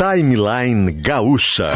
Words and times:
Timeline 0.00 0.92
Gaúcha. 0.92 1.72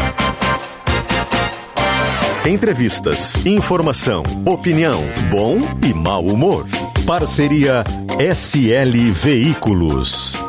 Entrevistas, 2.47 3.45
informação, 3.45 4.23
opinião, 4.47 5.03
bom 5.31 5.59
e 5.87 5.93
mau 5.93 6.25
humor. 6.25 6.67
Parceria 7.07 7.85
SL 8.19 9.13
Veículos. 9.13 10.43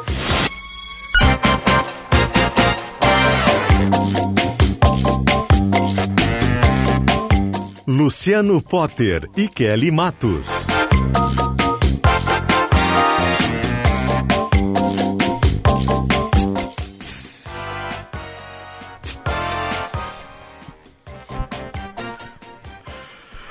Luciano 7.85 8.61
Potter 8.61 9.29
e 9.35 9.49
Kelly 9.49 9.91
Matos. 9.91 10.54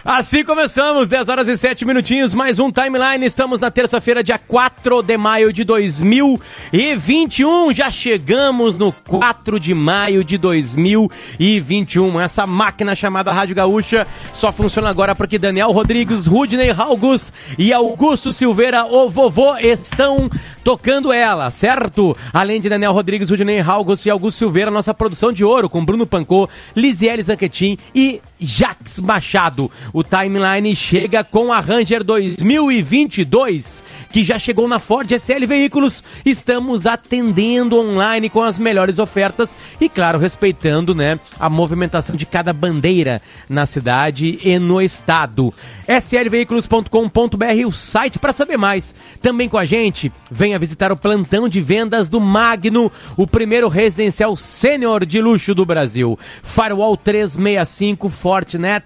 Assim 0.05 0.45
começamos, 0.45 1.09
10 1.09 1.31
horas 1.31 1.49
e 1.49 1.57
7 1.57 1.87
minutinhos, 1.87 2.35
mais 2.35 2.59
um 2.59 2.71
timeline. 2.71 3.25
Estamos 3.25 3.59
na 3.59 3.71
terça-feira, 3.71 4.23
dia 4.23 4.37
4 4.37 5.03
de 5.03 5.17
maio 5.17 5.51
de 5.51 5.65
2021. 5.65 7.73
Já 7.73 7.91
chegamos 7.91 8.77
no 8.77 8.93
4 8.93 9.59
de 9.59 9.73
maio 9.73 10.23
de 10.23 10.37
2021. 10.37 12.21
Essa 12.21 12.47
máquina 12.47 12.95
chamada 12.95 13.33
Rádio 13.33 13.57
Gaúcha 13.57 14.07
só 14.31 14.53
funciona 14.53 14.91
agora 14.91 15.15
porque 15.15 15.39
Daniel 15.39 15.73
Rodrigues, 15.73 16.27
Rudney 16.27 16.71
August 16.71 17.29
e 17.57 17.73
Augusto 17.73 18.31
Silveira, 18.31 18.85
o 18.85 19.09
vovô, 19.09 19.57
estão 19.57 20.29
tocando 20.65 21.13
ela, 21.13 21.51
certo? 21.51 22.17
Além 22.33 22.61
de 22.61 22.71
Daniel 22.71 22.93
Rodrigues, 22.93 23.29
Rudney 23.29 23.61
August 23.61 24.07
e 24.07 24.11
Augusto 24.11 24.39
Silveira, 24.39 24.71
nossa 24.71 24.95
produção 24.95 25.31
de 25.31 25.45
ouro 25.45 25.69
com 25.69 25.85
Bruno 25.85 26.07
Pancô, 26.07 26.49
Lisiele 26.75 27.23
Zanquetin 27.23 27.77
e 27.95 28.21
Jax 28.41 28.99
Machado. 28.99 29.71
O 29.93 30.03
timeline 30.03 30.75
chega 30.75 31.23
com 31.23 31.53
a 31.53 31.61
Ranger 31.61 32.03
2022, 32.03 33.85
que 34.15 34.23
já 34.23 34.39
chegou 34.39 34.69
na 34.69 34.79
Ford 34.79 35.11
SL 35.11 35.45
Veículos. 35.45 36.05
Estamos 36.25 36.87
atendendo 36.87 37.77
online 37.77 38.31
com 38.31 38.45
as 38.45 38.61
melhores 38.61 39.01
ofertas 39.01 39.57
e, 39.81 39.89
claro, 39.89 40.21
respeitando 40.21 40.95
né, 40.95 41.19
a 41.37 41.51
movimentação 41.51 42.15
de 42.15 42.25
cada 42.25 42.53
bandeira 42.53 43.21
na 43.49 43.67
cidade 43.67 44.39
e 44.41 44.57
no 44.57 44.81
estado. 44.81 45.53
slveículos.com.br, 45.89 47.67
o 47.67 47.73
site 47.73 48.21
para 48.21 48.33
saber 48.33 48.57
mais. 48.57 48.95
Também 49.21 49.49
com 49.49 49.59
a 49.59 49.65
gente, 49.65 50.13
venha 50.31 50.61
visitar 50.61 50.93
o 50.93 50.97
plantão 50.97 51.49
de 51.49 51.61
vendas 51.61 52.09
do 52.09 52.21
Magno, 52.21 52.93
o 53.17 53.27
primeiro 53.27 53.67
residencial 53.67 54.37
sênior 54.37 55.05
de 55.05 55.21
luxo 55.21 55.57
do 55.57 55.67
Brasil. 55.67 56.17
Firewall 56.41 56.97
365 56.97 58.09
Fortinet 58.11 58.85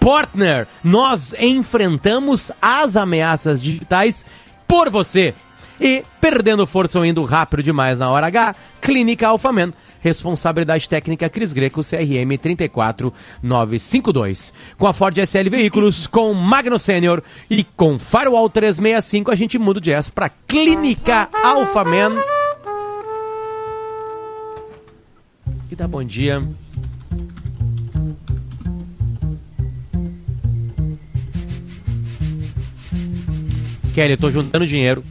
Partner, 0.00 0.66
nós 0.82 1.32
enfrentamos 1.38 2.50
as 2.60 2.96
ameaças 2.96 3.62
digitais 3.62 4.24
por 4.72 4.88
você. 4.88 5.34
E, 5.78 6.02
perdendo 6.18 6.66
força 6.66 6.98
ou 6.98 7.04
indo 7.04 7.22
rápido 7.24 7.62
demais 7.62 7.98
na 7.98 8.10
hora 8.10 8.28
H, 8.28 8.56
Clínica 8.80 9.28
Alfaman. 9.28 9.70
Responsabilidade 10.00 10.88
técnica 10.88 11.28
Cris 11.28 11.52
Greco, 11.52 11.82
CRM 11.82 12.38
34952. 12.40 14.54
Com 14.78 14.86
a 14.86 14.94
Ford 14.94 15.14
SL 15.18 15.50
Veículos, 15.50 16.06
com 16.06 16.32
Magno 16.32 16.78
Sênior 16.78 17.22
e 17.50 17.64
com 17.64 17.98
Firewall 17.98 18.48
365, 18.48 19.30
a 19.30 19.36
gente 19.36 19.58
muda 19.58 19.78
o 19.78 19.82
jazz 19.82 20.08
para 20.08 20.30
Clínica 20.30 21.28
Alfaman. 21.44 22.16
E 25.70 25.76
dá 25.76 25.86
bom 25.86 26.02
dia. 26.02 26.40
Kelly, 33.92 34.12
eu 34.12 34.18
tô 34.18 34.30
juntando 34.30 34.66
dinheiro 34.66 35.04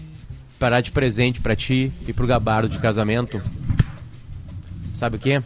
para 0.57 0.77
dar 0.77 0.81
de 0.81 0.91
presente 0.91 1.39
para 1.39 1.55
ti 1.55 1.91
e 2.07 2.13
pro 2.13 2.25
Gabardo 2.25 2.67
de 2.67 2.79
casamento. 2.79 3.41
Sabe 4.93 5.17
o 5.17 5.19
quê? 5.19 5.41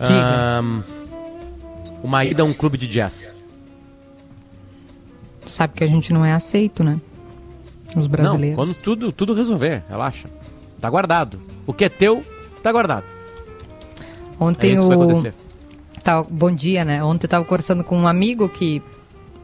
Um, 0.00 0.82
uma 2.02 2.24
ida 2.24 2.42
a 2.42 2.46
um 2.46 2.52
clube 2.52 2.76
de 2.76 2.88
jazz. 2.88 3.34
Sabe 5.42 5.74
que 5.74 5.84
a 5.84 5.86
gente 5.86 6.12
não 6.12 6.24
é 6.24 6.32
aceito, 6.32 6.82
né? 6.82 7.00
Os 7.96 8.08
brasileiros. 8.08 8.56
Não, 8.56 8.64
quando 8.64 8.82
tudo, 8.82 9.12
tudo 9.12 9.34
resolver, 9.34 9.84
relaxa. 9.88 10.28
Tá 10.80 10.90
guardado. 10.90 11.40
O 11.66 11.72
que 11.72 11.84
é 11.84 11.88
teu, 11.88 12.24
tá 12.62 12.72
guardado. 12.72 13.04
Ontem 14.38 14.70
é 14.70 14.74
isso 14.74 14.86
o... 14.86 14.90
que 14.90 14.96
vai 14.96 15.06
acontecer. 15.06 15.34
Tá, 16.02 16.22
bom 16.22 16.50
dia, 16.50 16.84
né? 16.84 17.04
Ontem 17.04 17.26
eu 17.26 17.30
tava 17.30 17.44
conversando 17.44 17.84
com 17.84 17.96
um 17.96 18.08
amigo 18.08 18.48
que 18.48 18.82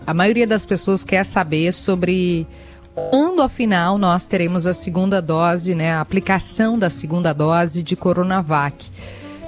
a 0.06 0.14
maioria 0.14 0.46
das 0.46 0.64
pessoas 0.64 1.04
quer 1.04 1.24
saber 1.24 1.72
sobre 1.72 2.46
quando, 2.94 3.40
afinal, 3.40 3.96
nós 3.98 4.26
teremos 4.26 4.66
a 4.66 4.74
segunda 4.74 5.22
dose, 5.22 5.74
né, 5.74 5.92
a 5.92 6.00
aplicação 6.00 6.78
da 6.78 6.90
segunda 6.90 7.32
dose 7.32 7.82
de 7.82 7.96
Coronavac. 7.96 8.88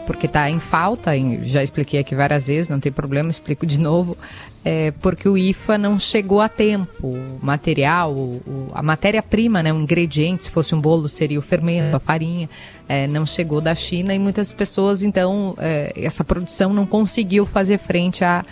Porque 0.06 0.26
está 0.26 0.50
em 0.50 0.58
falta, 0.58 1.12
já 1.42 1.62
expliquei 1.62 2.00
aqui 2.00 2.14
várias 2.14 2.48
vezes, 2.48 2.68
não 2.68 2.80
tem 2.80 2.90
problema, 2.90 3.30
explico 3.30 3.64
de 3.64 3.80
novo, 3.80 4.16
é, 4.64 4.92
porque 5.00 5.28
o 5.28 5.38
IFA 5.38 5.78
não 5.78 5.96
chegou 5.96 6.40
a 6.40 6.48
tempo. 6.48 7.06
O 7.06 7.38
material, 7.40 8.12
o, 8.12 8.68
a 8.72 8.82
matéria-prima, 8.82 9.62
né, 9.62 9.72
o 9.72 9.76
ingrediente, 9.78 10.44
se 10.44 10.50
fosse 10.50 10.74
um 10.74 10.80
bolo, 10.80 11.08
seria 11.08 11.38
o 11.38 11.42
fermento, 11.42 11.94
a 11.94 12.00
farinha, 12.00 12.50
é, 12.88 13.06
não 13.06 13.24
chegou 13.24 13.60
da 13.60 13.76
China 13.76 14.12
e 14.12 14.18
muitas 14.18 14.52
pessoas, 14.52 15.04
então, 15.04 15.54
é, 15.58 15.92
essa 15.96 16.24
produção 16.24 16.72
não 16.72 16.84
conseguiu 16.84 17.46
fazer 17.46 17.78
frente 17.78 18.24
à, 18.24 18.44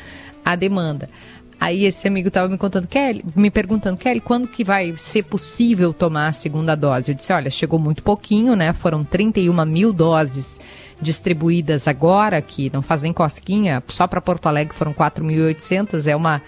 à 0.44 0.54
demanda. 0.54 1.08
Aí 1.60 1.84
esse 1.84 2.08
amigo 2.08 2.28
estava 2.28 2.48
me 2.48 2.56
contando, 2.56 2.88
Kelly, 2.88 3.22
me 3.36 3.50
perguntando, 3.50 3.98
Kelly, 3.98 4.18
quando 4.18 4.48
que 4.48 4.64
vai 4.64 4.96
ser 4.96 5.24
possível 5.24 5.92
tomar 5.92 6.28
a 6.28 6.32
segunda 6.32 6.74
dose? 6.74 7.12
Eu 7.12 7.14
disse, 7.14 7.34
olha, 7.34 7.50
chegou 7.50 7.78
muito 7.78 8.02
pouquinho, 8.02 8.56
né? 8.56 8.72
Foram 8.72 9.04
31 9.04 9.66
mil 9.66 9.92
doses 9.92 10.58
distribuídas 11.02 11.86
agora, 11.86 12.40
que 12.40 12.70
não 12.72 12.80
fazem 12.80 13.12
cosquinha, 13.12 13.82
só 13.88 14.06
para 14.06 14.22
Porto 14.22 14.46
Alegre 14.46 14.74
foram 14.74 14.94
4.800, 14.94 16.06
é 16.06 16.16
uma, 16.16 16.40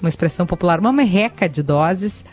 uma 0.00 0.08
expressão 0.08 0.46
popular, 0.46 0.78
uma 0.78 0.92
merreca 0.92 1.48
de 1.48 1.60
doses. 1.60 2.24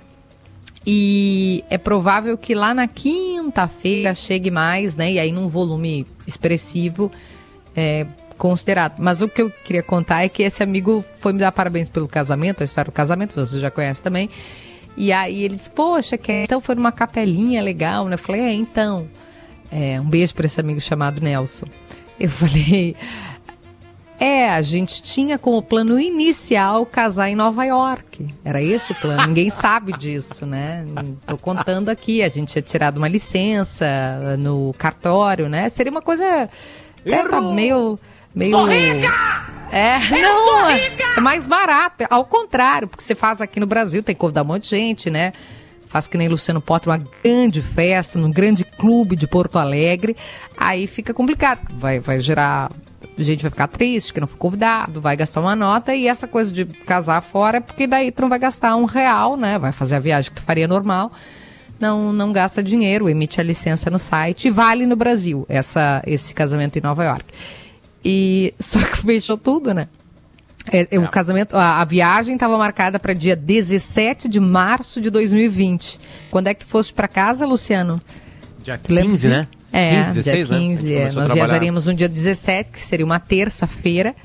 E 0.85 1.63
é 1.71 1.77
provável 1.77 2.37
que 2.37 2.53
lá 2.53 2.71
na 2.71 2.87
quinta-feira 2.87 4.13
chegue 4.13 4.51
mais, 4.51 4.95
né? 4.95 5.13
E 5.13 5.19
aí 5.19 5.31
num 5.31 5.47
volume 5.47 6.05
expressivo, 6.27 7.11
é, 7.75 8.05
considerado. 8.41 8.97
Mas 8.99 9.21
o 9.21 9.29
que 9.29 9.39
eu 9.39 9.51
queria 9.51 9.83
contar 9.83 10.23
é 10.23 10.29
que 10.29 10.41
esse 10.41 10.63
amigo 10.63 11.05
foi 11.19 11.31
me 11.31 11.37
dar 11.37 11.51
parabéns 11.51 11.89
pelo 11.89 12.07
casamento, 12.07 12.63
a 12.63 12.65
história 12.65 12.89
do 12.89 12.93
casamento, 12.93 13.35
você 13.35 13.59
já 13.59 13.69
conhece 13.69 14.01
também. 14.01 14.31
E 14.97 15.13
aí 15.13 15.43
ele 15.43 15.55
disse, 15.55 15.69
poxa, 15.69 16.17
que 16.17 16.31
então 16.31 16.59
foi 16.59 16.73
numa 16.73 16.91
capelinha 16.91 17.61
legal, 17.61 18.07
né? 18.07 18.15
Eu 18.15 18.17
falei, 18.17 18.41
é, 18.41 18.53
então. 18.53 19.07
É, 19.71 20.01
um 20.01 20.09
beijo 20.09 20.33
para 20.33 20.47
esse 20.47 20.59
amigo 20.59 20.81
chamado 20.81 21.21
Nelson. 21.21 21.67
Eu 22.19 22.29
falei, 22.31 22.95
é, 24.19 24.49
a 24.49 24.61
gente 24.63 25.03
tinha 25.03 25.37
como 25.37 25.61
plano 25.61 25.99
inicial 25.99 26.83
casar 26.83 27.29
em 27.29 27.35
Nova 27.35 27.63
York. 27.63 28.27
Era 28.43 28.59
esse 28.59 28.91
o 28.91 28.95
plano. 28.95 29.27
Ninguém 29.27 29.51
sabe 29.53 29.93
disso, 29.93 30.47
né? 30.47 30.83
Tô 31.27 31.37
contando 31.37 31.89
aqui. 31.89 32.23
A 32.23 32.27
gente 32.27 32.53
tinha 32.53 32.61
tirado 32.63 32.97
uma 32.97 33.07
licença 33.07 34.35
no 34.39 34.73
cartório, 34.79 35.47
né? 35.47 35.69
Seria 35.69 35.91
uma 35.91 36.01
coisa 36.01 36.49
é, 37.05 37.27
tá 37.29 37.39
meio 37.39 37.99
meio. 38.33 38.51
Sou 38.51 38.65
rica! 38.65 39.41
É, 39.71 39.95
eu 39.97 40.21
não, 40.21 40.69
é 40.69 41.21
mais 41.21 41.47
barato. 41.47 42.03
Ao 42.09 42.25
contrário, 42.25 42.89
porque 42.89 43.03
você 43.03 43.15
faz 43.15 43.39
aqui 43.39 43.59
no 43.59 43.65
Brasil, 43.65 44.03
tem 44.03 44.13
que 44.13 44.19
convidar 44.19 44.43
um 44.43 44.45
monte 44.45 44.63
de 44.63 44.69
gente, 44.69 45.09
né? 45.09 45.31
Faz 45.87 46.07
que 46.07 46.17
nem 46.17 46.27
Luciano 46.27 46.61
Potter, 46.61 46.89
uma 46.89 46.99
grande 47.23 47.61
festa, 47.61 48.19
num 48.19 48.31
grande 48.31 48.63
clube 48.63 49.15
de 49.15 49.27
Porto 49.27 49.57
Alegre. 49.57 50.15
Aí 50.57 50.87
fica 50.87 51.13
complicado. 51.13 51.61
Vai, 51.77 51.99
vai 51.99 52.19
gerar. 52.19 52.69
A 53.17 53.23
gente 53.23 53.41
vai 53.41 53.51
ficar 53.51 53.67
triste 53.67 54.13
que 54.13 54.19
não 54.19 54.27
foi 54.27 54.37
convidado, 54.37 55.01
vai 55.01 55.15
gastar 55.15 55.41
uma 55.41 55.55
nota 55.55 55.93
e 55.93 56.07
essa 56.07 56.27
coisa 56.27 56.51
de 56.51 56.65
casar 56.65 57.21
fora 57.21 57.57
é 57.57 57.59
porque 57.61 57.85
daí 57.85 58.11
tu 58.11 58.21
não 58.21 58.29
vai 58.29 58.39
gastar 58.39 58.75
um 58.75 58.85
real, 58.85 59.35
né? 59.37 59.59
Vai 59.59 59.71
fazer 59.71 59.95
a 59.95 59.99
viagem 59.99 60.31
que 60.31 60.39
tu 60.39 60.43
faria 60.43 60.67
normal. 60.67 61.11
Não, 61.79 62.13
não 62.13 62.31
gasta 62.31 62.63
dinheiro, 62.63 63.09
emite 63.09 63.41
a 63.41 63.43
licença 63.43 63.89
no 63.89 63.99
site 63.99 64.47
e 64.47 64.51
vale 64.51 64.85
no 64.85 64.95
Brasil 64.95 65.45
essa, 65.49 66.01
esse 66.05 66.33
casamento 66.33 66.77
em 66.77 66.81
Nova 66.81 67.03
York. 67.03 67.25
E 68.03 68.53
só 68.59 68.79
que 68.79 68.97
fechou 68.97 69.37
tudo, 69.37 69.73
né? 69.73 69.87
É, 70.71 70.87
é. 70.91 70.99
O 70.99 71.09
casamento, 71.09 71.55
a, 71.55 71.81
a 71.81 71.85
viagem 71.85 72.35
estava 72.35 72.57
marcada 72.57 72.99
para 72.99 73.13
dia 73.13 73.35
17 73.35 74.27
de 74.27 74.39
março 74.39 75.01
de 75.01 75.09
2020. 75.09 75.99
Quando 76.29 76.47
é 76.47 76.53
que 76.53 76.65
tu 76.65 76.67
foste 76.67 76.93
para 76.93 77.07
casa, 77.07 77.45
Luciano? 77.45 78.01
Dia 78.63 78.77
15, 78.77 79.27
né? 79.27 79.47
É, 79.73 80.03
15, 80.03 80.13
16, 80.13 80.47
dia 80.47 80.57
15. 80.57 80.83
Né? 80.83 80.93
É. 80.93 81.11
Nós 81.11 81.33
viajaríamos 81.33 81.85
no 81.87 81.93
dia 81.93 82.09
17, 82.09 82.71
que 82.71 82.81
seria 82.81 83.05
uma 83.05 83.19
terça-feira. 83.19 84.15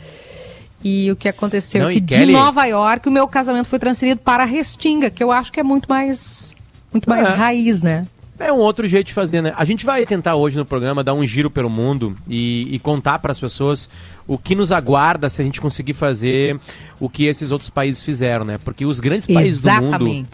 E 0.84 1.11
o 1.11 1.17
que 1.17 1.28
aconteceu 1.28 1.82
Não, 1.82 1.90
é 1.90 1.94
que 1.94 2.00
de 2.00 2.26
Nova 2.26 2.64
York 2.67 3.08
o 3.08 3.12
meu 3.12 3.26
casamento 3.26 3.67
foi 3.67 3.78
transferido 3.78 4.20
para 4.20 4.44
Restinga, 4.44 5.11
que 5.11 5.25
eu 5.25 5.32
acho 5.32 5.50
que 5.50 5.58
é 5.58 5.62
muito 5.62 5.88
mais 5.88 6.55
muito 6.93 7.08
mais 7.08 7.28
é. 7.28 7.32
raiz, 7.32 7.82
né? 7.82 8.06
É 8.38 8.52
um 8.52 8.58
outro 8.58 8.86
jeito 8.86 9.06
de 9.08 9.12
fazer, 9.12 9.40
né? 9.40 9.54
A 9.56 9.64
gente 9.64 9.86
vai 9.86 10.04
tentar 10.04 10.36
hoje 10.36 10.56
no 10.56 10.64
programa 10.64 11.02
dar 11.02 11.14
um 11.14 11.26
giro 11.26 11.50
pelo 11.50 11.70
mundo 11.70 12.14
e, 12.28 12.68
e 12.74 12.78
contar 12.78 13.18
para 13.18 13.32
as 13.32 13.40
pessoas 13.40 13.88
o 14.26 14.36
que 14.36 14.54
nos 14.54 14.70
aguarda 14.70 15.30
se 15.30 15.40
a 15.40 15.44
gente 15.44 15.60
conseguir 15.60 15.94
fazer 15.94 16.58
o 17.00 17.08
que 17.08 17.24
esses 17.24 17.50
outros 17.50 17.70
países 17.70 18.02
fizeram, 18.02 18.44
né? 18.44 18.58
Porque 18.58 18.84
os 18.84 19.00
grandes 19.00 19.26
países 19.26 19.60
Exatamente. 19.60 19.98
do 19.98 20.04
mundo, 20.04 20.28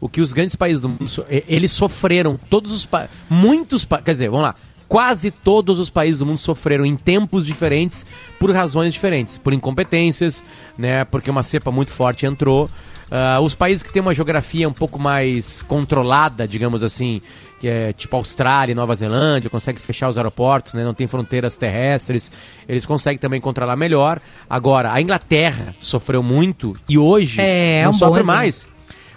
o 0.00 0.08
que 0.08 0.20
os 0.20 0.32
grandes 0.32 0.54
países 0.56 0.80
do 0.80 0.88
mundo, 0.90 1.06
eles 1.48 1.72
sofreram, 1.72 2.38
todos 2.50 2.72
os 2.74 2.88
muitos, 3.30 3.86
quer 4.04 4.12
dizer, 4.12 4.28
vamos 4.28 4.42
lá, 4.44 4.54
quase 4.92 5.30
todos 5.30 5.78
os 5.78 5.88
países 5.88 6.18
do 6.18 6.26
mundo 6.26 6.38
sofreram 6.38 6.84
em 6.84 6.96
tempos 6.96 7.46
diferentes 7.46 8.04
por 8.38 8.50
razões 8.50 8.92
diferentes, 8.92 9.38
por 9.38 9.54
incompetências, 9.54 10.44
né? 10.76 11.04
Porque 11.06 11.30
uma 11.30 11.42
cepa 11.42 11.70
muito 11.70 11.92
forte 11.92 12.26
entrou. 12.26 12.68
Uh, 13.12 13.42
os 13.42 13.54
países 13.54 13.82
que 13.82 13.92
têm 13.92 14.00
uma 14.00 14.14
geografia 14.14 14.66
um 14.66 14.72
pouco 14.72 14.98
mais 14.98 15.62
controlada, 15.64 16.48
digamos 16.48 16.82
assim, 16.82 17.20
que 17.60 17.68
é 17.68 17.92
tipo 17.92 18.16
Austrália 18.16 18.72
e 18.72 18.74
Nova 18.74 18.94
Zelândia, 18.94 19.50
consegue 19.50 19.78
fechar 19.78 20.08
os 20.08 20.16
aeroportos, 20.16 20.72
né, 20.72 20.82
não 20.82 20.94
tem 20.94 21.06
fronteiras 21.06 21.58
terrestres, 21.58 22.32
eles 22.66 22.86
conseguem 22.86 23.18
também 23.18 23.38
controlar 23.38 23.76
melhor. 23.76 24.18
Agora, 24.48 24.94
a 24.94 25.02
Inglaterra 25.02 25.74
sofreu 25.78 26.22
muito 26.22 26.74
e 26.88 26.96
hoje 26.96 27.38
é, 27.38 27.82
não 27.84 27.90
um 27.90 27.94
sofre 27.94 28.22
mais. 28.22 28.64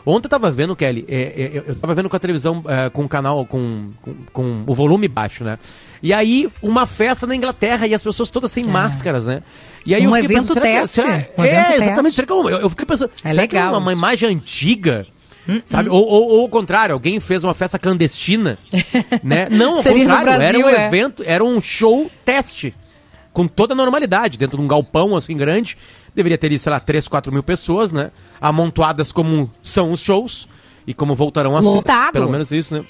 Ontem 0.06 0.27
eu 0.27 0.30
tava 0.30 0.51
vendo, 0.51 0.75
Kelly, 0.75 1.03
é, 1.07 1.15
é, 1.15 1.63
eu 1.65 1.75
tava 1.75 1.95
vendo 1.95 2.07
com 2.07 2.15
a 2.15 2.19
televisão, 2.19 2.63
é, 2.68 2.89
com 2.89 3.06
o 3.06 3.09
canal, 3.09 3.44
com, 3.45 3.88
com, 4.01 4.13
com, 4.31 4.63
o 4.68 4.75
volume 4.75 5.07
baixo, 5.07 5.44
né? 5.44 5.57
E 6.01 6.13
aí, 6.13 6.50
uma 6.62 6.86
festa 6.86 7.25
na 7.25 7.36
Inglaterra 7.36 7.88
e 7.88 7.94
as 7.94 8.03
pessoas 8.03 8.30
todas 8.30 8.51
sem 8.51 8.63
é. 8.63 8.68
máscaras, 8.68 9.25
né? 9.25 9.42
E 9.86 9.94
aí 9.94 10.06
um 10.06 10.15
eu 10.15 10.21
fiquei 10.21 10.38
evento 10.38 10.53
pensando, 10.53 10.63
teste. 10.63 10.95
Será, 10.95 11.07
será, 11.07 11.33
um 11.38 11.44
é, 11.44 11.47
evento 11.47 11.74
exatamente. 11.75 12.03
Teste. 12.03 12.15
Será 12.15 12.27
que 12.27 12.33
eu, 12.33 12.50
eu 12.50 12.69
fiquei 12.69 12.86
pensando, 12.86 13.12
é 13.24 13.31
será 13.31 13.42
legal 13.42 13.47
que 13.47 13.57
é 13.57 13.69
uma, 13.69 13.77
uma 13.77 13.94
imagem 13.94 14.30
antiga? 14.30 15.07
Hum, 15.47 15.62
sabe? 15.65 15.89
Hum. 15.89 15.94
Ou, 15.94 16.07
ou, 16.07 16.30
ou, 16.30 16.42
ao 16.42 16.50
contrário, 16.50 16.94
alguém 16.94 17.19
fez 17.19 17.44
uma 17.44 17.53
festa 17.53 17.77
clandestina, 17.77 18.57
né? 19.24 19.47
Não, 19.50 19.77
ao 19.77 19.83
contrário, 19.83 20.24
Brasil, 20.24 20.44
era 20.44 20.57
um 20.57 20.69
é. 20.69 20.88
evento, 20.88 21.24
era 21.25 21.44
um 21.44 21.62
show 21.62 22.09
teste 22.24 22.74
com 23.31 23.47
toda 23.47 23.74
a 23.74 23.75
normalidade, 23.75 24.38
dentro 24.38 24.57
de 24.57 24.63
um 24.63 24.68
galpão 24.68 25.15
assim 25.15 25.36
grande. 25.36 25.77
Deveria 26.15 26.38
ter, 26.38 26.57
sei 26.57 26.71
lá, 26.71 26.80
3, 26.80 27.07
4 27.07 27.31
mil 27.31 27.44
pessoas, 27.44 27.92
né? 27.92 28.12
Amontoadas 28.39 29.12
como 29.12 29.51
são 29.62 29.92
os 29.92 30.00
shows 30.00 30.47
e 30.88 30.94
como 30.94 31.13
voltarão 31.15 31.56
a 31.56 31.62
ser. 31.62 31.83
Pelo 32.13 32.30
menos 32.30 32.51
isso, 32.51 32.74
né? 32.74 32.86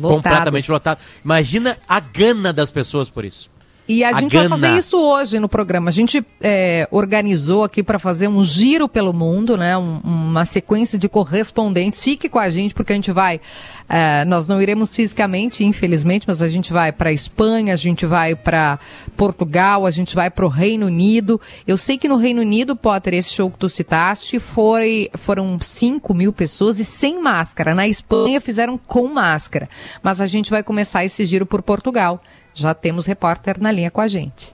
Lotado. 0.00 0.22
Completamente 0.22 0.70
lotado. 0.70 0.98
Imagina 1.24 1.78
a 1.86 2.00
gana 2.00 2.52
das 2.52 2.70
pessoas 2.70 3.10
por 3.10 3.24
isso. 3.24 3.51
E 3.88 4.04
a, 4.04 4.10
a 4.10 4.20
gente 4.20 4.32
gana. 4.32 4.48
vai 4.48 4.60
fazer 4.60 4.78
isso 4.78 4.98
hoje 4.98 5.40
no 5.40 5.48
programa. 5.48 5.88
A 5.88 5.92
gente 5.92 6.24
é, 6.40 6.86
organizou 6.90 7.64
aqui 7.64 7.82
para 7.82 7.98
fazer 7.98 8.28
um 8.28 8.42
giro 8.44 8.88
pelo 8.88 9.12
mundo, 9.12 9.56
né? 9.56 9.76
Um, 9.76 10.00
uma 10.04 10.44
sequência 10.44 10.96
de 10.96 11.08
correspondentes. 11.08 12.02
Fique 12.02 12.28
com 12.28 12.38
a 12.38 12.48
gente, 12.48 12.74
porque 12.74 12.92
a 12.92 12.96
gente 12.96 13.10
vai. 13.10 13.40
É, 13.88 14.24
nós 14.24 14.46
não 14.46 14.62
iremos 14.62 14.94
fisicamente, 14.94 15.64
infelizmente, 15.64 16.24
mas 16.26 16.40
a 16.40 16.48
gente 16.48 16.72
vai 16.72 16.92
para 16.92 17.12
Espanha, 17.12 17.74
a 17.74 17.76
gente 17.76 18.06
vai 18.06 18.34
para 18.36 18.78
Portugal, 19.16 19.84
a 19.84 19.90
gente 19.90 20.14
vai 20.14 20.30
para 20.30 20.46
o 20.46 20.48
Reino 20.48 20.86
Unido. 20.86 21.40
Eu 21.66 21.76
sei 21.76 21.98
que 21.98 22.08
no 22.08 22.16
Reino 22.16 22.40
Unido, 22.40 22.76
Potter, 22.76 23.14
esse 23.14 23.34
show 23.34 23.50
que 23.50 23.58
tu 23.58 23.68
citaste, 23.68 24.38
foi, 24.38 25.10
foram 25.14 25.58
5 25.60 26.14
mil 26.14 26.32
pessoas 26.32 26.78
e 26.78 26.84
sem 26.84 27.20
máscara. 27.20 27.74
Na 27.74 27.88
Espanha 27.88 28.40
fizeram 28.40 28.78
com 28.78 29.08
máscara. 29.08 29.68
Mas 30.02 30.20
a 30.20 30.26
gente 30.26 30.50
vai 30.50 30.62
começar 30.62 31.04
esse 31.04 31.26
giro 31.26 31.44
por 31.44 31.60
Portugal. 31.62 32.22
Já 32.54 32.74
temos 32.74 33.06
repórter 33.06 33.60
na 33.60 33.72
linha 33.72 33.90
com 33.90 34.00
a 34.00 34.08
gente. 34.08 34.52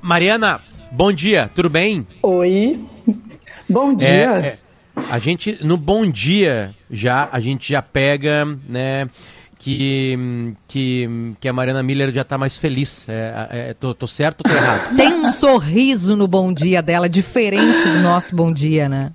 Mariana, 0.00 0.60
bom 0.90 1.12
dia, 1.12 1.50
tudo 1.54 1.68
bem? 1.68 2.06
Oi, 2.22 2.80
bom 3.68 3.94
dia. 3.94 4.06
É, 4.08 4.46
é, 4.46 4.58
a 5.10 5.18
gente, 5.18 5.58
no 5.64 5.76
bom 5.76 6.06
dia, 6.06 6.74
já 6.90 7.28
a 7.30 7.40
gente 7.40 7.72
já 7.72 7.82
pega, 7.82 8.46
né, 8.68 9.08
que, 9.58 10.54
que, 10.66 11.08
que 11.40 11.48
a 11.48 11.52
Mariana 11.52 11.82
Miller 11.82 12.12
já 12.12 12.22
está 12.22 12.38
mais 12.38 12.56
feliz. 12.56 13.06
É, 13.08 13.48
é, 13.50 13.74
tô, 13.74 13.92
tô 13.94 14.06
certo 14.06 14.42
ou 14.44 14.50
tô 14.50 14.56
errado? 14.56 14.94
Tem 14.96 15.12
um 15.12 15.28
sorriso 15.28 16.16
no 16.16 16.28
bom 16.28 16.52
dia 16.52 16.80
dela, 16.80 17.08
diferente 17.08 17.82
do 17.82 17.98
nosso 18.00 18.34
bom 18.34 18.52
dia, 18.52 18.88
né? 18.88 19.12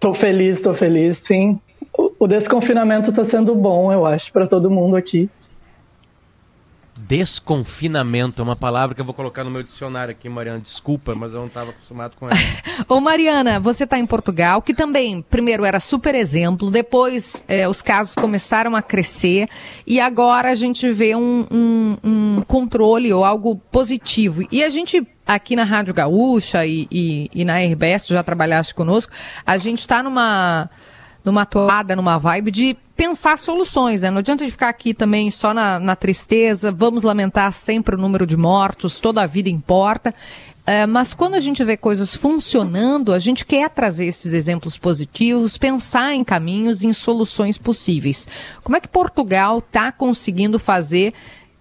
Tô 0.00 0.14
feliz, 0.14 0.60
tô 0.60 0.74
feliz, 0.74 1.20
sim. 1.24 1.60
O, 1.96 2.12
o 2.20 2.26
desconfinamento 2.26 3.10
está 3.10 3.24
sendo 3.24 3.54
bom, 3.54 3.92
eu 3.92 4.04
acho, 4.06 4.32
para 4.32 4.46
todo 4.46 4.70
mundo 4.70 4.96
aqui. 4.96 5.28
Desconfinamento 7.06 8.40
é 8.40 8.42
uma 8.42 8.56
palavra 8.56 8.94
que 8.94 9.00
eu 9.00 9.04
vou 9.04 9.12
colocar 9.12 9.44
no 9.44 9.50
meu 9.50 9.62
dicionário 9.62 10.12
aqui, 10.12 10.26
Mariana. 10.26 10.60
Desculpa, 10.60 11.14
mas 11.14 11.34
eu 11.34 11.40
não 11.40 11.46
estava 11.46 11.68
acostumado 11.68 12.16
com 12.16 12.26
ela. 12.28 12.38
Ô, 12.88 12.98
Mariana, 12.98 13.60
você 13.60 13.84
está 13.84 13.98
em 13.98 14.06
Portugal, 14.06 14.62
que 14.62 14.72
também, 14.72 15.20
primeiro, 15.20 15.66
era 15.66 15.78
super 15.80 16.14
exemplo, 16.14 16.70
depois 16.70 17.44
é, 17.46 17.68
os 17.68 17.82
casos 17.82 18.14
começaram 18.14 18.74
a 18.74 18.80
crescer 18.80 19.48
e 19.86 20.00
agora 20.00 20.50
a 20.50 20.54
gente 20.54 20.90
vê 20.92 21.14
um, 21.14 21.46
um, 21.50 21.96
um 22.02 22.42
controle 22.46 23.12
ou 23.12 23.22
algo 23.22 23.56
positivo. 23.70 24.42
E 24.50 24.64
a 24.64 24.70
gente 24.70 25.06
aqui 25.26 25.54
na 25.54 25.64
Rádio 25.64 25.92
Gaúcha 25.92 26.64
e, 26.64 26.88
e, 26.90 27.30
e 27.34 27.44
na 27.44 27.56
tu 28.06 28.14
já 28.14 28.22
trabalhaste 28.22 28.74
conosco, 28.74 29.12
a 29.44 29.58
gente 29.58 29.80
está 29.80 30.02
numa 30.02 30.70
numa 31.24 31.46
toada, 31.46 31.96
numa 31.96 32.18
vibe 32.18 32.50
de 32.50 32.76
pensar 32.96 33.38
soluções, 33.38 34.02
né? 34.02 34.10
Não 34.10 34.18
adianta 34.18 34.44
de 34.44 34.50
ficar 34.50 34.68
aqui 34.68 34.92
também 34.92 35.30
só 35.30 35.54
na, 35.54 35.80
na 35.80 35.96
tristeza, 35.96 36.70
vamos 36.70 37.02
lamentar 37.02 37.52
sempre 37.52 37.94
o 37.94 37.98
número 37.98 38.26
de 38.26 38.36
mortos, 38.36 39.00
toda 39.00 39.22
a 39.22 39.26
vida 39.26 39.48
importa. 39.48 40.14
É, 40.66 40.86
mas 40.86 41.12
quando 41.12 41.34
a 41.34 41.40
gente 41.40 41.62
vê 41.62 41.76
coisas 41.76 42.16
funcionando, 42.16 43.12
a 43.12 43.18
gente 43.18 43.44
quer 43.44 43.68
trazer 43.68 44.06
esses 44.06 44.32
exemplos 44.32 44.78
positivos, 44.78 45.58
pensar 45.58 46.14
em 46.14 46.24
caminhos, 46.24 46.82
em 46.82 46.92
soluções 46.92 47.58
possíveis. 47.58 48.26
Como 48.62 48.76
é 48.76 48.80
que 48.80 48.88
Portugal 48.88 49.58
está 49.58 49.92
conseguindo 49.92 50.58
fazer, 50.58 51.12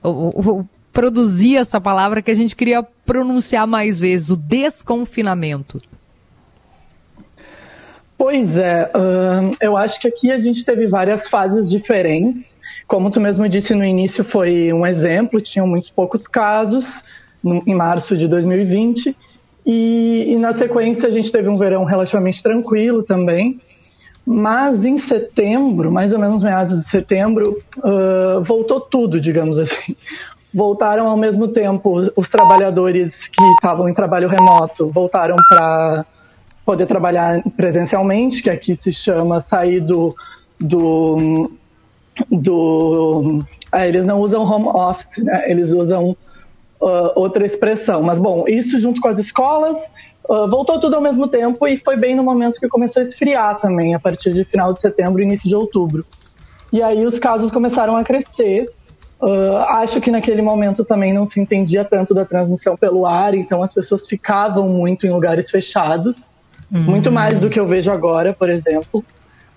ou, 0.01 0.31
ou, 0.35 0.69
produzir 0.93 1.57
essa 1.57 1.81
palavra 1.81 2.21
que 2.21 2.31
a 2.31 2.35
gente 2.35 2.55
queria 2.55 2.81
pronunciar 3.05 3.67
mais 3.67 3.99
vezes, 3.99 4.29
o 4.29 4.37
desconfinamento? 4.37 5.81
Pois 8.23 8.57
é, 8.57 8.89
eu 9.59 9.75
acho 9.75 9.99
que 9.99 10.07
aqui 10.07 10.31
a 10.31 10.39
gente 10.39 10.63
teve 10.63 10.87
várias 10.87 11.27
fases 11.27 11.69
diferentes. 11.69 12.57
Como 12.87 13.11
tu 13.11 13.19
mesmo 13.19 13.49
disse 13.49 13.75
no 13.75 13.83
início, 13.83 14.23
foi 14.23 14.71
um 14.71 14.87
exemplo, 14.87 15.41
tinham 15.41 15.67
muitos 15.67 15.89
poucos 15.89 16.25
casos 16.25 17.03
em 17.43 17.75
março 17.75 18.15
de 18.15 18.25
2020. 18.29 19.13
E, 19.65 20.25
e, 20.29 20.35
na 20.37 20.53
sequência 20.53 21.09
a 21.09 21.11
gente 21.11 21.29
teve 21.33 21.49
um 21.49 21.57
verão 21.57 21.83
relativamente 21.83 22.41
tranquilo 22.41 23.03
também. 23.03 23.59
Mas 24.25 24.85
em 24.85 24.97
setembro, 24.97 25.91
mais 25.91 26.13
ou 26.13 26.19
menos 26.19 26.41
meados 26.41 26.81
de 26.81 26.89
setembro, 26.89 27.61
uh, 27.79 28.41
voltou 28.41 28.79
tudo, 28.79 29.19
digamos 29.19 29.59
assim. 29.59 29.97
Voltaram 30.53 31.09
ao 31.09 31.17
mesmo 31.17 31.49
tempo 31.49 32.09
os 32.15 32.29
trabalhadores 32.29 33.27
que 33.27 33.43
estavam 33.55 33.89
em 33.89 33.93
trabalho 33.93 34.29
remoto, 34.29 34.87
voltaram 34.87 35.35
para 35.49 36.05
poder 36.65 36.85
trabalhar 36.85 37.43
presencialmente, 37.55 38.41
que 38.41 38.49
aqui 38.49 38.75
se 38.75 38.91
chama 38.91 39.39
sair 39.39 39.79
do. 39.79 40.15
do, 40.59 41.51
do 42.31 43.43
é, 43.73 43.87
eles 43.87 44.05
não 44.05 44.19
usam 44.19 44.43
home 44.43 44.67
office, 44.67 45.17
né? 45.17 45.49
eles 45.49 45.71
usam 45.71 46.15
uh, 46.79 47.11
outra 47.15 47.45
expressão. 47.45 48.03
Mas, 48.03 48.19
bom, 48.19 48.47
isso 48.47 48.79
junto 48.79 49.01
com 49.01 49.07
as 49.07 49.17
escolas, 49.17 49.77
uh, 50.29 50.47
voltou 50.47 50.79
tudo 50.79 50.95
ao 50.95 51.01
mesmo 51.01 51.27
tempo 51.27 51.67
e 51.67 51.77
foi 51.77 51.95
bem 51.95 52.15
no 52.15 52.23
momento 52.23 52.59
que 52.59 52.67
começou 52.67 53.01
a 53.01 53.05
esfriar 53.05 53.59
também, 53.59 53.95
a 53.95 53.99
partir 53.99 54.33
de 54.33 54.43
final 54.43 54.73
de 54.73 54.81
setembro 54.81 55.21
e 55.21 55.25
início 55.25 55.49
de 55.49 55.55
outubro. 55.55 56.05
E 56.71 56.81
aí 56.81 57.05
os 57.05 57.19
casos 57.19 57.51
começaram 57.51 57.95
a 57.95 58.03
crescer. 58.03 58.69
Uh, 59.21 59.55
acho 59.69 60.01
que 60.01 60.11
naquele 60.11 60.41
momento 60.41 60.83
também 60.83 61.13
não 61.13 61.25
se 61.25 61.39
entendia 61.39 61.85
tanto 61.85 62.13
da 62.13 62.25
transmissão 62.25 62.75
pelo 62.75 63.05
ar, 63.05 63.33
então 63.33 63.63
as 63.63 63.73
pessoas 63.73 64.05
ficavam 64.05 64.67
muito 64.67 65.07
em 65.07 65.11
lugares 65.11 65.49
fechados. 65.49 66.27
Muito 66.79 67.11
mais 67.11 67.39
do 67.39 67.49
que 67.49 67.59
eu 67.59 67.65
vejo 67.65 67.91
agora, 67.91 68.33
por 68.33 68.49
exemplo. 68.49 69.03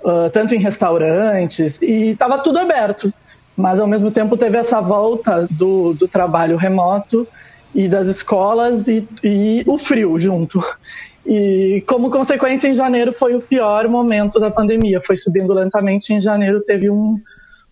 Uh, 0.00 0.30
tanto 0.30 0.54
em 0.54 0.58
restaurantes, 0.58 1.78
e 1.82 2.10
estava 2.10 2.38
tudo 2.38 2.58
aberto. 2.58 3.12
Mas, 3.56 3.80
ao 3.80 3.86
mesmo 3.86 4.10
tempo, 4.10 4.36
teve 4.36 4.58
essa 4.58 4.80
volta 4.80 5.48
do, 5.50 5.94
do 5.94 6.06
trabalho 6.06 6.56
remoto 6.56 7.26
e 7.74 7.88
das 7.88 8.06
escolas 8.06 8.86
e, 8.86 9.06
e 9.24 9.64
o 9.66 9.78
frio 9.78 10.18
junto. 10.18 10.62
E, 11.24 11.82
como 11.88 12.10
consequência, 12.10 12.68
em 12.68 12.74
janeiro 12.74 13.12
foi 13.12 13.34
o 13.34 13.40
pior 13.40 13.88
momento 13.88 14.38
da 14.38 14.50
pandemia. 14.50 15.00
Foi 15.00 15.16
subindo 15.16 15.52
lentamente. 15.52 16.12
Em 16.12 16.20
janeiro 16.20 16.60
teve 16.60 16.90
um, 16.90 17.18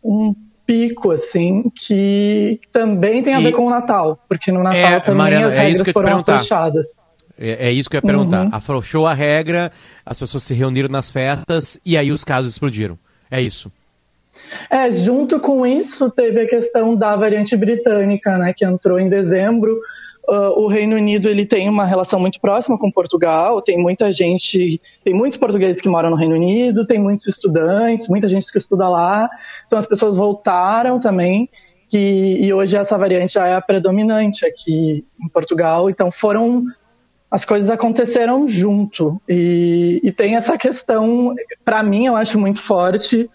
um 0.03 0.35
pico, 0.67 1.13
assim, 1.13 1.71
que 1.87 2.59
também 2.73 3.23
tem 3.23 3.35
a 3.35 3.41
ver 3.41 3.53
com 3.53 3.67
o 3.67 3.71
Natal, 3.71 4.19
porque 4.29 4.51
no 4.51 4.63
Natal 4.63 4.79
é, 4.79 5.01
também 5.01 5.19
Mariana, 5.19 5.49
as 5.49 5.55
é 5.55 5.59
regras 5.59 5.89
é 5.89 5.93
foram 5.93 6.25
fechadas. 6.25 7.04
É, 7.39 7.69
é, 7.69 7.73
isso 7.73 7.91
que 7.91 7.97
eu 7.97 7.99
ia 7.99 8.03
perguntar. 8.03 8.45
Uhum. 8.45 8.51
Afrouxou 8.53 9.07
a 9.07 9.15
regra, 9.15 9.73
as 10.05 10.19
pessoas 10.19 10.43
se 10.43 10.55
reuniram 10.55 10.89
nas 10.89 11.11
festas 11.11 11.79
e 11.85 11.97
aí 11.97 12.13
os 12.13 12.25
casos 12.25 12.53
explodiram. 12.53 12.99
É 13.31 13.41
isso. 13.41 13.73
É, 14.71 14.91
junto 14.93 15.41
com 15.41 15.67
isso 15.67 16.11
teve 16.11 16.41
a 16.41 16.49
questão 16.49 16.95
da 16.95 17.17
variante 17.17 17.57
britânica, 17.57 18.39
né, 18.39 18.53
que 18.57 18.65
entrou 18.65 19.01
em 19.01 19.09
dezembro, 19.09 19.81
uh, 20.29 20.61
o 20.61 20.69
Reino 20.69 20.97
Unido 20.97 21.29
ele 21.29 21.45
tem 21.45 21.69
uma 21.69 21.85
relação 21.85 22.21
muito 22.21 22.41
próxima 22.41 22.79
com 22.79 22.91
Portugal, 22.91 23.61
tem 23.63 23.79
muita 23.79 24.13
gente, 24.13 24.81
tem 25.03 25.15
muitos 25.15 25.39
portugueses 25.39 25.81
que 25.81 25.89
moram 25.89 26.11
no 26.11 26.17
Reino 26.17 26.35
Unido, 26.35 26.87
tem 26.87 26.99
muitos 26.99 27.27
estudantes, 27.27 28.09
muita 28.09 28.29
gente 28.29 28.51
que 28.51 28.59
estuda 28.59 28.89
lá, 28.89 29.29
então 29.67 29.79
as 29.79 29.87
pessoas 29.87 30.17
voltaram 30.17 31.01
também, 31.01 31.49
que, 31.89 31.99
e 32.41 32.53
hoje 32.53 32.77
essa 32.77 32.97
variante 32.97 33.35
já 33.35 33.47
é 33.47 33.55
a 33.55 33.61
predominante 33.61 34.47
aqui 34.47 35.05
em 35.21 35.29
Portugal, 35.29 35.91
então 35.91 36.11
foram 36.11 36.65
as 37.35 37.45
coisas 37.45 37.69
aconteceram 37.69 38.47
junto 38.47 39.21
e, 39.29 40.01
e 40.05 40.13
tem 40.13 40.37
essa 40.37 40.57
questão, 40.57 41.35
para 41.65 41.83
mim 41.83 42.07
eu 42.07 42.15
acho 42.15 42.39
muito 42.39 42.63
forte 42.63 43.29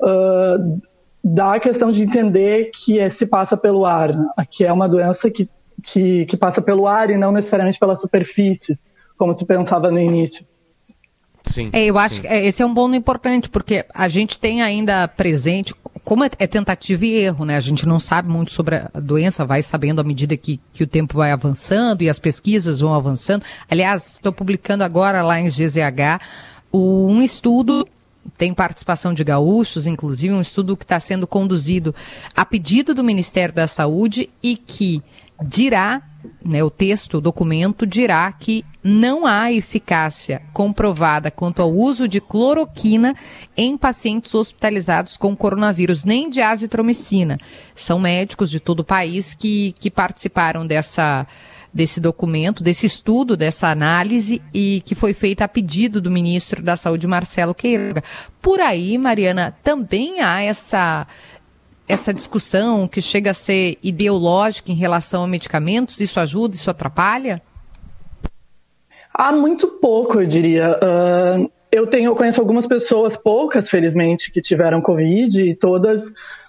uh, 0.00 0.82
da 1.22 1.60
questão 1.60 1.92
de 1.92 2.02
entender 2.02 2.72
que 2.74 2.98
é, 2.98 3.08
se 3.08 3.24
passa 3.24 3.56
pelo 3.56 3.86
ar, 3.86 4.10
que 4.50 4.64
é 4.64 4.72
uma 4.72 4.88
doença 4.88 5.30
que 5.30 5.48
que, 5.84 6.24
que 6.26 6.36
passa 6.36 6.60
pelo 6.62 6.86
ar 6.86 7.10
e 7.10 7.16
não 7.16 7.30
necessariamente 7.30 7.78
pela 7.78 7.94
superfície, 7.94 8.78
como 9.16 9.34
se 9.34 9.44
pensava 9.44 9.90
no 9.90 10.00
início. 10.00 10.44
Sim. 11.44 11.70
É, 11.72 11.84
eu 11.84 11.98
acho 11.98 12.16
sim. 12.16 12.22
que 12.22 12.26
é, 12.26 12.46
esse 12.46 12.62
é 12.62 12.66
um 12.66 12.74
ponto 12.74 12.96
importante, 12.96 13.48
porque 13.48 13.84
a 13.94 14.08
gente 14.08 14.38
tem 14.38 14.62
ainda 14.62 15.06
presente, 15.06 15.74
como 16.02 16.24
é, 16.24 16.30
é, 16.38 16.46
tentativa 16.46 17.04
e 17.04 17.12
erro, 17.12 17.44
né? 17.44 17.56
A 17.56 17.60
gente 17.60 17.86
não 17.86 18.00
sabe 18.00 18.28
muito 18.28 18.50
sobre 18.50 18.76
a 18.76 18.90
doença, 19.00 19.44
vai 19.44 19.62
sabendo 19.62 20.00
à 20.00 20.04
medida 20.04 20.36
que, 20.36 20.60
que 20.72 20.82
o 20.82 20.86
tempo 20.86 21.16
vai 21.16 21.32
avançando 21.32 22.02
e 22.02 22.08
as 22.08 22.18
pesquisas 22.18 22.80
vão 22.80 22.94
avançando. 22.94 23.44
Aliás, 23.70 24.12
estou 24.12 24.32
publicando 24.32 24.82
agora 24.82 25.22
lá 25.22 25.40
em 25.40 25.46
GZH 25.46 26.20
um 26.72 27.22
estudo 27.22 27.86
tem 28.36 28.54
participação 28.54 29.12
de 29.12 29.22
gaúchos, 29.22 29.86
inclusive 29.86 30.34
um 30.34 30.40
estudo 30.40 30.76
que 30.76 30.84
está 30.84 30.98
sendo 30.98 31.26
conduzido 31.26 31.94
a 32.34 32.44
pedido 32.44 32.94
do 32.94 33.04
Ministério 33.04 33.54
da 33.54 33.68
Saúde 33.68 34.30
e 34.42 34.56
que 34.56 35.02
dirá, 35.42 36.02
né, 36.44 36.62
o 36.62 36.70
texto, 36.70 37.18
o 37.18 37.20
documento 37.20 37.86
dirá 37.86 38.30
que 38.32 38.64
não 38.82 39.26
há 39.26 39.50
eficácia 39.52 40.42
comprovada 40.52 41.30
quanto 41.30 41.62
ao 41.62 41.72
uso 41.72 42.06
de 42.06 42.20
cloroquina 42.20 43.14
em 43.56 43.76
pacientes 43.76 44.34
hospitalizados 44.34 45.16
com 45.16 45.34
coronavírus, 45.34 46.04
nem 46.04 46.28
de 46.28 46.40
azitromicina. 46.40 47.38
São 47.74 47.98
médicos 47.98 48.50
de 48.50 48.60
todo 48.60 48.80
o 48.80 48.84
país 48.84 49.34
que, 49.34 49.74
que 49.78 49.90
participaram 49.90 50.66
dessa 50.66 51.26
desse 51.74 52.00
documento, 52.00 52.62
desse 52.62 52.86
estudo, 52.86 53.36
dessa 53.36 53.66
análise 53.66 54.40
e 54.54 54.80
que 54.86 54.94
foi 54.94 55.12
feita 55.12 55.44
a 55.44 55.48
pedido 55.48 56.00
do 56.00 56.08
ministro 56.08 56.62
da 56.62 56.76
Saúde, 56.76 57.04
Marcelo 57.04 57.52
Queiroga. 57.52 58.04
Por 58.40 58.60
aí, 58.60 58.96
Mariana, 58.96 59.52
também 59.64 60.20
há 60.20 60.40
essa 60.40 61.04
essa 61.88 62.12
discussão 62.12 62.88
que 62.88 63.02
chega 63.02 63.30
a 63.30 63.34
ser 63.34 63.78
ideológica 63.82 64.72
em 64.72 64.74
relação 64.74 65.24
a 65.24 65.26
medicamentos? 65.26 66.00
Isso 66.00 66.18
ajuda, 66.18 66.54
isso 66.54 66.70
atrapalha? 66.70 67.42
Há 69.12 69.32
muito 69.32 69.68
pouco, 69.68 70.20
eu 70.20 70.26
diria. 70.26 70.78
Uh, 70.78 71.50
eu 71.70 71.86
tenho, 71.86 72.10
eu 72.10 72.16
conheço 72.16 72.40
algumas 72.40 72.66
pessoas, 72.66 73.16
poucas, 73.16 73.68
felizmente, 73.68 74.30
que 74.30 74.40
tiveram 74.40 74.80
Covid 74.80 75.42
e 75.42 75.54
todas 75.54 76.02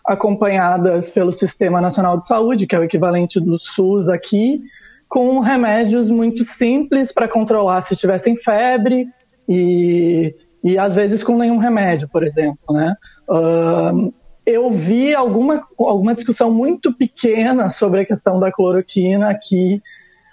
acompanhadas 0.05 1.09
pelo 1.09 1.31
Sistema 1.31 1.81
Nacional 1.81 2.19
de 2.19 2.27
Saúde, 2.27 2.67
que 2.67 2.75
é 2.75 2.79
o 2.79 2.83
equivalente 2.83 3.39
do 3.39 3.57
SUS 3.57 4.07
aqui, 4.07 4.61
com 5.09 5.39
remédios 5.39 6.09
muito 6.09 6.43
simples 6.43 7.11
para 7.11 7.27
controlar 7.27 7.81
se 7.81 7.95
tivessem 7.95 8.35
febre 8.37 9.07
e, 9.49 10.33
e 10.63 10.77
às 10.77 10.95
vezes 10.95 11.23
com 11.23 11.37
nenhum 11.37 11.57
remédio, 11.57 12.07
por 12.07 12.23
exemplo, 12.23 12.59
né? 12.71 12.95
Uh, 13.27 14.13
eu 14.45 14.69
vi 14.71 15.13
alguma, 15.13 15.63
alguma 15.77 16.13
discussão 16.13 16.51
muito 16.51 16.93
pequena 16.93 17.69
sobre 17.69 18.01
a 18.01 18.05
questão 18.05 18.39
da 18.39 18.51
cloroquina 18.51 19.29
aqui, 19.29 19.81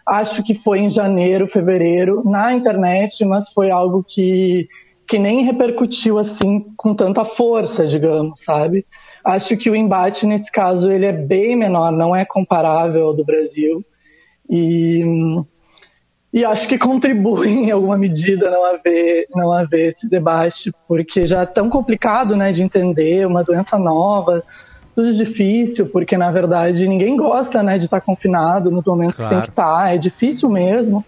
acho 0.07 0.43
que 0.43 0.55
foi 0.55 0.81
em 0.81 0.91
janeiro, 0.91 1.49
fevereiro, 1.49 2.23
na 2.29 2.53
internet, 2.53 3.25
mas 3.25 3.49
foi 3.49 3.71
algo 3.71 4.05
que, 4.07 4.69
que 5.09 5.19
nem 5.19 5.45
repercutiu 5.45 6.19
assim 6.19 6.67
com 6.77 6.95
tanta 6.95 7.25
força, 7.25 7.87
digamos, 7.87 8.41
sabe? 8.43 8.85
Acho 9.25 9.57
que 9.57 9.71
o 9.71 9.77
embate 9.77 10.27
nesse 10.27 10.51
caso 10.51 10.91
ele 10.91 11.07
é 11.07 11.13
bem 11.13 11.57
menor, 11.57 11.93
não 11.93 12.15
é 12.15 12.25
comparável 12.25 13.07
ao 13.07 13.15
do 13.15 13.25
Brasil. 13.25 13.85
E 14.51 15.03
e 16.33 16.45
acho 16.45 16.67
que 16.67 16.79
contribui 16.79 17.49
em 17.49 17.71
alguma 17.71 17.99
medida 17.99 18.51
não 18.51 18.65
haver, 18.65 19.27
não 19.35 19.53
haver 19.53 19.93
esse 19.93 20.09
debate, 20.09 20.73
porque 20.89 21.27
já 21.27 21.43
é 21.43 21.47
tão 21.47 21.69
complicado 21.69 22.37
né, 22.37 22.53
de 22.53 22.63
entender 22.63 23.27
uma 23.27 23.45
doença 23.45 23.79
nova, 23.79 24.43
tudo 24.95 25.13
difícil, 25.13 25.87
porque 25.87 26.17
na 26.17 26.31
verdade 26.31 26.89
ninguém 26.89 27.17
gosta 27.17 27.63
né, 27.63 27.77
de 27.77 27.85
estar 27.85 28.01
confinado 28.01 28.71
nos 28.71 28.85
momentos 28.85 29.17
claro. 29.17 29.29
que 29.29 29.35
tem 29.35 29.45
que 29.45 29.51
estar, 29.51 29.95
é 29.95 29.99
difícil 29.99 30.49
mesmo. 30.49 31.05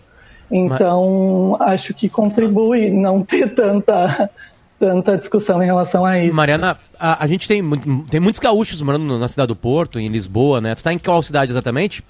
Então, 0.51 1.57
Mas... 1.59 1.69
acho 1.73 1.95
que 1.95 2.09
contribui 2.09 2.91
não 2.91 3.23
ter 3.25 3.55
tanta, 3.55 4.31
tanta 4.79 5.17
discussão 5.17 5.63
em 5.63 5.67
relação 5.67 6.05
a 6.05 6.19
isso. 6.19 6.37
Mariana, 6.37 6.77
a, 6.99 7.25
a 7.25 7.27
gente 7.27 7.49
tem, 7.49 7.63
tem 8.11 8.21
muitos 8.21 8.41
gaúchos 8.41 8.81
morando 8.83 9.19
na 9.19 9.27
cidade 9.29 9.49
do 9.49 9.57
Porto, 9.57 9.99
em 9.99 10.09
Lisboa, 10.09 10.61
né? 10.61 10.75
Tu 10.75 10.83
tá 10.83 10.93
em 10.93 10.99
qual 10.99 11.23
cidade 11.23 11.51
exatamente? 11.51 12.05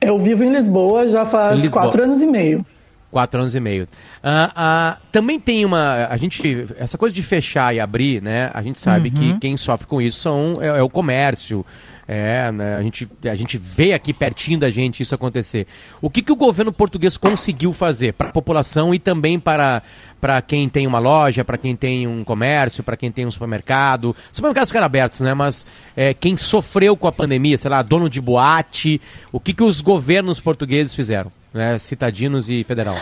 Eu 0.00 0.18
vivo 0.18 0.44
em 0.44 0.52
Lisboa 0.52 1.08
já 1.08 1.24
faz 1.24 1.58
Lisboa. 1.58 1.84
quatro 1.84 2.02
anos 2.02 2.22
e 2.22 2.26
meio. 2.26 2.64
Quatro 3.10 3.40
anos 3.40 3.54
e 3.54 3.60
meio. 3.60 3.84
Uh, 4.22 4.50
uh, 4.50 5.00
também 5.10 5.40
tem 5.40 5.64
uma. 5.64 6.06
A 6.10 6.16
gente. 6.18 6.66
Essa 6.78 6.98
coisa 6.98 7.14
de 7.14 7.22
fechar 7.22 7.74
e 7.74 7.80
abrir, 7.80 8.22
né? 8.22 8.50
A 8.52 8.62
gente 8.62 8.78
sabe 8.78 9.08
uhum. 9.08 9.14
que 9.14 9.38
quem 9.38 9.56
sofre 9.56 9.86
com 9.86 10.00
isso 10.00 10.20
são, 10.20 10.58
é, 10.60 10.66
é 10.78 10.82
o 10.82 10.90
comércio. 10.90 11.64
É, 12.10 12.50
né, 12.50 12.76
a, 12.76 12.82
gente, 12.82 13.06
a 13.30 13.36
gente 13.36 13.58
vê 13.58 13.92
aqui 13.92 14.14
pertinho 14.14 14.58
da 14.58 14.70
gente 14.70 15.02
isso 15.02 15.14
acontecer. 15.14 15.66
O 16.00 16.08
que, 16.08 16.22
que 16.22 16.32
o 16.32 16.36
governo 16.36 16.72
português 16.72 17.18
conseguiu 17.18 17.70
fazer 17.74 18.14
para 18.14 18.30
a 18.30 18.32
população 18.32 18.94
e 18.94 18.98
também 18.98 19.38
para, 19.38 19.82
para 20.18 20.40
quem 20.40 20.70
tem 20.70 20.86
uma 20.86 20.98
loja, 20.98 21.44
para 21.44 21.58
quem 21.58 21.76
tem 21.76 22.06
um 22.06 22.24
comércio, 22.24 22.82
para 22.82 22.96
quem 22.96 23.12
tem 23.12 23.26
um 23.26 23.30
supermercado? 23.30 24.16
Supermercados 24.32 24.70
ficaram 24.70 24.86
abertos, 24.86 25.20
né? 25.20 25.34
Mas 25.34 25.66
é, 25.94 26.14
quem 26.14 26.34
sofreu 26.38 26.96
com 26.96 27.06
a 27.06 27.12
pandemia, 27.12 27.58
sei 27.58 27.70
lá, 27.70 27.82
dono 27.82 28.08
de 28.08 28.22
boate, 28.22 28.98
o 29.30 29.38
que, 29.38 29.52
que 29.52 29.62
os 29.62 29.82
governos 29.82 30.40
portugueses 30.40 30.94
fizeram, 30.94 31.30
né? 31.52 31.78
Citadinos 31.78 32.48
e 32.48 32.64
federal? 32.64 32.96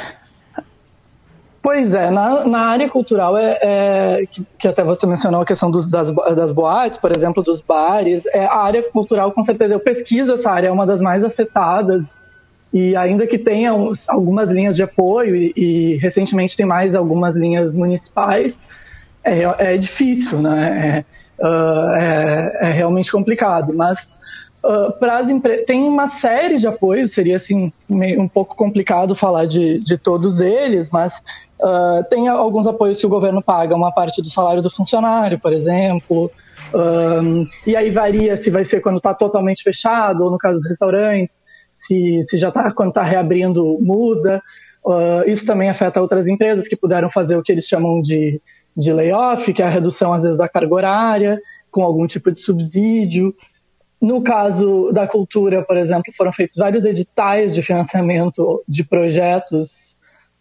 Pois 1.66 1.92
é, 1.92 2.12
na, 2.12 2.46
na 2.46 2.60
área 2.60 2.88
cultural, 2.88 3.36
é, 3.36 3.58
é 3.60 4.26
que, 4.30 4.46
que, 4.56 4.68
até 4.68 4.84
você 4.84 5.04
mencionou 5.04 5.40
a 5.40 5.44
questão 5.44 5.68
dos, 5.68 5.88
das, 5.88 6.12
das 6.12 6.52
boates, 6.52 6.96
por 6.96 7.10
exemplo, 7.10 7.42
dos 7.42 7.60
bares, 7.60 8.24
é, 8.26 8.46
a 8.46 8.58
área 8.58 8.84
cultural, 8.84 9.32
com 9.32 9.42
certeza, 9.42 9.74
eu 9.74 9.80
pesquiso 9.80 10.34
essa 10.34 10.48
área, 10.48 10.68
é 10.68 10.70
uma 10.70 10.86
das 10.86 11.00
mais 11.00 11.24
afetadas, 11.24 12.14
e 12.72 12.94
ainda 12.94 13.26
que 13.26 13.36
tenha 13.36 13.72
algumas 14.06 14.48
linhas 14.48 14.76
de 14.76 14.84
apoio, 14.84 15.34
e, 15.34 15.52
e 15.56 15.96
recentemente 15.96 16.56
tem 16.56 16.64
mais 16.64 16.94
algumas 16.94 17.36
linhas 17.36 17.74
municipais, 17.74 18.56
é, 19.24 19.72
é 19.72 19.76
difícil, 19.76 20.38
né? 20.38 21.04
É, 21.40 21.44
uh, 21.44 21.90
é, 21.96 22.58
é 22.60 22.70
realmente 22.70 23.10
complicado, 23.10 23.74
mas 23.74 24.24
Uh, 24.64 24.90
para 24.98 25.18
as 25.18 25.28
tem 25.64 25.84
uma 25.84 26.08
série 26.08 26.58
de 26.58 26.66
apoios 26.66 27.12
seria 27.12 27.36
assim 27.36 27.72
meio, 27.88 28.20
um 28.20 28.26
pouco 28.26 28.56
complicado 28.56 29.14
falar 29.14 29.46
de, 29.46 29.78
de 29.78 29.96
todos 29.96 30.40
eles 30.40 30.90
mas 30.90 31.22
Uh, 31.58 32.04
tem 32.10 32.28
alguns 32.28 32.66
apoios 32.66 33.00
que 33.00 33.06
o 33.06 33.10
governo 33.10 33.42
paga, 33.42 33.74
uma 33.74 33.92
parte 33.92 34.20
do 34.20 34.30
salário 34.30 34.62
do 34.62 34.70
funcionário, 34.70 35.38
por 35.38 35.52
exemplo. 35.52 36.30
Um, 36.74 37.46
e 37.66 37.74
aí 37.74 37.90
varia 37.90 38.36
se 38.36 38.50
vai 38.50 38.64
ser 38.64 38.80
quando 38.80 38.96
está 38.98 39.14
totalmente 39.14 39.62
fechado, 39.62 40.24
ou 40.24 40.30
no 40.30 40.38
caso 40.38 40.58
dos 40.58 40.68
restaurantes, 40.68 41.40
se, 41.74 42.22
se 42.24 42.36
já 42.36 42.48
está, 42.48 42.72
quando 42.72 42.90
está 42.90 43.02
reabrindo, 43.02 43.78
muda. 43.80 44.42
Uh, 44.84 45.28
isso 45.28 45.44
também 45.46 45.68
afeta 45.68 46.00
outras 46.00 46.28
empresas 46.28 46.68
que 46.68 46.76
puderam 46.76 47.10
fazer 47.10 47.36
o 47.36 47.42
que 47.42 47.52
eles 47.52 47.66
chamam 47.66 48.00
de, 48.02 48.40
de 48.76 48.92
layoff, 48.92 49.52
que 49.52 49.62
é 49.62 49.66
a 49.66 49.70
redução, 49.70 50.12
às 50.12 50.22
vezes, 50.22 50.38
da 50.38 50.48
carga 50.48 50.74
horária, 50.74 51.40
com 51.70 51.82
algum 51.82 52.06
tipo 52.06 52.30
de 52.30 52.38
subsídio. 52.38 53.34
No 54.00 54.22
caso 54.22 54.92
da 54.92 55.06
cultura, 55.06 55.62
por 55.62 55.76
exemplo, 55.76 56.12
foram 56.14 56.32
feitos 56.32 56.58
vários 56.58 56.84
editais 56.84 57.54
de 57.54 57.62
financiamento 57.62 58.62
de 58.68 58.84
projetos 58.84 59.85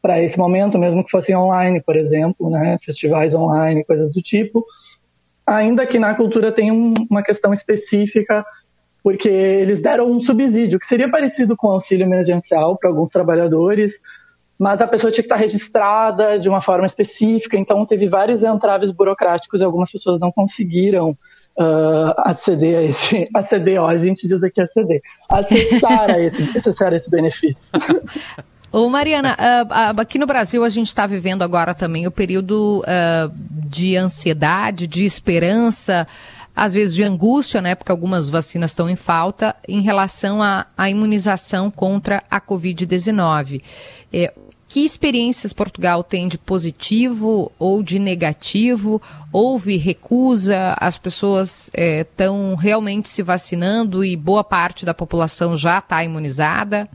para 0.05 0.21
esse 0.21 0.38
momento, 0.38 0.77
mesmo 0.77 1.03
que 1.03 1.09
fossem 1.09 1.35
online, 1.35 1.81
por 1.81 1.95
exemplo, 1.95 2.47
né, 2.47 2.77
festivais 2.79 3.33
online, 3.33 3.83
coisas 3.83 4.12
do 4.12 4.21
tipo. 4.21 4.63
Ainda 5.47 5.83
que 5.83 5.97
na 5.97 6.13
cultura 6.13 6.51
tem 6.51 6.71
um, 6.71 6.93
uma 7.09 7.24
questão 7.24 7.51
específica, 7.51 8.45
porque 9.03 9.27
eles 9.27 9.81
deram 9.81 10.05
um 10.12 10.19
subsídio, 10.19 10.77
que 10.77 10.85
seria 10.85 11.09
parecido 11.09 11.57
com 11.57 11.71
auxílio 11.71 12.05
emergencial 12.05 12.77
para 12.77 12.88
alguns 12.88 13.09
trabalhadores, 13.09 14.00
mas 14.59 14.79
a 14.79 14.85
pessoa 14.85 15.12
tinha 15.12 15.24
que 15.24 15.33
estar 15.33 15.38
registrada 15.38 16.38
de 16.38 16.47
uma 16.47 16.62
forma 16.62 16.85
específica, 16.85 17.57
então 17.57 17.83
teve 17.83 18.07
vários 18.07 18.43
entraves 18.43 18.91
burocráticos 18.91 19.59
e 19.59 19.63
algumas 19.63 19.91
pessoas 19.91 20.19
não 20.19 20.31
conseguiram 20.31 21.17
uh, 21.57 22.13
aceder 22.17 22.77
a 22.77 22.83
esse, 22.83 23.27
aceder, 23.33 23.81
ó, 23.81 23.88
a 23.88 23.97
gente 23.97 24.27
diz 24.27 24.43
aqui 24.43 24.62
aceder, 24.62 25.01
acessar 25.31 26.12
a 26.12 26.19
esse, 26.19 26.55
acessar 26.55 26.93
esse 26.93 27.09
benefício. 27.09 27.57
Ô 28.75 28.89
Mariana, 28.89 29.38
uh, 29.39 30.01
aqui 30.01 30.20
no 30.20 30.25
Brasil 30.25 30.62
a 30.62 30.67
gente 30.67 30.89
está 30.89 31.08
vivendo 31.08 31.44
agora 31.44 31.74
também 31.74 32.08
o 32.08 32.12
período 32.12 32.82
uh, 32.82 33.34
de 33.70 33.96
ansiedade, 33.96 34.86
de 34.86 35.05
esperança. 35.05 36.05
às 36.53 36.74
vezes 36.74 36.94
de 36.94 37.01
angústia, 37.01 37.62
né, 37.62 37.74
porque 37.74 37.89
algumas 37.89 38.27
vacinas 38.27 38.72
estão 38.72 38.89
em 38.89 38.98
falta, 38.98 39.55
em 39.65 39.79
relação 39.79 40.44
à, 40.44 40.65
à 40.77 40.89
imunização 40.89 41.72
contra 41.72 42.22
a 42.29 42.41
Covid-19. 42.41 43.62
É, 44.12 44.34
que 44.67 44.84
experiências 44.84 45.53
Portugal 45.53 46.03
tem 46.03 46.27
de 46.27 46.38
positivo 46.38 47.53
ou 47.58 47.82
de 47.82 47.98
negativo? 47.98 49.01
Houve 49.32 49.77
recusa? 49.77 50.75
As 50.82 50.98
pessoas 50.98 51.72
estão 51.74 52.58
é, 52.60 52.62
realmente 52.62 53.10
se 53.10 53.24
vacinando 53.24 54.03
e 54.03 54.17
boa 54.17 54.44
parte 54.44 54.84
da 54.84 54.94
população 54.94 55.55
já 55.55 55.77
está 55.77 56.03
imunizada? 56.03 56.89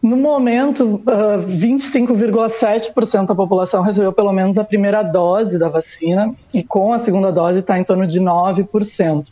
No 0.00 0.16
momento, 0.16 1.02
uh, 1.06 1.44
25,7% 1.46 3.26
da 3.26 3.34
população 3.34 3.82
recebeu 3.82 4.12
pelo 4.12 4.32
menos 4.32 4.56
a 4.56 4.64
primeira 4.64 5.02
dose 5.02 5.58
da 5.58 5.68
vacina 5.68 6.34
e 6.54 6.62
com 6.62 6.92
a 6.92 7.00
segunda 7.00 7.32
dose 7.32 7.58
está 7.58 7.78
em 7.78 7.84
torno 7.84 8.06
de 8.06 8.20
9%. 8.20 9.26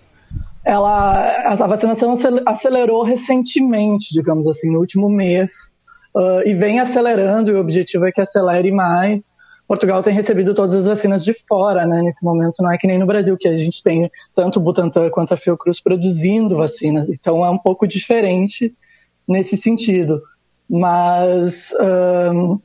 Ela, 0.65 1.53
a 1.53 1.67
vacinação 1.69 2.15
acelerou 2.45 3.05
recentemente, 3.05 4.13
digamos 4.13 4.49
assim, 4.49 4.69
no 4.69 4.81
último 4.81 5.09
mês, 5.09 5.53
uh, 6.17 6.43
e 6.45 6.55
vem 6.55 6.81
acelerando, 6.81 7.51
e 7.51 7.55
o 7.55 7.61
objetivo 7.61 8.05
é 8.05 8.11
que 8.11 8.21
acelere 8.21 8.73
mais. 8.73 9.33
Portugal 9.69 10.03
tem 10.03 10.13
recebido 10.13 10.53
todas 10.53 10.75
as 10.75 10.87
vacinas 10.87 11.25
de 11.25 11.35
fora, 11.49 11.87
né? 11.87 12.03
Nesse 12.03 12.25
momento 12.25 12.61
não 12.61 12.73
é 12.73 12.79
que 12.79 12.89
nem 12.89 12.99
no 12.99 13.07
Brasil, 13.07 13.37
que 13.37 13.47
a 13.47 13.57
gente 13.57 13.81
tem 13.83 14.11
tanto 14.35 14.59
o 14.59 14.63
Butantan 14.63 15.09
quanto 15.11 15.35
a 15.35 15.37
Fiocruz 15.37 15.81
produzindo 15.81 16.57
vacinas. 16.57 17.09
Então 17.09 17.45
é 17.45 17.51
um 17.51 17.59
pouco 17.59 17.87
diferente 17.87 18.75
nesse 19.27 19.57
sentido. 19.57 20.21
Mas, 20.69 21.73
um, 22.33 22.59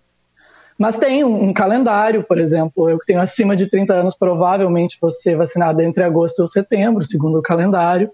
mas 0.77 0.97
tem 0.97 1.23
um, 1.23 1.53
calendário, 1.53 2.23
por 2.23 2.39
exemplo, 2.39 2.89
eu 2.89 2.97
que 2.97 3.05
tenho 3.05 3.21
acima 3.21 3.55
de 3.55 3.69
30 3.69 3.93
anos, 3.93 4.15
provavelmente 4.15 4.97
vou 4.99 5.11
ser 5.11 5.35
vacinado 5.35 5.81
entre 5.81 6.03
agosto 6.03 6.43
e 6.43 6.47
setembro, 6.47 7.03
segundo 7.05 7.37
o 7.37 7.43
calendário. 7.43 8.09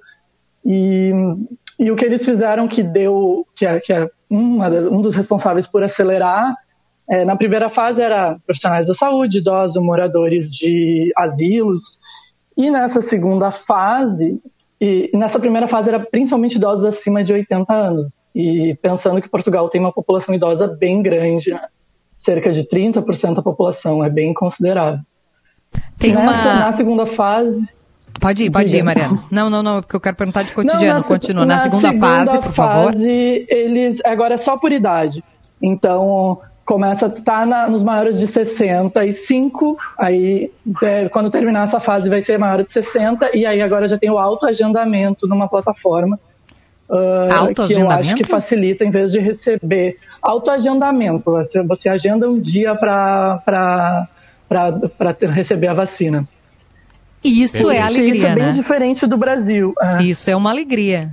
E, 0.65 1.11
e 1.79 1.89
o 1.89 1.95
que 1.95 2.05
eles 2.05 2.25
fizeram 2.25 2.67
que 2.67 2.83
deu, 2.83 3.47
que 3.55 3.65
é, 3.65 3.79
que 3.79 3.93
é 3.93 4.09
um 4.29 5.01
dos 5.01 5.15
responsáveis 5.15 5.65
por 5.65 5.83
acelerar, 5.83 6.53
é, 7.09 7.23
na 7.23 7.37
primeira 7.37 7.69
fase 7.69 8.01
era 8.01 8.37
profissionais 8.45 8.87
da 8.87 8.93
saúde, 8.93 9.37
idosos, 9.37 9.81
moradores 9.81 10.51
de 10.51 11.11
asilos, 11.15 11.97
e 12.57 12.69
nessa 12.69 13.01
segunda 13.01 13.49
fase, 13.49 14.41
e, 14.79 15.09
nessa 15.13 15.39
primeira 15.39 15.67
fase 15.67 15.89
era 15.89 15.99
principalmente 15.99 16.55
idosos 16.55 16.85
acima 16.85 17.23
de 17.23 17.33
80 17.33 17.73
anos. 17.73 18.27
E 18.33 18.77
pensando 18.81 19.21
que 19.21 19.29
Portugal 19.29 19.69
tem 19.69 19.81
uma 19.81 19.91
população 19.91 20.35
idosa 20.35 20.67
bem 20.67 21.01
grande, 21.01 21.51
né? 21.51 21.61
cerca 22.17 22.51
de 22.51 22.63
30% 22.63 23.35
da 23.35 23.41
população, 23.41 24.03
é 24.03 24.09
bem 24.09 24.33
considerável. 24.33 24.99
Tem 25.97 26.13
Nessa, 26.13 26.49
uma... 26.49 26.59
Na 26.59 26.73
segunda 26.73 27.05
fase... 27.05 27.67
Pode 28.19 28.45
ir, 28.45 28.51
pode 28.51 28.75
ir, 28.75 28.83
Mariana. 28.83 29.23
Não, 29.29 29.47
não, 29.47 29.61
não, 29.61 29.81
porque 29.81 29.95
eu 29.95 30.01
quero 30.01 30.15
perguntar 30.15 30.41
de 30.41 30.51
cotidiano. 30.51 30.85
Não, 30.85 30.99
na, 31.01 31.03
Continua. 31.03 31.45
Na, 31.45 31.55
na 31.55 31.59
segunda, 31.61 31.89
segunda, 31.89 32.07
fase, 32.07 32.39
por 32.39 32.51
favor. 32.51 32.93
Fase, 32.93 33.45
eles, 33.47 33.99
agora 34.03 34.33
é 34.33 34.37
só 34.37 34.57
por 34.57 34.71
idade. 34.71 35.23
Então, 35.61 36.39
começa 36.67 37.05
a 37.05 37.09
estar 37.09 37.47
tá 37.47 37.69
nos 37.69 37.81
maiores 37.81 38.19
de 38.19 38.27
65, 38.27 39.77
aí 39.97 40.51
é, 40.83 41.07
quando 41.07 41.31
terminar 41.31 41.63
essa 41.63 41.79
fase 41.79 42.09
vai 42.09 42.21
ser 42.21 42.37
maior 42.37 42.61
de 42.61 42.71
60, 42.71 43.35
e 43.35 43.45
aí 43.45 43.61
agora 43.61 43.87
já 43.87 43.97
tem 43.97 44.11
o 44.11 44.17
autoagendamento 44.19 45.25
numa 45.25 45.47
plataforma 45.47 46.19
Uh, 46.89 47.67
que 47.67 47.73
eu 47.73 47.91
acho 47.91 48.15
que 48.15 48.23
facilita 48.23 48.85
em 48.85 48.89
vez 48.89 49.11
de 49.11 49.19
receber 49.19 49.97
autoagendamento. 50.21 51.29
Você, 51.31 51.61
você 51.61 51.89
agenda 51.89 52.29
um 52.29 52.39
dia 52.39 52.75
para 52.75 54.07
receber 55.33 55.67
a 55.67 55.73
vacina. 55.73 56.25
Isso 57.21 57.69
é 57.69 57.81
alegria, 57.81 58.13
Isso 58.13 58.25
é 58.25 58.35
bem 58.35 58.45
né? 58.45 58.51
diferente 58.51 59.05
do 59.05 59.17
Brasil. 59.17 59.73
É. 59.81 60.03
Isso 60.03 60.29
é 60.29 60.35
uma 60.37 60.49
alegria. 60.49 61.11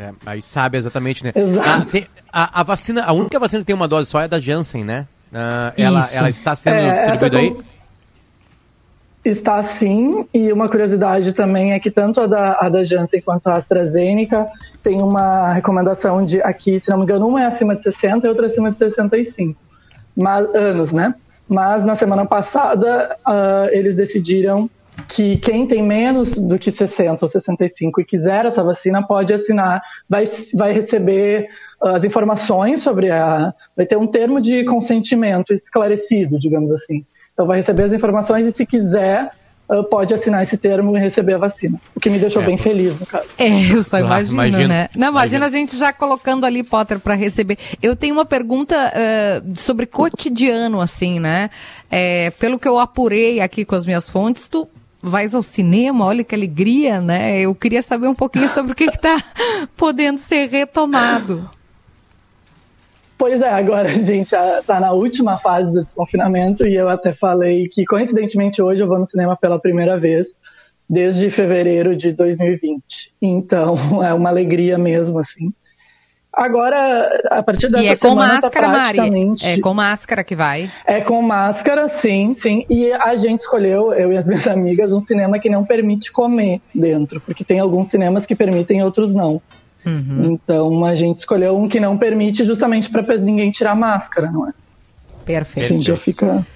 É, 0.00 0.12
aí 0.24 0.40
sabe 0.40 0.78
exatamente, 0.78 1.22
né? 1.22 1.30
A, 1.62 1.84
tem, 1.84 2.06
a, 2.32 2.60
a, 2.60 2.62
vacina, 2.62 3.04
a 3.04 3.12
única 3.12 3.38
vacina 3.38 3.60
que 3.60 3.66
tem 3.66 3.76
uma 3.76 3.86
dose 3.86 4.08
só 4.08 4.18
é 4.22 4.26
da 4.26 4.40
Janssen, 4.40 4.82
né? 4.82 5.06
Uh, 5.30 5.76
ela, 5.76 6.00
ela 6.14 6.30
está 6.30 6.56
sendo 6.56 6.76
é, 6.76 6.94
distribuída 6.94 7.36
aí? 7.36 7.54
Está 9.22 9.62
sim, 9.62 10.26
e 10.32 10.50
uma 10.50 10.70
curiosidade 10.70 11.34
também 11.34 11.74
é 11.74 11.78
que 11.78 11.90
tanto 11.90 12.18
a 12.22 12.26
da, 12.26 12.56
a 12.58 12.70
da 12.70 12.82
Janssen 12.82 13.20
quanto 13.20 13.48
a 13.48 13.58
AstraZeneca 13.58 14.48
tem 14.82 15.02
uma 15.02 15.52
recomendação 15.52 16.24
de 16.24 16.40
aqui, 16.40 16.80
se 16.80 16.88
não 16.88 16.96
me 16.96 17.02
engano, 17.02 17.28
uma 17.28 17.42
é 17.42 17.46
acima 17.46 17.76
de 17.76 17.82
60 17.82 18.26
e 18.26 18.30
outra 18.30 18.46
acima 18.46 18.70
de 18.70 18.78
65 18.78 19.60
mas, 20.16 20.54
anos, 20.54 20.92
né? 20.92 21.14
Mas 21.46 21.84
na 21.84 21.94
semana 21.94 22.24
passada 22.24 23.18
uh, 23.26 23.68
eles 23.70 23.94
decidiram 23.94 24.70
que 25.08 25.36
quem 25.38 25.66
tem 25.66 25.82
menos 25.82 26.36
do 26.36 26.58
que 26.58 26.70
60 26.70 27.24
ou 27.24 27.28
65 27.28 28.00
e 28.00 28.04
quiser 28.04 28.46
essa 28.46 28.62
vacina 28.62 29.02
pode 29.02 29.32
assinar, 29.32 29.82
vai, 30.08 30.30
vai 30.54 30.72
receber 30.72 31.48
as 31.80 32.04
informações 32.04 32.82
sobre 32.82 33.10
a. 33.10 33.54
vai 33.76 33.86
ter 33.86 33.96
um 33.96 34.06
termo 34.06 34.40
de 34.40 34.64
consentimento 34.64 35.52
esclarecido, 35.52 36.38
digamos 36.38 36.70
assim. 36.70 37.04
Então 37.32 37.46
vai 37.46 37.58
receber 37.58 37.84
as 37.84 37.92
informações 37.92 38.46
e 38.46 38.52
se 38.52 38.66
quiser 38.66 39.30
pode 39.88 40.12
assinar 40.12 40.42
esse 40.42 40.56
termo 40.56 40.96
e 40.96 41.00
receber 41.00 41.34
a 41.34 41.38
vacina. 41.38 41.80
O 41.94 42.00
que 42.00 42.10
me 42.10 42.18
deixou 42.18 42.42
é. 42.42 42.46
bem 42.46 42.56
feliz, 42.56 42.98
no 42.98 43.06
caso. 43.06 43.28
É, 43.38 43.72
eu 43.72 43.84
só 43.84 43.98
imagino, 44.00 44.34
imagino 44.34 44.68
né? 44.68 44.88
Não, 44.96 45.08
imagina, 45.08 45.44
imagina, 45.44 45.46
a 45.46 45.48
gente 45.48 45.76
já 45.78 45.92
colocando 45.92 46.44
ali, 46.44 46.64
Potter, 46.64 46.98
para 46.98 47.14
receber. 47.14 47.56
Eu 47.80 47.94
tenho 47.94 48.14
uma 48.14 48.24
pergunta 48.24 48.74
uh, 48.74 49.56
sobre 49.56 49.86
cotidiano, 49.86 50.80
assim, 50.80 51.20
né? 51.20 51.50
É, 51.88 52.30
pelo 52.32 52.58
que 52.58 52.66
eu 52.66 52.78
apurei 52.80 53.40
aqui 53.40 53.64
com 53.64 53.76
as 53.76 53.86
minhas 53.86 54.10
fontes, 54.10 54.48
tu 54.48 54.68
vais 55.02 55.34
ao 55.34 55.42
cinema, 55.42 56.04
olha 56.04 56.24
que 56.24 56.34
alegria, 56.34 57.00
né? 57.00 57.40
Eu 57.40 57.54
queria 57.54 57.82
saber 57.82 58.08
um 58.08 58.14
pouquinho 58.14 58.48
sobre 58.50 58.72
o 58.72 58.74
que 58.74 58.84
está 58.84 59.22
podendo 59.76 60.18
ser 60.18 60.48
retomado. 60.48 61.48
Pois 63.16 63.40
é, 63.40 63.50
agora 63.50 63.90
a 63.90 63.92
gente 63.98 64.34
está 64.34 64.80
na 64.80 64.92
última 64.92 65.38
fase 65.38 65.70
do 65.72 65.82
desconfinamento 65.82 66.66
e 66.66 66.74
eu 66.74 66.88
até 66.88 67.12
falei 67.12 67.68
que, 67.68 67.84
coincidentemente, 67.84 68.62
hoje 68.62 68.82
eu 68.82 68.88
vou 68.88 68.98
no 68.98 69.06
cinema 69.06 69.36
pela 69.36 69.58
primeira 69.58 69.98
vez 69.98 70.28
desde 70.88 71.30
fevereiro 71.30 71.94
de 71.94 72.12
2020. 72.12 73.12
Então, 73.22 73.76
é 74.02 74.12
uma 74.12 74.28
alegria 74.28 74.76
mesmo, 74.76 75.18
assim. 75.18 75.52
Agora, 76.32 77.22
a 77.28 77.42
partir 77.42 77.68
dessa 77.68 77.84
E 77.84 77.88
é 77.88 77.96
com 77.96 78.14
máscara, 78.14 78.68
praticamente... 78.68 79.42
Mari? 79.42 79.58
É 79.58 79.60
com 79.60 79.74
máscara 79.74 80.22
que 80.22 80.36
vai? 80.36 80.70
É 80.86 81.00
com 81.00 81.20
máscara, 81.20 81.88
sim, 81.88 82.36
sim. 82.40 82.64
E 82.70 82.92
a 82.92 83.16
gente 83.16 83.40
escolheu, 83.40 83.92
eu 83.92 84.12
e 84.12 84.16
as 84.16 84.26
minhas 84.26 84.46
amigas, 84.46 84.92
um 84.92 85.00
cinema 85.00 85.38
que 85.40 85.50
não 85.50 85.64
permite 85.64 86.12
comer 86.12 86.60
dentro, 86.72 87.20
porque 87.20 87.42
tem 87.42 87.58
alguns 87.58 87.88
cinemas 87.88 88.24
que 88.24 88.36
permitem, 88.36 88.82
outros 88.82 89.12
não. 89.12 89.42
Uhum. 89.84 90.32
Então 90.32 90.84
a 90.84 90.94
gente 90.94 91.20
escolheu 91.20 91.56
um 91.56 91.68
que 91.68 91.80
não 91.80 91.98
permite 91.98 92.44
justamente 92.44 92.88
para 92.90 93.16
ninguém 93.16 93.50
tirar 93.50 93.74
máscara, 93.74 94.30
não 94.30 94.48
é? 94.48 94.52
Perfeito. 95.24 95.72
Assim 95.72 95.82
já 95.82 95.96
fica. 95.96 96.46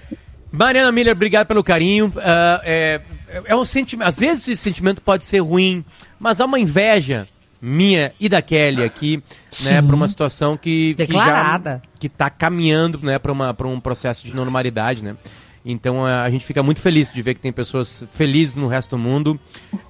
Mariana 0.52 0.92
Miller, 0.92 1.14
obrigado 1.14 1.46
pelo 1.46 1.64
carinho. 1.64 2.08
Uh, 2.08 2.60
é, 2.62 3.00
é 3.46 3.56
um 3.56 3.64
sentimento. 3.64 4.06
Às 4.06 4.18
vezes 4.18 4.46
esse 4.46 4.62
sentimento 4.62 5.02
pode 5.02 5.24
ser 5.24 5.40
ruim, 5.40 5.84
mas 6.18 6.40
há 6.40 6.44
uma 6.44 6.60
inveja 6.60 7.26
minha 7.64 8.12
e 8.20 8.28
da 8.28 8.42
Kelly 8.42 8.84
aqui, 8.84 9.22
Sim. 9.50 9.70
né, 9.70 9.82
para 9.82 9.96
uma 9.96 10.06
situação 10.06 10.56
que 10.56 10.94
Declarada. 10.94 11.82
que 11.98 12.08
está 12.08 12.28
caminhando, 12.28 13.00
né, 13.02 13.18
para 13.18 13.66
um 13.66 13.80
processo 13.80 14.26
de 14.26 14.36
normalidade, 14.36 15.02
né? 15.02 15.16
Então 15.64 16.04
a 16.04 16.28
gente 16.28 16.44
fica 16.44 16.62
muito 16.62 16.78
feliz 16.82 17.10
de 17.10 17.22
ver 17.22 17.32
que 17.32 17.40
tem 17.40 17.50
pessoas 17.50 18.04
felizes 18.12 18.54
no 18.54 18.68
resto 18.68 18.90
do 18.90 18.98
mundo, 18.98 19.40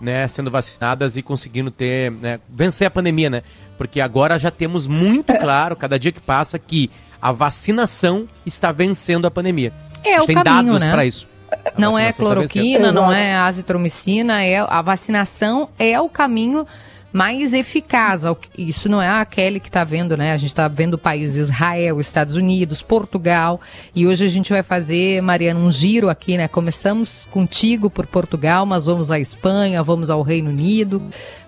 né, 0.01 0.29
sendo 0.29 0.49
vacinadas 0.49 1.17
e 1.17 1.23
conseguindo 1.23 1.69
ter, 1.69 2.13
né, 2.13 2.39
vencer 2.49 2.87
a 2.87 2.91
pandemia, 2.91 3.29
né? 3.29 3.43
Porque 3.77 4.01
agora 4.01 4.39
já 4.39 4.53
temos 4.53 4.87
muito 4.87 5.33
é. 5.33 5.37
claro, 5.37 5.75
cada 5.75 5.99
dia 5.99 6.13
que 6.13 6.21
passa, 6.21 6.61
que 6.61 6.89
a 7.21 7.33
vacinação 7.33 8.29
está 8.47 8.71
vencendo 8.71 9.27
a 9.27 9.31
pandemia. 9.33 9.73
É 10.05 10.21
o 10.21 10.27
tem 10.27 10.37
caminho, 10.37 10.75
dados 10.75 10.83
né? 10.83 10.93
para 10.93 11.05
isso. 11.05 11.27
A 11.51 11.81
não 11.81 11.99
é 11.99 12.13
tá 12.13 12.19
cloroquina, 12.19 12.87
tá 12.89 12.93
não 12.93 13.11
é 13.11 13.35
azitromicina, 13.35 14.45
é 14.45 14.59
a 14.59 14.81
vacinação 14.81 15.69
é 15.77 16.01
o 16.01 16.09
caminho 16.09 16.65
mais 17.15 17.55
eficaz. 17.55 18.25
Isso 18.59 18.89
não 18.89 19.01
é 19.01 19.09
a 19.09 19.25
Kelly 19.25 19.61
que 19.61 19.69
está 19.69 19.85
vendo, 19.85 20.17
né? 20.17 20.33
A 20.33 20.37
gente 20.37 20.49
está 20.49 20.67
vendo 20.67 20.95
o 20.95 20.99
país 20.99 21.37
Israel, 21.37 22.01
Estados 22.01 22.35
Unidos, 22.35 22.83
Portugal. 22.83 23.61
E 23.95 24.05
hoje 24.05 24.25
a 24.25 24.29
gente 24.29 24.53
vai 24.53 24.65
fazer, 24.65 25.23
Mariana, 25.23 25.61
um 25.61 25.71
giro 25.71 26.11
aqui, 26.11 26.37
né? 26.37 26.49
Começamos 26.49 27.25
contigo 27.27 27.89
por 27.89 28.05
Portugal, 28.05 28.67
mas 28.67 28.87
vamos 28.87 29.13
à 29.13 29.21
Espanha, 29.21 29.81
vamos 29.81 30.11
ao 30.11 30.23
Reino 30.23 30.51
Unido 30.51 31.01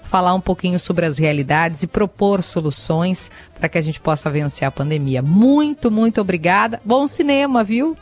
falar 0.05 0.35
um 0.35 0.41
pouquinho 0.41 0.79
sobre 0.79 1.05
as 1.05 1.19
realidades 1.19 1.83
e 1.83 1.87
propor 1.89 2.41
soluções 2.45 3.29
para 3.59 3.69
que 3.69 3.77
a 3.77 3.83
gente 3.83 3.99
possa 3.99 4.31
vencer 4.31 4.69
a 4.69 4.71
pandemia. 4.71 5.21
Muito, 5.21 5.91
muito 5.91 6.21
obrigada. 6.21 6.81
Bom 6.85 7.09
cinema, 7.09 7.65
viu? 7.65 7.97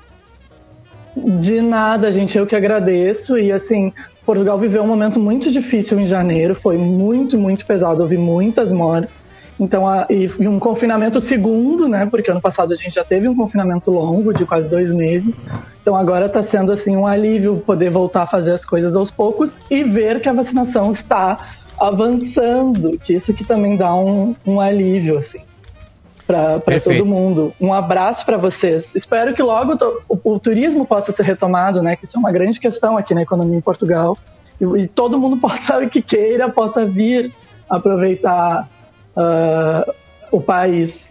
De 1.16 1.62
nada, 1.62 2.12
gente. 2.12 2.36
Eu 2.36 2.46
que 2.46 2.54
agradeço. 2.54 3.38
E 3.38 3.50
assim, 3.50 3.90
Portugal 4.24 4.58
viveu 4.58 4.82
um 4.82 4.86
momento 4.86 5.20
muito 5.20 5.50
difícil 5.50 5.98
em 6.00 6.06
janeiro, 6.06 6.54
foi 6.54 6.78
muito, 6.78 7.38
muito 7.38 7.66
pesado, 7.66 8.02
houve 8.02 8.16
muitas 8.16 8.72
mortes. 8.72 9.24
Então, 9.60 9.86
a, 9.86 10.06
e, 10.10 10.28
e, 10.38 10.48
um 10.48 10.58
confinamento 10.58 11.20
segundo, 11.20 11.88
né? 11.88 12.06
Porque 12.06 12.30
ano 12.30 12.40
passado 12.40 12.72
a 12.72 12.76
gente 12.76 12.94
já 12.94 13.04
teve 13.04 13.28
um 13.28 13.36
confinamento 13.36 13.90
longo 13.90 14.32
de 14.32 14.44
quase 14.44 14.68
dois 14.68 14.90
meses. 14.92 15.40
Então 15.80 15.94
agora 15.94 16.26
está 16.26 16.42
sendo 16.42 16.72
assim 16.72 16.96
um 16.96 17.06
alívio 17.06 17.62
poder 17.64 17.90
voltar 17.90 18.22
a 18.22 18.26
fazer 18.26 18.52
as 18.52 18.64
coisas 18.64 18.96
aos 18.96 19.10
poucos 19.10 19.56
e 19.70 19.84
ver 19.84 20.20
que 20.20 20.28
a 20.28 20.32
vacinação 20.32 20.90
está 20.92 21.36
avançando, 21.78 22.98
que 22.98 23.12
isso 23.12 23.32
que 23.34 23.44
também 23.44 23.76
dá 23.76 23.94
um, 23.94 24.34
um 24.46 24.60
alívio 24.60 25.18
assim 25.18 25.40
para 26.26 26.80
todo 26.82 27.04
mundo. 27.04 27.52
Um 27.60 27.72
abraço 27.72 28.24
para 28.24 28.36
vocês. 28.36 28.86
Espero 28.94 29.34
que 29.34 29.42
logo 29.42 29.78
o, 30.08 30.34
o, 30.34 30.38
turismo 30.38 30.86
possa 30.86 31.12
ser 31.12 31.22
retomado, 31.22 31.82
né? 31.82 31.96
Que 31.96 32.04
isso 32.04 32.16
é 32.16 32.20
uma 32.20 32.32
grande 32.32 32.58
questão 32.58 32.96
aqui 32.96 33.14
na 33.14 33.22
economia 33.22 33.56
em 33.56 33.60
Portugal 33.60 34.16
e, 34.60 34.64
e 34.82 34.88
todo 34.88 35.18
mundo 35.18 35.36
possa 35.40 35.86
que 35.86 36.00
queira 36.00 36.48
possa 36.48 36.84
vir 36.84 37.32
aproveitar 37.68 38.68
uh, 39.16 39.94
o 40.30 40.40
país. 40.40 41.04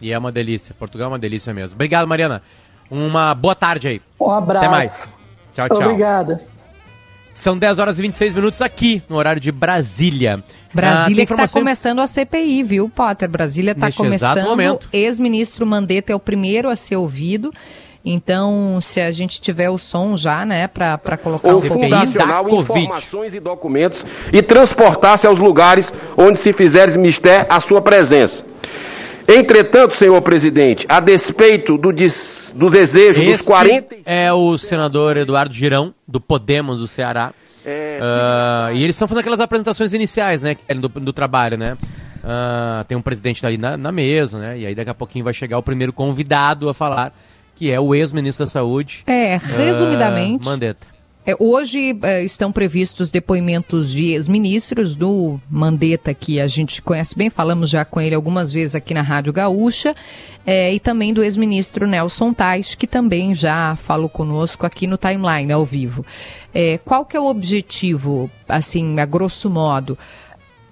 E 0.00 0.12
é 0.12 0.18
uma 0.18 0.32
delícia. 0.32 0.74
Portugal 0.78 1.06
é 1.06 1.12
uma 1.12 1.18
delícia 1.18 1.54
mesmo. 1.54 1.74
Obrigado, 1.74 2.06
Mariana. 2.06 2.42
Uma 2.90 3.34
boa 3.34 3.54
tarde 3.54 3.88
aí. 3.88 4.02
Um 4.20 4.30
abraço. 4.30 4.66
Até 4.66 4.76
mais. 4.76 5.08
Tchau, 5.54 5.68
tchau. 5.68 5.82
Obrigada. 5.82 6.51
São 7.34 7.56
10 7.56 7.78
horas 7.78 7.98
e 7.98 8.02
26 8.02 8.34
minutos 8.34 8.62
aqui, 8.62 9.02
no 9.08 9.16
horário 9.16 9.40
de 9.40 9.50
Brasília. 9.50 10.42
Brasília 10.72 11.24
ah, 11.24 11.26
que 11.26 11.32
está 11.32 11.48
começando 11.48 12.00
a 12.00 12.06
CPI, 12.06 12.62
viu, 12.62 12.88
Potter? 12.88 13.28
Brasília 13.28 13.72
está 13.72 13.90
começando. 13.90 14.80
Ex-ministro 14.92 15.66
Mandetta 15.66 16.12
é 16.12 16.14
o 16.14 16.20
primeiro 16.20 16.68
a 16.68 16.76
ser 16.76 16.96
ouvido. 16.96 17.52
Então, 18.04 18.78
se 18.80 19.00
a 19.00 19.12
gente 19.12 19.40
tiver 19.40 19.70
o 19.70 19.78
som 19.78 20.16
já, 20.16 20.44
né, 20.44 20.66
para 20.66 21.16
colocar 21.16 21.54
o 21.54 21.60
fundacional 21.60 22.48
informações 22.48 23.34
e 23.34 23.40
documentos 23.40 24.04
e 24.32 24.42
transportar-se 24.42 25.26
aos 25.26 25.38
lugares 25.38 25.92
onde 26.16 26.38
se 26.38 26.52
fizeres 26.52 26.96
mistério 26.96 27.46
a 27.48 27.60
sua 27.60 27.80
presença. 27.80 28.44
Entretanto, 29.26 29.94
senhor 29.94 30.20
presidente, 30.22 30.86
a 30.88 31.00
despeito 31.00 31.78
do, 31.78 31.92
des, 31.92 32.54
do 32.56 32.68
desejo 32.68 33.22
Esse 33.22 33.38
dos 33.38 33.42
40. 33.42 33.96
É 34.04 34.32
o 34.32 34.58
senador 34.58 35.16
Eduardo 35.16 35.54
Girão, 35.54 35.94
do 36.06 36.20
Podemos 36.20 36.80
do 36.80 36.88
Ceará. 36.88 37.32
É, 37.64 38.00
uh, 38.02 38.74
e 38.74 38.82
eles 38.82 38.96
estão 38.96 39.06
fazendo 39.06 39.20
aquelas 39.20 39.40
apresentações 39.40 39.92
iniciais, 39.92 40.42
né, 40.42 40.56
do, 40.76 40.88
do 40.88 41.12
trabalho, 41.12 41.56
né? 41.56 41.76
Uh, 42.22 42.84
tem 42.84 42.96
um 42.96 43.02
presidente 43.02 43.44
ali 43.44 43.58
na, 43.58 43.76
na, 43.76 43.90
mesa, 43.90 44.38
né? 44.38 44.58
E 44.58 44.66
aí 44.66 44.74
daqui 44.74 44.90
a 44.90 44.94
pouquinho 44.94 45.24
vai 45.24 45.34
chegar 45.34 45.58
o 45.58 45.62
primeiro 45.62 45.92
convidado 45.92 46.68
a 46.68 46.74
falar, 46.74 47.12
que 47.54 47.70
é 47.70 47.80
o 47.80 47.94
ex-ministro 47.94 48.44
da 48.44 48.50
Saúde. 48.50 49.02
É, 49.06 49.36
resumidamente. 49.36 50.44
Uh, 50.44 50.50
Mandetta. 50.50 50.91
É, 51.24 51.36
hoje 51.38 51.96
é, 52.02 52.24
estão 52.24 52.50
previstos 52.50 53.12
depoimentos 53.12 53.92
de 53.92 54.06
ex-ministros 54.06 54.96
do 54.96 55.38
Mandetta, 55.48 56.12
que 56.12 56.40
a 56.40 56.48
gente 56.48 56.82
conhece 56.82 57.16
bem, 57.16 57.30
falamos 57.30 57.70
já 57.70 57.84
com 57.84 58.00
ele 58.00 58.12
algumas 58.12 58.52
vezes 58.52 58.74
aqui 58.74 58.92
na 58.92 59.02
Rádio 59.02 59.32
Gaúcha, 59.32 59.94
é, 60.44 60.74
e 60.74 60.80
também 60.80 61.14
do 61.14 61.22
ex-ministro 61.22 61.86
Nelson 61.86 62.34
Tais, 62.34 62.74
que 62.74 62.88
também 62.88 63.36
já 63.36 63.76
falou 63.76 64.08
conosco 64.08 64.66
aqui 64.66 64.88
no 64.88 64.96
timeline, 64.96 65.52
ao 65.52 65.64
vivo. 65.64 66.04
É, 66.52 66.78
qual 66.78 67.04
que 67.04 67.16
é 67.16 67.20
o 67.20 67.26
objetivo, 67.26 68.28
assim, 68.48 68.98
a 68.98 69.06
grosso 69.06 69.48
modo? 69.48 69.96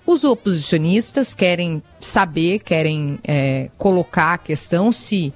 Os 0.04 0.24
oposicionistas 0.24 1.32
querem 1.32 1.80
saber, 2.00 2.58
querem 2.58 3.20
é, 3.22 3.68
colocar 3.78 4.32
a 4.32 4.38
questão 4.38 4.90
se 4.90 5.32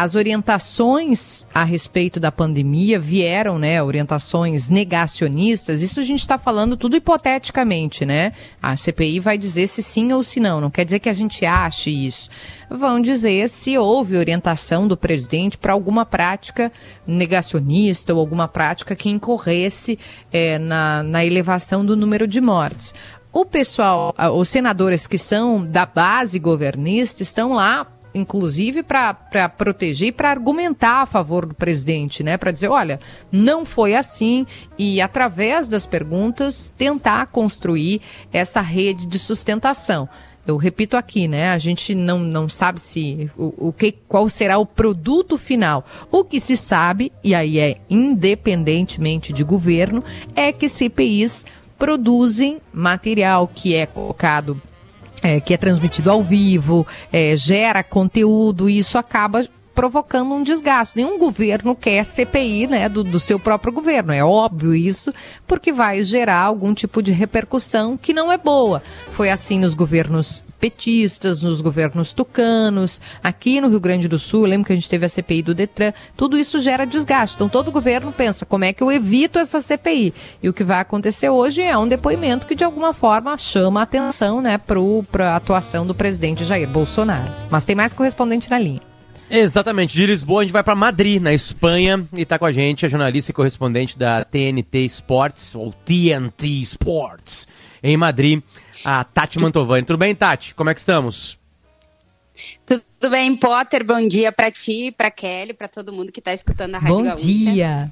as 0.00 0.14
orientações 0.14 1.44
a 1.52 1.64
respeito 1.64 2.20
da 2.20 2.30
pandemia 2.30 3.00
vieram, 3.00 3.58
né? 3.58 3.82
Orientações 3.82 4.68
negacionistas. 4.68 5.82
Isso 5.82 5.98
a 5.98 6.04
gente 6.04 6.20
está 6.20 6.38
falando 6.38 6.76
tudo 6.76 6.94
hipoteticamente, 6.94 8.06
né? 8.06 8.30
A 8.62 8.76
CPI 8.76 9.18
vai 9.18 9.36
dizer 9.36 9.66
se 9.66 9.82
sim 9.82 10.12
ou 10.12 10.22
se 10.22 10.38
não. 10.38 10.60
Não 10.60 10.70
quer 10.70 10.84
dizer 10.84 11.00
que 11.00 11.08
a 11.08 11.12
gente 11.12 11.44
ache 11.44 11.90
isso. 11.90 12.30
Vão 12.70 13.00
dizer 13.00 13.48
se 13.48 13.76
houve 13.76 14.16
orientação 14.16 14.86
do 14.86 14.96
presidente 14.96 15.58
para 15.58 15.72
alguma 15.72 16.06
prática 16.06 16.70
negacionista 17.04 18.14
ou 18.14 18.20
alguma 18.20 18.46
prática 18.46 18.94
que 18.94 19.08
incorresse 19.08 19.98
é, 20.32 20.60
na, 20.60 21.02
na 21.02 21.24
elevação 21.24 21.84
do 21.84 21.96
número 21.96 22.28
de 22.28 22.40
mortes 22.40 22.94
o 23.30 23.44
pessoal, 23.44 24.14
os 24.34 24.48
senadores 24.48 25.06
que 25.06 25.18
são 25.18 25.64
da 25.64 25.84
base 25.84 26.38
governista 26.38 27.22
estão 27.22 27.52
lá 27.52 27.86
inclusive 28.14 28.82
para 28.82 29.14
proteger 29.48 30.08
e 30.08 30.12
para 30.12 30.30
argumentar 30.30 31.02
a 31.02 31.06
favor 31.06 31.46
do 31.46 31.54
presidente, 31.54 32.22
né? 32.22 32.36
Para 32.36 32.50
dizer, 32.50 32.68
olha, 32.68 33.00
não 33.30 33.64
foi 33.64 33.94
assim 33.94 34.46
e 34.78 35.00
através 35.00 35.68
das 35.68 35.86
perguntas 35.86 36.72
tentar 36.76 37.26
construir 37.26 38.00
essa 38.32 38.60
rede 38.60 39.06
de 39.06 39.18
sustentação. 39.18 40.08
Eu 40.46 40.56
repito 40.56 40.96
aqui, 40.96 41.28
né? 41.28 41.50
A 41.50 41.58
gente 41.58 41.94
não, 41.94 42.18
não 42.20 42.48
sabe 42.48 42.80
se 42.80 43.30
o, 43.36 43.68
o 43.68 43.72
que 43.72 43.92
qual 43.92 44.26
será 44.30 44.56
o 44.56 44.64
produto 44.64 45.36
final. 45.36 45.84
O 46.10 46.24
que 46.24 46.40
se 46.40 46.56
sabe, 46.56 47.12
e 47.22 47.34
aí 47.34 47.58
é 47.58 47.76
independentemente 47.90 49.30
de 49.30 49.44
governo, 49.44 50.02
é 50.34 50.50
que 50.50 50.70
CPIs 50.70 51.44
produzem 51.78 52.62
material 52.72 53.46
que 53.46 53.74
é 53.74 53.84
colocado 53.84 54.60
é, 55.22 55.40
que 55.40 55.54
é 55.54 55.56
transmitido 55.56 56.10
ao 56.10 56.22
vivo, 56.22 56.86
é, 57.12 57.36
gera 57.36 57.82
conteúdo 57.82 58.68
e 58.68 58.78
isso 58.78 58.98
acaba 58.98 59.46
provocando 59.78 60.34
um 60.34 60.42
desgaste. 60.42 60.96
Nenhum 60.96 61.18
governo 61.18 61.76
quer 61.76 62.04
CPI 62.04 62.66
né, 62.66 62.88
do, 62.88 63.04
do, 63.04 63.20
seu 63.20 63.38
próprio 63.38 63.72
governo, 63.72 64.12
é 64.12 64.24
óbvio 64.24 64.74
isso, 64.74 65.12
porque 65.46 65.72
vai 65.72 66.02
gerar 66.02 66.40
algum 66.40 66.74
tipo 66.74 67.00
de 67.00 67.12
repercussão 67.12 67.96
que 67.96 68.12
não 68.12 68.32
é 68.32 68.36
boa. 68.36 68.82
Foi 69.12 69.30
assim 69.30 69.60
nos 69.60 69.74
governos 69.74 70.42
petistas, 70.58 71.42
nos 71.42 71.60
governos 71.60 72.12
tucanos, 72.12 73.00
aqui 73.22 73.60
no 73.60 73.68
Rio 73.68 73.80
Grande 73.80 74.08
do 74.08 74.18
Sul, 74.18 74.44
lembro 74.44 74.66
que 74.66 74.72
a 74.72 74.76
gente 74.76 74.88
teve 74.88 75.06
a 75.06 75.08
CPI 75.08 75.42
do 75.42 75.54
Detran, 75.54 75.92
tudo 76.16 76.36
isso 76.36 76.58
gera 76.58 76.84
desgaste. 76.84 77.36
Então 77.36 77.48
todo 77.48 77.70
governo 77.70 78.12
pensa, 78.12 78.44
como 78.44 78.64
é 78.64 78.72
que 78.72 78.82
eu 78.82 78.90
evito 78.90 79.38
essa 79.38 79.60
CPI? 79.60 80.12
E 80.42 80.48
o 80.48 80.52
que 80.52 80.64
vai 80.64 80.80
acontecer 80.80 81.28
hoje 81.28 81.62
é 81.62 81.76
um 81.78 81.88
depoimento 81.88 82.46
que 82.46 82.54
de 82.54 82.64
alguma 82.64 82.92
forma 82.92 83.36
chama 83.36 83.80
a 83.80 83.84
atenção 83.84 84.40
né, 84.40 84.58
para 84.58 85.32
a 85.32 85.36
atuação 85.36 85.86
do 85.86 85.94
presidente 85.94 86.44
Jair 86.44 86.68
Bolsonaro. 86.68 87.32
Mas 87.50 87.64
tem 87.64 87.76
mais 87.76 87.92
correspondente 87.92 88.50
na 88.50 88.58
linha. 88.58 88.88
Exatamente, 89.30 89.94
de 89.94 90.06
Lisboa 90.06 90.40
a 90.40 90.44
gente 90.44 90.52
vai 90.52 90.64
para 90.64 90.74
Madrid, 90.74 91.20
na 91.20 91.34
Espanha, 91.34 92.08
e 92.16 92.22
está 92.22 92.38
com 92.38 92.46
a 92.46 92.52
gente 92.52 92.86
a 92.86 92.88
jornalista 92.88 93.30
e 93.30 93.34
correspondente 93.34 93.98
da 93.98 94.24
TNT 94.24 94.86
Sports, 94.86 95.54
ou 95.54 95.70
TNT 95.84 96.46
Sports, 96.62 97.46
em 97.82 97.94
Madrid, 97.94 98.42
a 98.84 99.04
Tati 99.04 99.38
Mantovani. 99.38 99.84
Tudo 99.84 99.98
bem, 99.98 100.14
Tati? 100.14 100.54
Como 100.54 100.70
é 100.70 100.74
que 100.74 100.80
estamos? 100.80 101.38
Tudo 102.66 103.10
bem, 103.10 103.36
Potter? 103.36 103.84
Bom 103.84 104.06
dia 104.06 104.30
para 104.32 104.50
ti, 104.50 104.94
para 104.96 105.10
Kelly, 105.10 105.54
para 105.54 105.68
todo 105.68 105.92
mundo 105.92 106.12
que 106.12 106.20
está 106.20 106.32
escutando 106.32 106.74
a 106.74 106.78
Rádio 106.78 106.96
Bom 106.96 107.02
Gaúcha. 107.02 107.24
dia! 107.24 107.88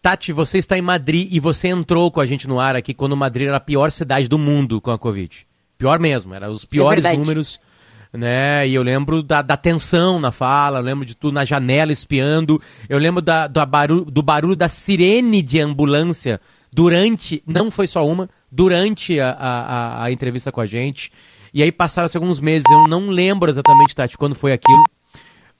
Tati, 0.00 0.32
você 0.32 0.58
está 0.58 0.78
em 0.78 0.82
Madrid 0.82 1.28
e 1.30 1.40
você 1.40 1.68
entrou 1.68 2.10
com 2.10 2.20
a 2.20 2.26
gente 2.26 2.46
no 2.46 2.60
ar 2.60 2.76
aqui 2.76 2.94
quando 2.94 3.16
Madrid 3.16 3.48
era 3.48 3.56
a 3.56 3.60
pior 3.60 3.90
cidade 3.90 4.28
do 4.28 4.38
mundo 4.38 4.80
com 4.80 4.90
a 4.90 4.98
Covid. 4.98 5.46
Pior 5.76 5.98
mesmo, 5.98 6.34
eram 6.34 6.52
os 6.52 6.64
piores 6.64 7.04
é 7.04 7.16
números 7.16 7.60
né? 8.12 8.66
E 8.66 8.74
eu 8.74 8.82
lembro 8.82 9.22
da, 9.22 9.42
da 9.42 9.56
tensão 9.56 10.18
na 10.18 10.30
fala, 10.30 10.78
eu 10.78 10.82
lembro 10.82 11.04
de 11.04 11.14
tu 11.14 11.30
na 11.30 11.44
janela 11.44 11.92
espiando, 11.92 12.60
eu 12.88 12.98
lembro 12.98 13.20
da, 13.20 13.46
da 13.46 13.66
barulho, 13.66 14.04
do 14.04 14.22
barulho 14.22 14.56
da 14.56 14.68
sirene 14.68 15.42
de 15.42 15.60
ambulância 15.60 16.40
durante, 16.72 17.42
não 17.46 17.70
foi 17.70 17.86
só 17.86 18.06
uma, 18.06 18.28
durante 18.50 19.18
a, 19.20 19.30
a, 19.30 20.04
a 20.04 20.12
entrevista 20.12 20.50
com 20.50 20.60
a 20.60 20.66
gente. 20.66 21.12
E 21.52 21.62
aí 21.62 21.72
passaram 21.72 22.08
alguns 22.14 22.40
meses, 22.40 22.64
eu 22.70 22.86
não 22.86 23.08
lembro 23.08 23.50
exatamente, 23.50 23.94
Tati, 23.94 24.16
quando 24.16 24.34
foi 24.34 24.52
aquilo. 24.52 24.84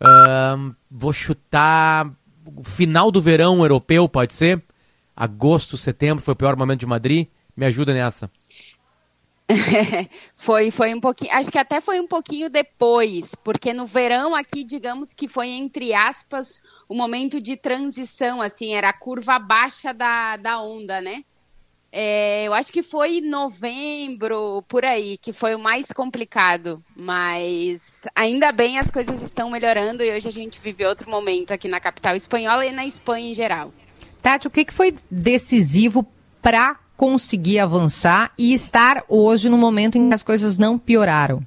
Uh, 0.01 0.75
vou 0.91 1.13
chutar 1.13 2.11
final 2.65 3.11
do 3.11 3.21
verão 3.21 3.61
europeu, 3.61 4.09
pode 4.09 4.35
ser? 4.35 4.63
Agosto, 5.17 5.77
setembro, 5.77 6.23
foi 6.23 6.33
o 6.33 6.37
pior 6.37 6.57
momento 6.57 6.81
de 6.81 6.87
Madrid. 6.87 7.27
Me 7.57 7.67
ajuda 7.67 7.93
nessa. 7.93 8.31
foi, 10.37 10.71
foi 10.71 10.95
um 10.95 11.01
pouquinho, 11.01 11.33
acho 11.33 11.51
que 11.51 11.59
até 11.59 11.81
foi 11.81 11.99
um 11.99 12.07
pouquinho 12.07 12.51
depois, 12.51 13.35
porque 13.37 13.73
no 13.73 13.87
verão 13.87 14.35
aqui, 14.35 14.63
digamos 14.63 15.15
que 15.15 15.27
foi 15.27 15.49
entre 15.49 15.95
aspas 15.95 16.61
o 16.87 16.95
momento 16.95 17.41
de 17.41 17.57
transição, 17.57 18.43
assim, 18.43 18.75
era 18.75 18.91
a 18.91 18.93
curva 18.93 19.39
baixa 19.39 19.95
da, 19.95 20.37
da 20.37 20.61
onda, 20.61 21.01
né? 21.01 21.25
É, 21.91 22.38
eu 22.49 22.55
acho 22.55 22.73
que 22.73 22.83
foi 22.83 23.21
novembro, 23.21 24.63
por 24.67 24.83
aí, 24.83 25.19
que 25.19 25.35
foi 25.35 25.55
o 25.55 25.59
mais 25.59 25.93
complicado, 25.93 26.83
mas 26.97 28.05
ainda 28.15 28.51
bem 28.51 28.79
as 28.79 28.91
coisas 28.91 29.21
estão 29.21 29.51
melhorando 29.51 30.03
e 30.03 30.11
hoje 30.11 30.29
a 30.29 30.33
gente 30.33 30.59
vive 30.59 30.87
outro 30.87 31.11
momento 31.11 31.53
aqui 31.53 31.69
na 31.69 31.79
capital 31.79 32.17
espanhola 32.17 32.65
e 32.65 32.73
na 32.73 32.87
Espanha 32.87 33.31
em 33.31 33.35
geral. 33.35 33.71
Tati, 34.23 34.47
o 34.47 34.51
que, 34.51 34.65
que 34.65 34.73
foi 34.73 34.97
decisivo 35.11 36.07
para 36.41 36.77
conseguir 36.97 37.59
avançar 37.59 38.33
e 38.39 38.55
estar 38.55 39.05
hoje 39.09 39.51
no 39.51 39.59
momento 39.59 39.99
em 39.99 40.09
que 40.09 40.15
as 40.15 40.23
coisas 40.23 40.57
não 40.57 40.79
pioraram? 40.79 41.47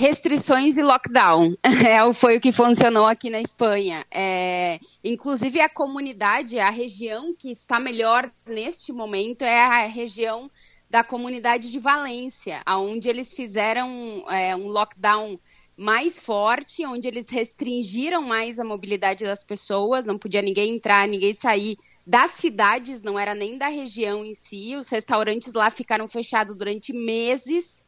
Restrições 0.00 0.78
e 0.78 0.82
lockdown. 0.82 1.54
É, 1.90 2.14
foi 2.14 2.36
o 2.36 2.40
que 2.40 2.52
funcionou 2.52 3.06
aqui 3.06 3.28
na 3.28 3.40
Espanha. 3.40 4.06
É, 4.10 4.78
inclusive, 5.04 5.60
a 5.60 5.68
comunidade, 5.68 6.58
a 6.58 6.70
região 6.70 7.34
que 7.34 7.50
está 7.50 7.78
melhor 7.78 8.30
neste 8.46 8.92
momento 8.92 9.42
é 9.42 9.60
a 9.60 9.86
região 9.86 10.50
da 10.88 11.04
comunidade 11.04 11.70
de 11.70 11.78
Valência, 11.78 12.62
onde 12.66 13.08
eles 13.08 13.32
fizeram 13.34 14.24
é, 14.30 14.54
um 14.56 14.68
lockdown 14.68 15.38
mais 15.76 16.20
forte, 16.20 16.86
onde 16.86 17.08
eles 17.08 17.28
restringiram 17.28 18.22
mais 18.22 18.58
a 18.58 18.64
mobilidade 18.64 19.24
das 19.24 19.42
pessoas, 19.44 20.06
não 20.06 20.18
podia 20.18 20.42
ninguém 20.42 20.76
entrar, 20.76 21.08
ninguém 21.08 21.32
sair 21.34 21.76
das 22.06 22.32
cidades, 22.32 23.02
não 23.02 23.18
era 23.18 23.34
nem 23.34 23.58
da 23.58 23.68
região 23.68 24.24
em 24.24 24.34
si. 24.34 24.76
Os 24.76 24.88
restaurantes 24.88 25.52
lá 25.54 25.70
ficaram 25.70 26.08
fechados 26.08 26.56
durante 26.56 26.92
meses. 26.92 27.84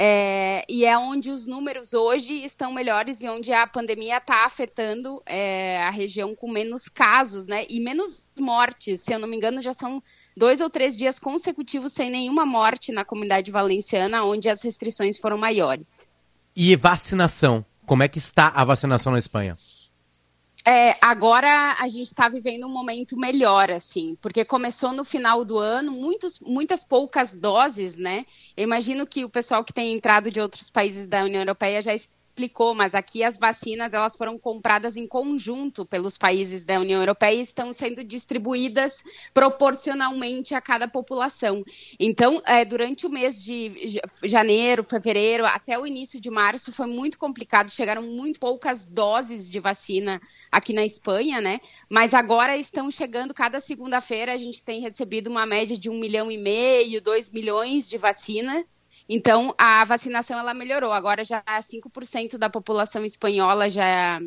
É, 0.00 0.64
e 0.68 0.84
é 0.84 0.96
onde 0.96 1.28
os 1.28 1.44
números 1.44 1.92
hoje 1.92 2.32
estão 2.44 2.72
melhores 2.72 3.20
e 3.20 3.28
onde 3.28 3.52
a 3.52 3.66
pandemia 3.66 4.18
está 4.18 4.46
afetando 4.46 5.20
é, 5.26 5.82
a 5.82 5.90
região 5.90 6.36
com 6.36 6.48
menos 6.48 6.88
casos, 6.88 7.48
né? 7.48 7.66
E 7.68 7.80
menos 7.80 8.24
mortes. 8.38 9.00
Se 9.00 9.12
eu 9.12 9.18
não 9.18 9.26
me 9.26 9.36
engano, 9.36 9.60
já 9.60 9.74
são 9.74 10.00
dois 10.36 10.60
ou 10.60 10.70
três 10.70 10.96
dias 10.96 11.18
consecutivos 11.18 11.94
sem 11.94 12.12
nenhuma 12.12 12.46
morte 12.46 12.92
na 12.92 13.04
comunidade 13.04 13.50
valenciana, 13.50 14.22
onde 14.22 14.48
as 14.48 14.62
restrições 14.62 15.18
foram 15.18 15.36
maiores. 15.36 16.06
E 16.54 16.76
vacinação? 16.76 17.64
Como 17.84 18.04
é 18.04 18.06
que 18.06 18.18
está 18.18 18.52
a 18.54 18.64
vacinação 18.64 19.10
na 19.10 19.18
Espanha? 19.18 19.56
É, 20.70 20.98
agora 21.00 21.76
a 21.80 21.88
gente 21.88 22.08
está 22.08 22.28
vivendo 22.28 22.66
um 22.66 22.70
momento 22.70 23.16
melhor, 23.16 23.70
assim, 23.70 24.14
porque 24.20 24.44
começou 24.44 24.92
no 24.92 25.02
final 25.02 25.42
do 25.42 25.56
ano, 25.56 25.90
muitos, 25.90 26.38
muitas 26.40 26.84
poucas 26.84 27.34
doses, 27.34 27.96
né? 27.96 28.26
Eu 28.54 28.64
imagino 28.64 29.06
que 29.06 29.24
o 29.24 29.30
pessoal 29.30 29.64
que 29.64 29.72
tem 29.72 29.94
entrado 29.94 30.30
de 30.30 30.38
outros 30.38 30.68
países 30.68 31.06
da 31.06 31.24
União 31.24 31.40
Europeia 31.40 31.80
já 31.80 31.94
explicou, 32.38 32.72
mas 32.72 32.94
aqui 32.94 33.24
as 33.24 33.36
vacinas 33.36 33.92
elas 33.92 34.14
foram 34.14 34.38
compradas 34.38 34.96
em 34.96 35.08
conjunto 35.08 35.84
pelos 35.84 36.16
países 36.16 36.64
da 36.64 36.78
União 36.78 37.00
Europeia 37.00 37.34
e 37.34 37.42
estão 37.42 37.72
sendo 37.72 38.04
distribuídas 38.04 39.02
proporcionalmente 39.34 40.54
a 40.54 40.60
cada 40.60 40.86
população. 40.86 41.64
Então, 41.98 42.40
é, 42.46 42.64
durante 42.64 43.06
o 43.06 43.10
mês 43.10 43.42
de 43.42 44.00
janeiro, 44.24 44.84
fevereiro, 44.84 45.44
até 45.44 45.76
o 45.76 45.86
início 45.86 46.20
de 46.20 46.30
março, 46.30 46.72
foi 46.72 46.86
muito 46.86 47.18
complicado. 47.18 47.70
Chegaram 47.70 48.02
muito 48.02 48.38
poucas 48.38 48.86
doses 48.86 49.50
de 49.50 49.58
vacina 49.58 50.20
aqui 50.52 50.72
na 50.72 50.84
Espanha, 50.84 51.40
né? 51.40 51.60
Mas 51.90 52.14
agora 52.14 52.56
estão 52.56 52.88
chegando 52.88 53.34
cada 53.34 53.60
segunda-feira. 53.60 54.32
A 54.32 54.38
gente 54.38 54.62
tem 54.62 54.80
recebido 54.80 55.28
uma 55.28 55.44
média 55.44 55.76
de 55.76 55.90
um 55.90 55.98
milhão 55.98 56.30
e 56.30 56.38
meio, 56.38 57.02
dois 57.02 57.28
milhões 57.28 57.88
de 57.88 57.98
vacina 57.98 58.64
então, 59.08 59.54
a 59.56 59.84
vacinação 59.84 60.38
ela 60.38 60.52
melhorou. 60.52 60.92
Agora 60.92 61.24
já 61.24 61.42
5% 61.46 62.36
da 62.36 62.50
população 62.50 63.04
espanhola 63.04 63.70
já 63.70 64.20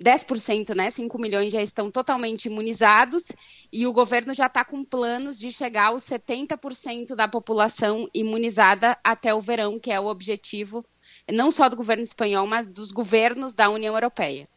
10%, 0.00 0.74
né? 0.74 0.90
5 0.90 1.18
milhões 1.18 1.52
já 1.52 1.60
estão 1.60 1.90
totalmente 1.90 2.46
imunizados 2.46 3.32
e 3.72 3.86
o 3.86 3.92
governo 3.92 4.32
já 4.32 4.46
está 4.46 4.64
com 4.64 4.84
planos 4.84 5.38
de 5.38 5.52
chegar 5.52 5.88
aos 5.88 6.04
70% 6.04 7.14
da 7.16 7.26
população 7.26 8.08
imunizada 8.14 8.96
até 9.02 9.34
o 9.34 9.40
verão, 9.40 9.78
que 9.78 9.90
é 9.90 9.98
o 9.98 10.06
objetivo 10.06 10.84
não 11.30 11.50
só 11.50 11.68
do 11.68 11.76
governo 11.76 12.02
espanhol, 12.02 12.46
mas 12.46 12.68
dos 12.68 12.90
governos 12.90 13.54
da 13.54 13.68
União 13.68 13.94
Europeia. 13.94 14.48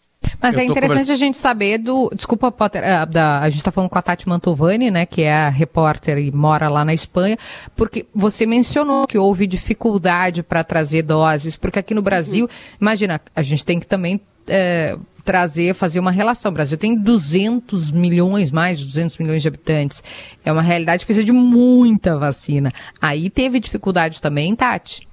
Mas 0.44 0.58
é 0.58 0.66
interessante 0.66 1.00
conversa... 1.00 1.14
a 1.14 1.16
gente 1.16 1.38
saber 1.38 1.78
do. 1.78 2.12
Desculpa, 2.14 2.52
Potter, 2.52 2.84
a, 2.84 3.04
ah, 3.04 3.06
da, 3.06 3.40
a 3.40 3.50
gente 3.50 3.60
está 3.60 3.72
falando 3.72 3.90
com 3.90 3.98
a 3.98 4.02
Tati 4.02 4.28
Mantovani, 4.28 4.92
né, 4.92 5.06
que 5.06 5.22
é 5.22 5.34
a 5.34 5.50
repórter 5.50 6.18
e 6.18 6.32
mora 6.32 6.68
lá 6.68 6.84
na 6.84 6.94
Espanha, 6.94 7.38
porque 7.78 8.06
você 8.14 8.46
mencionou 8.46 9.08
que 9.08 9.18
houve 9.18 9.48
dificuldade 9.48 10.44
para 10.44 10.62
trazer 10.62 11.04
doses, 11.04 11.56
porque 11.56 11.80
aqui 11.80 11.94
no 11.94 12.02
Brasil, 12.02 12.44
uhum. 12.44 12.78
imagina, 12.82 13.22
a 13.34 13.42
gente 13.42 13.64
tem 13.64 13.80
que 13.80 13.88
também. 13.88 14.20
É, 14.46 14.98
trazer, 15.24 15.74
fazer 15.74 16.02
uma 16.02 16.12
relação. 16.12 16.52
O 16.52 16.54
Brasil 16.54 16.78
tem 16.78 17.00
200 17.00 17.92
milhões, 17.92 18.52
mais 18.52 18.78
de 18.78 18.86
200 18.86 19.18
milhões 19.20 19.42
de 19.42 19.48
habitantes. 19.48 20.04
É 20.44 20.52
uma 20.52 20.62
realidade 20.62 21.00
que 21.00 21.06
precisa 21.06 21.26
de 21.26 21.32
muita 21.32 22.18
vacina. 22.18 22.74
Aí 23.02 23.30
teve 23.30 23.58
dificuldade 23.62 24.22
também, 24.22 24.54
Tati? 24.54 25.08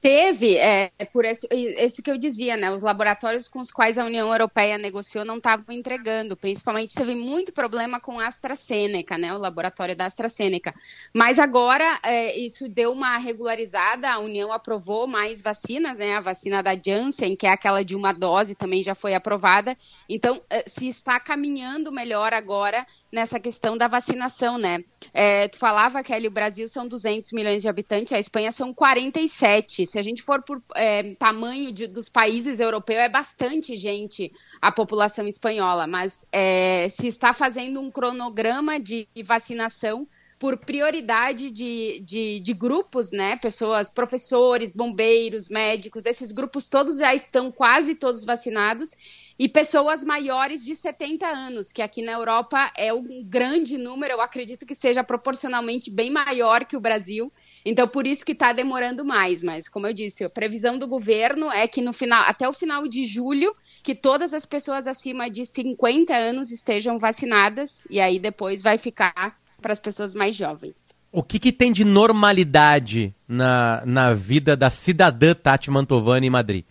Teve, 0.00 0.56
é, 0.56 0.90
por 1.12 1.24
isso, 1.24 2.02
que 2.02 2.10
eu 2.10 2.18
dizia, 2.18 2.56
né? 2.56 2.70
Os 2.70 2.80
laboratórios 2.80 3.48
com 3.48 3.60
os 3.60 3.70
quais 3.70 3.98
a 3.98 4.04
União 4.04 4.30
Europeia 4.30 4.78
negociou 4.78 5.24
não 5.24 5.36
estavam 5.36 5.74
entregando. 5.74 6.36
Principalmente 6.36 6.94
teve 6.94 7.14
muito 7.14 7.52
problema 7.52 8.00
com 8.00 8.20
a 8.20 8.26
AstraZeneca, 8.26 9.18
né? 9.18 9.34
O 9.34 9.38
laboratório 9.38 9.96
da 9.96 10.06
AstraZeneca. 10.06 10.74
Mas 11.14 11.38
agora 11.38 11.98
é, 12.04 12.36
isso 12.38 12.68
deu 12.68 12.92
uma 12.92 13.18
regularizada, 13.18 14.10
a 14.10 14.18
União 14.18 14.52
aprovou 14.52 15.06
mais 15.06 15.42
vacinas, 15.42 15.98
né? 15.98 16.14
A 16.14 16.20
vacina 16.20 16.62
da 16.62 16.74
Janssen, 16.74 17.36
que 17.36 17.46
é 17.46 17.50
aquela 17.50 17.84
de 17.84 17.94
uma 17.96 18.12
dose, 18.12 18.54
também 18.54 18.82
já 18.82 18.94
foi 18.94 19.14
aprovada. 19.14 19.76
Então, 20.08 20.40
é, 20.48 20.64
se 20.68 20.86
está 20.88 21.18
caminhando 21.18 21.90
melhor 21.90 22.32
agora 22.32 22.86
nessa 23.16 23.40
questão 23.40 23.78
da 23.78 23.88
vacinação, 23.88 24.58
né? 24.58 24.84
É, 25.14 25.48
tu 25.48 25.58
falava, 25.58 26.04
Kelly, 26.04 26.28
o 26.28 26.30
Brasil 26.30 26.68
são 26.68 26.86
200 26.86 27.32
milhões 27.32 27.62
de 27.62 27.68
habitantes, 27.68 28.12
a 28.12 28.18
Espanha 28.18 28.52
são 28.52 28.74
47. 28.74 29.86
Se 29.86 29.98
a 29.98 30.02
gente 30.02 30.22
for 30.22 30.42
por 30.42 30.62
é, 30.74 31.14
tamanho 31.14 31.72
de, 31.72 31.86
dos 31.86 32.10
países 32.10 32.60
europeus, 32.60 33.00
é 33.00 33.08
bastante 33.08 33.74
gente 33.74 34.30
a 34.60 34.70
população 34.70 35.26
espanhola, 35.26 35.86
mas 35.86 36.26
é, 36.30 36.90
se 36.90 37.06
está 37.06 37.32
fazendo 37.32 37.80
um 37.80 37.90
cronograma 37.90 38.78
de 38.78 39.08
vacinação 39.24 40.06
por 40.38 40.58
prioridade 40.58 41.50
de, 41.50 42.00
de, 42.04 42.40
de, 42.40 42.52
grupos, 42.52 43.10
né? 43.10 43.36
Pessoas, 43.36 43.90
professores, 43.90 44.72
bombeiros, 44.72 45.48
médicos, 45.48 46.04
esses 46.04 46.30
grupos 46.30 46.68
todos 46.68 46.98
já 46.98 47.14
estão 47.14 47.50
quase 47.50 47.94
todos 47.94 48.24
vacinados, 48.24 48.94
e 49.38 49.48
pessoas 49.48 50.02
maiores 50.02 50.64
de 50.64 50.74
70 50.74 51.26
anos, 51.26 51.72
que 51.72 51.82
aqui 51.82 52.02
na 52.02 52.12
Europa 52.12 52.70
é 52.76 52.92
um 52.92 53.22
grande 53.24 53.76
número, 53.78 54.14
eu 54.14 54.20
acredito 54.20 54.66
que 54.66 54.74
seja 54.74 55.04
proporcionalmente 55.04 55.90
bem 55.90 56.10
maior 56.10 56.64
que 56.64 56.76
o 56.76 56.80
Brasil. 56.80 57.32
Então, 57.64 57.88
por 57.88 58.06
isso 58.06 58.24
que 58.24 58.32
está 58.32 58.52
demorando 58.52 59.04
mais. 59.04 59.42
Mas, 59.42 59.68
como 59.68 59.86
eu 59.86 59.92
disse, 59.92 60.24
a 60.24 60.30
previsão 60.30 60.78
do 60.78 60.86
governo 60.86 61.50
é 61.50 61.66
que 61.66 61.82
no 61.82 61.92
final, 61.92 62.24
até 62.26 62.48
o 62.48 62.52
final 62.52 62.86
de 62.88 63.04
julho, 63.04 63.54
que 63.82 63.94
todas 63.94 64.32
as 64.32 64.46
pessoas 64.46 64.86
acima 64.86 65.30
de 65.30 65.44
50 65.44 66.14
anos 66.14 66.50
estejam 66.50 66.98
vacinadas, 66.98 67.86
e 67.90 68.00
aí 68.00 68.18
depois 68.18 68.62
vai 68.62 68.78
ficar 68.78 69.36
para 69.66 69.72
as 69.72 69.80
pessoas 69.80 70.14
mais 70.14 70.36
jovens. 70.36 70.94
O 71.10 71.24
que, 71.24 71.40
que, 71.40 71.50
tem 71.50 71.72
de 71.72 71.84
normalidade 71.84 73.12
na, 73.26 73.82
na 73.84 74.14
vida 74.14 74.56
da 74.56 74.70
cidadã 74.70 75.34
Tati 75.34 75.72
Mantovani 75.72 76.28
em 76.28 76.30
Madrid? 76.30 76.64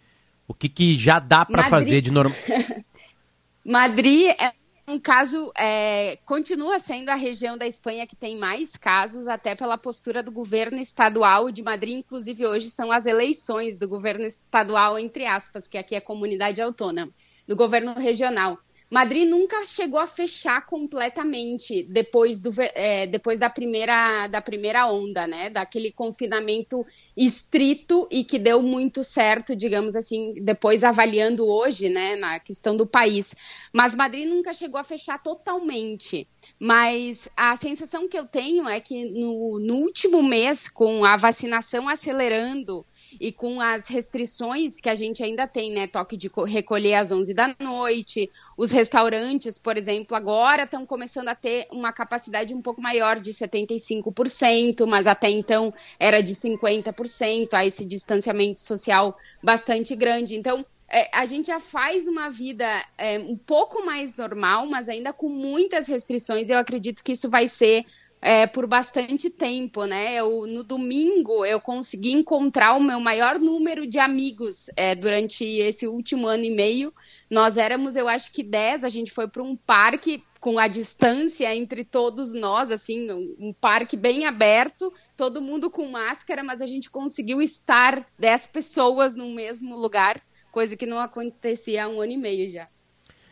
O 0.48 0.54
que, 0.54 0.70
que 0.70 0.98
já 0.98 1.20
dá 1.20 1.46
para 1.46 1.70
fazer 1.70 2.00
de 2.00 2.10
normal? 2.10 2.38
Madrid 3.66 4.28
é 4.40 4.54
um 4.88 4.98
caso, 4.98 5.52
é, 5.58 6.18
continua 6.26 6.80
sendo 6.80 7.10
a 7.10 7.16
região 7.16 7.58
da 7.58 7.68
Espanha 7.68 8.08
que 8.08 8.16
tem 8.16 8.38
mais 8.38 8.78
casos, 8.78 9.28
até 9.28 9.56
pela 9.56 9.78
postura 9.78 10.24
do 10.24 10.32
governo 10.32 10.78
estadual 10.78 11.52
de 11.52 11.62
Madrid. 11.62 11.98
Inclusive, 11.98 12.46
hoje 12.46 12.70
são 12.70 12.94
as 12.94 13.06
eleições 13.06 13.78
do 13.78 13.90
governo 13.90 14.26
estadual, 14.26 14.98
entre 14.98 15.26
aspas, 15.26 15.68
que 15.68 15.78
aqui 15.78 15.96
é 15.96 16.00
comunidade 16.00 16.62
autônoma, 16.62 17.12
do 17.46 17.58
governo 17.58 17.94
regional. 17.96 18.58
Madrid 18.90 19.28
nunca 19.28 19.66
chegou 19.66 20.00
a 20.00 20.08
fechar 20.08 20.66
completamente 20.66 21.84
depois, 21.84 22.40
do, 22.40 22.52
é, 22.60 23.08
depois 23.08 23.40
da, 23.40 23.50
primeira, 23.50 24.28
da 24.28 24.42
primeira 24.42 24.88
onda, 24.88 25.26
né? 25.26 25.50
Daquele 25.50 25.92
confinamento 25.92 26.86
estrito 27.18 28.08
e 28.12 28.24
que 28.24 28.38
deu 28.38 28.62
muito 28.62 29.04
certo, 29.04 29.56
digamos 29.56 29.96
assim, 29.96 30.36
depois 30.42 30.84
avaliando 30.84 31.48
hoje, 31.48 31.90
né, 31.90 32.16
na 32.16 32.40
questão 32.40 32.76
do 32.76 32.86
país. 32.86 33.34
Mas 33.74 33.96
Madrid 33.96 34.28
nunca 34.28 34.54
chegou 34.54 34.80
a 34.80 34.84
fechar 34.84 35.22
totalmente. 35.24 36.28
Mas 36.60 37.28
a 37.36 37.56
sensação 37.56 38.08
que 38.08 38.18
eu 38.18 38.26
tenho 38.26 38.68
é 38.68 38.80
que 38.80 39.06
no, 39.06 39.60
no 39.60 39.76
último 39.76 40.22
mês, 40.22 40.70
com 40.70 41.06
a 41.06 41.18
vacinação 41.18 41.90
acelerando, 41.90 42.86
e 43.20 43.32
com 43.32 43.60
as 43.62 43.88
restrições 43.88 44.80
que 44.80 44.90
a 44.90 44.96
gente 44.96 45.24
ainda 45.24 45.48
tem, 45.48 45.72
né? 45.74 45.88
Toque 45.88 46.18
de 46.18 46.30
recolher 46.48 46.96
às 46.96 47.12
11 47.12 47.34
da 47.34 47.56
noite. 47.60 48.30
Os 48.58 48.72
restaurantes, 48.72 49.58
por 49.58 49.78
exemplo, 49.78 50.16
agora 50.16 50.64
estão 50.64 50.86
começando 50.86 51.28
a 51.30 51.36
ter 51.36 51.68
uma 51.72 51.92
capacidade 51.92 52.54
um 52.54 52.62
pouco 52.62 52.82
maior 52.82 53.20
de 53.20 53.34
75%, 53.34 54.86
mas 54.86 55.08
até 55.08 55.30
então 55.30 55.74
era 56.00 56.22
de 56.22 56.36
50%, 56.36 57.50
há 57.54 57.66
esse 57.66 57.86
distanciamento 57.86 58.62
social 58.62 59.18
bastante 59.44 59.96
grande. 59.96 60.36
Então, 60.36 60.66
é, 60.88 61.10
a 61.14 61.26
gente 61.26 61.48
já 61.48 61.60
faz 61.60 62.08
uma 62.08 62.30
vida 62.30 62.66
é, 62.98 63.18
um 63.20 63.36
pouco 63.36 63.84
mais 63.86 64.16
normal, 64.16 64.68
mas 64.68 64.88
ainda 64.88 65.12
com 65.12 65.28
muitas 65.28 65.88
restrições. 65.88 66.50
Eu 66.50 66.58
acredito 66.58 67.04
que 67.04 67.14
isso 67.14 67.30
vai 67.30 67.48
ser 67.48 67.86
é, 68.22 68.48
por 68.48 68.66
bastante 68.66 69.30
tempo, 69.30 69.86
né? 69.86 70.16
Eu, 70.16 70.48
no 70.48 70.64
domingo 70.64 71.46
eu 71.46 71.62
consegui 71.62 72.12
encontrar 72.12 72.76
o 72.76 72.84
meu 72.84 73.00
maior 73.00 73.40
número 73.40 73.86
de 73.86 74.00
amigos 74.00 74.70
é, 74.76 74.96
durante 74.96 75.44
esse 75.44 75.88
último 75.88 76.28
ano 76.28 76.44
e 76.44 76.56
meio. 76.56 76.94
Nós 77.30 77.58
éramos, 77.58 77.96
eu 77.96 78.08
acho 78.08 78.32
que 78.32 78.44
10, 78.44 78.84
a 78.84 78.90
gente 78.90 79.12
foi 79.12 79.28
para 79.28 79.44
um 79.44 79.56
parque 79.56 80.24
com 80.40 80.60
a 80.60 80.68
distância 80.68 81.56
entre 81.56 81.84
todos 81.84 82.32
nós, 82.32 82.70
assim, 82.70 83.12
um 83.12 83.52
parque 83.52 83.98
bem 83.98 84.26
aberto, 84.26 84.94
todo 85.18 85.42
mundo 85.42 85.72
com 85.72 85.88
máscara, 85.88 86.44
mas 86.44 86.62
a 86.62 86.68
gente 86.68 86.90
conseguiu 86.90 87.42
estar 87.42 88.06
10 88.20 88.48
pessoas 88.48 89.16
no 89.16 89.34
mesmo 89.34 89.76
lugar, 89.76 90.22
coisa 90.52 90.78
que 90.78 90.86
não 90.86 91.00
acontecia 91.00 91.86
há 91.86 91.88
um 91.88 92.00
ano 92.00 92.12
e 92.12 92.18
meio 92.18 92.52
já. 92.52 92.68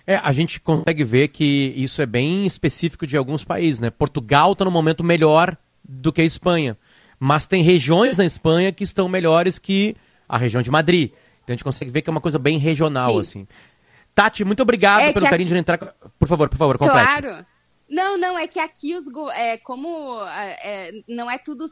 É, 0.06 0.18
a 0.18 0.34
gente 0.34 0.60
consegue 0.60 1.04
ver 1.04 1.30
que 1.30 1.74
isso 1.78 2.02
é 2.02 2.06
bem 2.06 2.46
específico 2.46 3.08
de 3.08 3.16
alguns 3.16 3.44
países, 3.44 3.80
né? 3.80 3.90
Portugal 3.90 4.52
está 4.52 4.66
no 4.66 4.72
momento 4.72 5.04
melhor 5.04 5.58
do 5.84 6.12
que 6.12 6.22
a 6.22 6.26
Espanha. 6.26 6.78
Mas 7.20 7.48
tem 7.48 7.64
regiões 7.64 8.18
na 8.18 8.26
Espanha 8.26 8.72
que 8.72 8.84
estão 8.84 9.08
melhores 9.08 9.58
que 9.58 9.96
a 10.28 10.38
região 10.38 10.62
de 10.62 10.70
Madrid. 10.70 11.12
Então 11.44 11.50
a 11.50 11.52
gente 11.54 11.64
consegue 11.64 11.92
ver 11.92 12.02
que 12.02 12.10
é 12.10 12.12
uma 12.12 12.22
coisa 12.22 12.38
bem 12.38 12.58
regional, 12.58 13.14
Sim. 13.14 13.20
assim. 13.20 13.48
Tati, 14.14 14.44
muito 14.44 14.62
obrigado 14.62 15.04
é 15.04 15.14
pelo 15.14 15.26
carinho 15.26 15.48
aqui... 15.48 15.54
de 15.54 15.60
entrar. 15.60 15.78
Por 16.20 16.28
favor, 16.28 16.50
por 16.50 16.58
favor, 16.58 16.78
complete. 16.78 17.22
Claro. 17.22 17.46
Não, 17.90 18.18
não, 18.18 18.38
é 18.38 18.48
que 18.48 18.60
aqui 18.60 18.96
os 18.96 19.06
é, 19.34 19.58
como 19.58 20.20
é, 20.26 20.92
não 21.08 21.30
é 21.30 21.38
tudo 21.38 21.66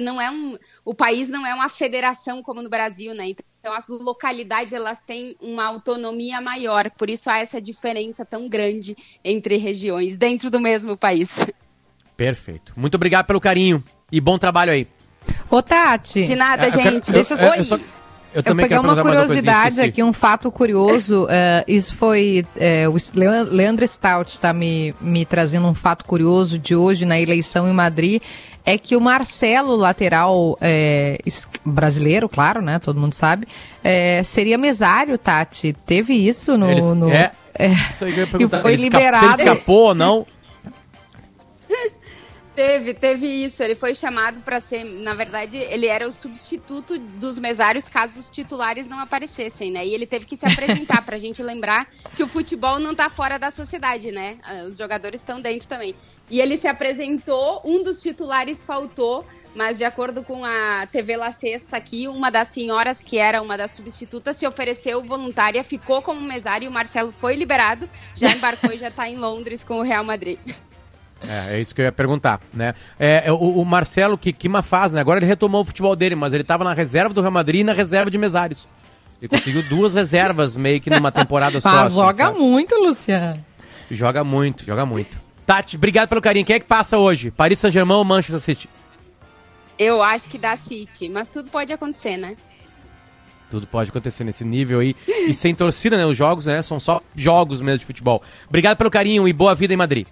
não 0.00 0.20
é 0.20 0.30
um 0.30 0.58
o 0.84 0.94
país 0.94 1.30
não 1.30 1.46
é 1.46 1.54
uma 1.54 1.68
federação 1.68 2.42
como 2.42 2.62
no 2.62 2.68
Brasil, 2.68 3.14
né? 3.14 3.28
Então 3.28 3.44
as 3.64 3.86
localidades 3.88 4.72
elas 4.72 5.02
têm 5.02 5.36
uma 5.40 5.66
autonomia 5.66 6.40
maior, 6.40 6.90
por 6.90 7.10
isso 7.10 7.28
há 7.28 7.38
essa 7.38 7.60
diferença 7.60 8.24
tão 8.24 8.48
grande 8.48 8.96
entre 9.24 9.56
regiões 9.56 10.16
dentro 10.16 10.50
do 10.50 10.60
mesmo 10.60 10.96
país. 10.96 11.34
Perfeito. 12.16 12.72
Muito 12.76 12.94
obrigado 12.94 13.26
pelo 13.26 13.40
carinho 13.40 13.82
e 14.10 14.20
bom 14.20 14.38
trabalho 14.38 14.72
aí. 14.72 14.86
Ô 15.50 15.62
Tati. 15.62 16.24
De 16.24 16.34
nada, 16.34 16.66
é, 16.66 16.70
gente. 16.70 17.08
Eu, 17.08 17.14
Deixa 17.14 17.34
eu, 17.34 17.40
eu, 17.40 17.54
eu 17.54 17.64
só... 17.64 17.78
Eu, 18.32 18.42
eu 18.44 18.56
peguei 18.56 18.78
uma 18.78 19.02
curiosidade 19.02 19.80
uma 19.80 19.86
aqui, 19.86 20.02
um 20.02 20.12
fato 20.12 20.52
curioso. 20.52 21.24
Uh, 21.24 21.64
isso 21.66 21.96
foi. 21.96 22.46
Uh, 22.54 22.90
o 22.90 23.54
Leandro 23.54 23.86
Stout 23.86 24.30
está 24.30 24.52
me, 24.52 24.94
me 25.00 25.26
trazendo 25.26 25.66
um 25.66 25.74
fato 25.74 26.04
curioso 26.04 26.56
de 26.56 26.76
hoje 26.76 27.04
na 27.04 27.18
eleição 27.18 27.68
em 27.68 27.72
Madrid. 27.72 28.22
É 28.64 28.76
que 28.76 28.94
o 28.94 29.00
Marcelo, 29.00 29.74
lateral 29.74 30.56
é, 30.60 31.18
brasileiro, 31.64 32.28
claro, 32.28 32.60
né? 32.60 32.78
Todo 32.78 33.00
mundo 33.00 33.14
sabe, 33.14 33.46
é, 33.82 34.22
seria 34.22 34.58
mesário, 34.58 35.16
Tati. 35.16 35.74
Teve 35.86 36.14
isso 36.14 36.56
no. 36.58 36.70
Eles, 36.70 36.92
no 36.92 37.10
é, 37.10 37.32
é, 37.58 37.68
isso 37.68 38.04
aí 38.04 38.12
que 38.12 38.20
eu 38.20 38.24
ia 38.24 38.30
perguntar. 38.30 38.58
E 38.58 38.62
foi 38.62 38.72
ele 38.74 38.82
liberado. 38.82 39.24
Escapou, 39.24 39.36
se 39.36 39.42
ele 39.42 39.50
escapou 39.50 39.88
ou 39.88 39.94
não. 39.94 40.26
Teve, 42.60 42.92
teve 42.92 43.26
isso. 43.26 43.62
Ele 43.62 43.74
foi 43.74 43.94
chamado 43.94 44.42
para 44.42 44.60
ser, 44.60 44.84
na 44.84 45.14
verdade, 45.14 45.56
ele 45.56 45.86
era 45.86 46.06
o 46.06 46.12
substituto 46.12 46.98
dos 46.98 47.38
mesários 47.38 47.88
caso 47.88 48.18
os 48.18 48.28
titulares 48.28 48.86
não 48.86 48.98
aparecessem, 48.98 49.72
né? 49.72 49.86
E 49.86 49.94
ele 49.94 50.06
teve 50.06 50.26
que 50.26 50.36
se 50.36 50.44
apresentar 50.44 51.00
para 51.06 51.16
a 51.16 51.18
gente 51.18 51.42
lembrar 51.42 51.88
que 52.14 52.22
o 52.22 52.28
futebol 52.28 52.78
não 52.78 52.90
está 52.90 53.08
fora 53.08 53.38
da 53.38 53.50
sociedade, 53.50 54.12
né? 54.12 54.36
Ah, 54.42 54.64
os 54.68 54.76
jogadores 54.76 55.22
estão 55.22 55.40
dentro 55.40 55.66
também. 55.66 55.94
E 56.30 56.38
ele 56.38 56.58
se 56.58 56.68
apresentou, 56.68 57.62
um 57.64 57.82
dos 57.82 58.02
titulares 58.02 58.62
faltou, 58.62 59.24
mas 59.54 59.78
de 59.78 59.84
acordo 59.84 60.22
com 60.22 60.44
a 60.44 60.86
TV 60.86 61.16
La 61.16 61.32
Sexta 61.32 61.78
aqui, 61.78 62.08
uma 62.08 62.28
das 62.28 62.48
senhoras 62.48 63.02
que 63.02 63.16
era 63.16 63.40
uma 63.40 63.56
das 63.56 63.70
substitutas 63.70 64.36
se 64.36 64.46
ofereceu 64.46 65.02
voluntária, 65.02 65.64
ficou 65.64 66.02
como 66.02 66.20
mesário 66.20 66.66
e 66.66 66.68
o 66.68 66.72
Marcelo 66.72 67.10
foi 67.10 67.36
liberado, 67.36 67.88
já 68.14 68.30
embarcou 68.30 68.70
e 68.70 68.76
já 68.76 68.88
está 68.88 69.08
em 69.08 69.16
Londres 69.16 69.64
com 69.64 69.78
o 69.78 69.82
Real 69.82 70.04
Madrid. 70.04 70.38
É, 71.26 71.56
é 71.56 71.60
isso 71.60 71.74
que 71.74 71.80
eu 71.80 71.84
ia 71.84 71.92
perguntar, 71.92 72.40
né? 72.52 72.74
É, 72.98 73.24
é, 73.26 73.32
o, 73.32 73.36
o, 73.36 73.64
Marcelo, 73.64 74.16
que, 74.16 74.32
que 74.32 74.48
uma 74.48 74.62
fase, 74.62 74.94
né? 74.94 75.00
Agora 75.00 75.18
ele 75.18 75.26
retomou 75.26 75.62
o 75.62 75.64
futebol 75.64 75.94
dele, 75.94 76.14
mas 76.14 76.32
ele 76.32 76.42
estava 76.42 76.64
na 76.64 76.72
reserva 76.72 77.12
do 77.12 77.20
Real 77.20 77.32
Madrid 77.32 77.60
e 77.60 77.64
na 77.64 77.72
reserva 77.72 78.10
de 78.10 78.16
mesários. 78.16 78.66
Ele 79.20 79.28
conseguiu 79.28 79.62
duas 79.68 79.92
reservas 79.92 80.56
meio 80.56 80.80
que 80.80 80.88
numa 80.88 81.12
temporada 81.12 81.60
só. 81.60 81.68
Ah, 81.68 81.82
assim, 81.82 81.96
joga 81.96 82.24
sabe? 82.24 82.38
muito, 82.38 82.74
Luciano. 82.76 83.44
Joga 83.90 84.24
muito, 84.24 84.64
joga 84.64 84.86
muito. 84.86 85.20
Tati, 85.44 85.76
obrigado 85.76 86.08
pelo 86.08 86.20
carinho. 86.20 86.46
Quem 86.46 86.56
é 86.56 86.60
que 86.60 86.66
passa 86.66 86.96
hoje? 86.96 87.30
Paris 87.30 87.58
Saint-Germain 87.58 87.96
ou 87.96 88.04
Manchester 88.04 88.38
City? 88.40 88.68
Eu 89.78 90.02
acho 90.02 90.28
que 90.28 90.38
dá 90.38 90.56
City, 90.56 91.08
mas 91.08 91.28
tudo 91.28 91.50
pode 91.50 91.72
acontecer, 91.72 92.16
né? 92.16 92.34
Tudo 93.50 93.66
pode 93.66 93.90
acontecer 93.90 94.22
nesse 94.22 94.44
nível 94.44 94.78
aí. 94.78 94.94
E 95.26 95.34
sem 95.34 95.54
torcida, 95.54 95.96
né? 95.96 96.06
Os 96.06 96.16
jogos, 96.16 96.46
né? 96.46 96.62
São 96.62 96.78
só 96.78 97.02
jogos 97.16 97.60
mesmo 97.60 97.80
de 97.80 97.86
futebol. 97.86 98.22
Obrigado 98.48 98.76
pelo 98.76 98.90
carinho 98.90 99.26
e 99.26 99.32
boa 99.32 99.54
vida 99.54 99.74
em 99.74 99.76
Madrid. 99.76 100.06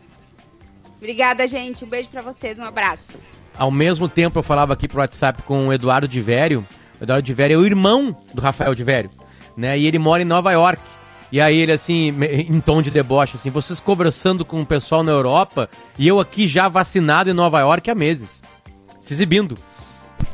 Obrigada, 0.98 1.46
gente. 1.48 1.84
Um 1.84 1.88
beijo 1.88 2.08
para 2.08 2.20
vocês, 2.20 2.58
um 2.58 2.64
abraço. 2.64 3.18
Ao 3.56 3.70
mesmo 3.70 4.08
tempo, 4.08 4.38
eu 4.38 4.42
falava 4.42 4.72
aqui 4.72 4.86
pro 4.86 4.98
WhatsApp 4.98 5.42
com 5.42 5.68
o 5.68 5.72
Eduardo 5.72 6.06
de 6.06 6.20
Vério. 6.20 6.66
O 7.00 7.04
Eduardo 7.04 7.24
de 7.24 7.34
Vério 7.34 7.54
é 7.54 7.58
o 7.58 7.64
irmão 7.64 8.16
do 8.34 8.40
Rafael 8.40 8.74
de 8.74 8.84
Vério, 8.84 9.10
né? 9.56 9.78
E 9.78 9.86
ele 9.86 9.98
mora 9.98 10.22
em 10.22 10.26
Nova 10.26 10.52
York. 10.52 10.82
E 11.30 11.40
aí 11.40 11.58
ele, 11.58 11.72
assim, 11.72 12.14
em 12.48 12.60
tom 12.60 12.80
de 12.80 12.90
deboche, 12.90 13.36
assim, 13.36 13.50
vocês 13.50 13.80
conversando 13.80 14.44
com 14.44 14.60
o 14.60 14.66
pessoal 14.66 15.02
na 15.02 15.12
Europa 15.12 15.68
e 15.98 16.08
eu 16.08 16.18
aqui 16.18 16.48
já 16.48 16.68
vacinado 16.68 17.30
em 17.30 17.34
Nova 17.34 17.60
York 17.60 17.90
há 17.90 17.94
meses. 17.94 18.42
Se 19.00 19.12
exibindo. 19.12 19.56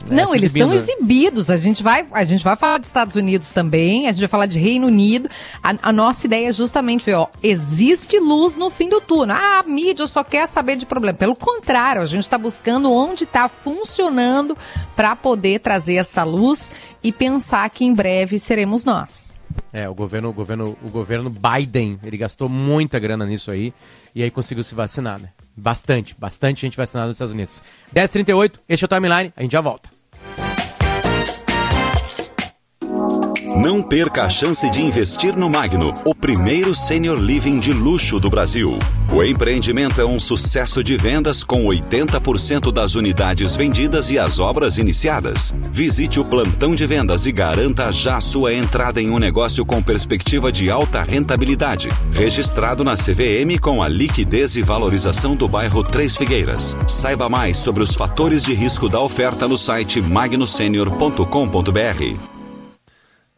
Né, 0.08 0.22
Não, 0.22 0.34
eles 0.34 0.54
estão 0.54 0.72
exibidos. 0.72 1.50
A 1.50 1.56
gente, 1.56 1.82
vai, 1.82 2.06
a 2.12 2.24
gente 2.24 2.44
vai 2.44 2.56
falar 2.56 2.78
dos 2.78 2.88
Estados 2.88 3.16
Unidos 3.16 3.52
também, 3.52 4.06
a 4.06 4.12
gente 4.12 4.20
vai 4.20 4.28
falar 4.28 4.46
de 4.46 4.58
Reino 4.58 4.86
Unido. 4.86 5.28
A, 5.62 5.74
a 5.82 5.92
nossa 5.92 6.26
ideia 6.26 6.48
é 6.48 6.52
justamente 6.52 7.04
ver, 7.04 7.14
ó, 7.14 7.28
existe 7.42 8.18
luz 8.18 8.56
no 8.56 8.68
fim 8.70 8.88
do 8.88 9.00
túnel. 9.00 9.36
Ah, 9.36 9.60
a 9.60 9.62
mídia 9.62 10.06
só 10.06 10.22
quer 10.22 10.46
saber 10.46 10.76
de 10.76 10.84
problema. 10.84 11.16
Pelo 11.16 11.34
contrário, 11.34 12.02
a 12.02 12.06
gente 12.06 12.22
está 12.22 12.36
buscando 12.36 12.92
onde 12.92 13.24
está 13.24 13.48
funcionando 13.48 14.56
para 14.94 15.16
poder 15.16 15.60
trazer 15.60 15.96
essa 15.96 16.22
luz 16.22 16.70
e 17.02 17.10
pensar 17.12 17.68
que 17.70 17.84
em 17.84 17.94
breve 17.94 18.38
seremos 18.38 18.84
nós. 18.84 19.34
É, 19.72 19.88
o 19.88 19.94
governo, 19.94 20.28
o 20.28 20.32
governo, 20.32 20.76
o 20.82 20.88
governo 20.88 21.30
Biden, 21.30 21.98
ele 22.02 22.16
gastou 22.16 22.48
muita 22.48 22.98
grana 22.98 23.24
nisso 23.24 23.50
aí 23.50 23.72
e 24.14 24.22
aí 24.22 24.30
conseguiu 24.30 24.64
se 24.64 24.74
vacinar, 24.74 25.20
né? 25.20 25.30
Bastante, 25.56 26.16
bastante 26.18 26.62
gente 26.62 26.76
vacinada 26.76 27.08
nos 27.08 27.16
Estados 27.16 27.34
Unidos. 27.34 27.62
10h38, 27.94 28.54
este 28.68 28.84
é 28.84 28.86
o 28.86 28.88
Timeline, 28.88 29.32
a 29.36 29.42
gente 29.42 29.52
já 29.52 29.60
volta. 29.60 29.93
Não 33.56 33.80
perca 33.80 34.24
a 34.24 34.30
chance 34.30 34.68
de 34.68 34.82
investir 34.82 35.36
no 35.36 35.48
Magno, 35.48 35.94
o 36.04 36.12
primeiro 36.12 36.74
senior 36.74 37.16
living 37.16 37.60
de 37.60 37.72
luxo 37.72 38.18
do 38.18 38.28
Brasil. 38.28 38.76
O 39.12 39.22
empreendimento 39.22 40.00
é 40.00 40.04
um 40.04 40.18
sucesso 40.18 40.82
de 40.82 40.96
vendas 40.96 41.44
com 41.44 41.64
80% 41.64 42.72
das 42.72 42.96
unidades 42.96 43.54
vendidas 43.54 44.10
e 44.10 44.18
as 44.18 44.40
obras 44.40 44.76
iniciadas. 44.76 45.54
Visite 45.70 46.18
o 46.18 46.24
plantão 46.24 46.74
de 46.74 46.84
vendas 46.84 47.26
e 47.26 47.32
garanta 47.32 47.92
já 47.92 48.20
sua 48.20 48.52
entrada 48.52 49.00
em 49.00 49.08
um 49.08 49.20
negócio 49.20 49.64
com 49.64 49.80
perspectiva 49.80 50.50
de 50.50 50.68
alta 50.68 51.04
rentabilidade. 51.04 51.88
Registrado 52.12 52.82
na 52.82 52.96
CVM 52.96 53.56
com 53.60 53.80
a 53.80 53.88
liquidez 53.88 54.56
e 54.56 54.62
valorização 54.62 55.36
do 55.36 55.46
bairro 55.46 55.84
Três 55.84 56.16
Figueiras. 56.16 56.76
Saiba 56.88 57.28
mais 57.28 57.56
sobre 57.56 57.84
os 57.84 57.94
fatores 57.94 58.42
de 58.42 58.52
risco 58.52 58.88
da 58.88 59.00
oferta 59.00 59.46
no 59.46 59.56
site 59.56 60.00
magnosenior.com.br. 60.00 62.33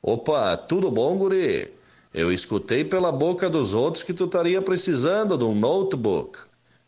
Opa, 0.09 0.57
tudo 0.57 0.89
bom, 0.89 1.17
guri? 1.19 1.69
Eu 2.15 2.33
escutei 2.33 2.85
pela 2.85 3.11
boca 3.11 3.51
dos 3.51 3.75
outros 3.75 4.05
que 4.05 4.15
tu 4.15 4.27
estaria 4.27 4.63
precisando 4.63 5.37
de 5.37 5.43
um 5.43 5.53
notebook, 5.53 6.39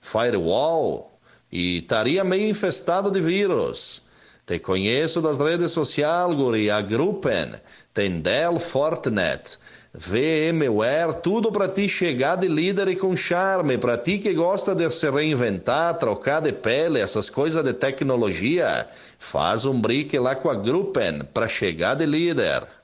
firewall 0.00 1.18
e 1.50 1.78
estaria 1.78 2.22
meio 2.22 2.48
infestado 2.48 3.10
de 3.10 3.20
vírus. 3.20 4.02
Te 4.46 4.60
conheço 4.60 5.20
das 5.20 5.38
redes 5.38 5.72
sociais, 5.72 6.32
guri, 6.32 6.70
a 6.70 6.80
Gruppen, 6.80 7.54
tem 7.92 8.20
Dell 8.20 8.56
Fortinet, 8.56 9.58
VMware, 9.92 11.20
tudo 11.20 11.50
para 11.50 11.66
ti 11.66 11.88
chegar 11.88 12.36
de 12.36 12.46
líder 12.46 12.86
e 12.86 12.94
com 12.94 13.16
charme, 13.16 13.78
para 13.78 13.98
ti 13.98 14.18
que 14.18 14.32
gosta 14.32 14.76
de 14.76 14.88
se 14.92 15.10
reinventar, 15.10 15.98
trocar 15.98 16.40
de 16.40 16.52
pele, 16.52 17.00
essas 17.00 17.28
coisas 17.28 17.64
de 17.64 17.72
tecnologia, 17.72 18.86
faz 19.18 19.66
um 19.66 19.80
brique 19.80 20.16
lá 20.20 20.36
com 20.36 20.48
a 20.48 20.54
Gruppen 20.54 21.22
para 21.34 21.48
chegar 21.48 21.96
de 21.96 22.06
líder. 22.06 22.77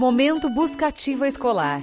Momento 0.00 0.48
Buscativa 0.48 1.28
Escolar. 1.28 1.82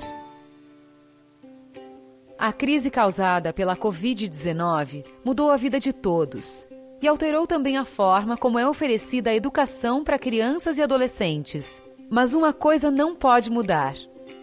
A 2.35 2.51
crise 2.51 2.89
causada 2.89 3.53
pela 3.53 3.77
Covid-19 3.77 5.05
mudou 5.23 5.51
a 5.51 5.55
vida 5.55 5.79
de 5.79 5.93
todos 5.93 6.65
e 6.99 7.07
alterou 7.07 7.45
também 7.45 7.77
a 7.77 7.85
forma 7.85 8.35
como 8.35 8.57
é 8.57 8.67
oferecida 8.67 9.29
a 9.29 9.35
educação 9.35 10.03
para 10.03 10.17
crianças 10.17 10.79
e 10.79 10.81
adolescentes. 10.81 11.79
Mas 12.09 12.33
uma 12.33 12.51
coisa 12.51 12.89
não 12.89 13.15
pode 13.15 13.51
mudar: 13.51 13.93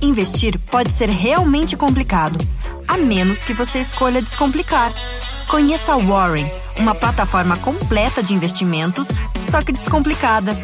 Investir 0.00 0.58
pode 0.70 0.92
ser 0.92 1.08
realmente 1.08 1.76
complicado, 1.76 2.38
a 2.86 2.96
menos 2.96 3.42
que 3.42 3.52
você 3.52 3.78
escolha 3.78 4.22
descomplicar. 4.22 4.92
Conheça 5.48 5.92
a 5.92 5.96
Warren 5.96 6.48
uma 6.78 6.94
plataforma 6.94 7.56
completa 7.56 8.22
de 8.22 8.32
investimentos, 8.32 9.08
só 9.40 9.62
que 9.62 9.72
descomplicada. 9.72 10.56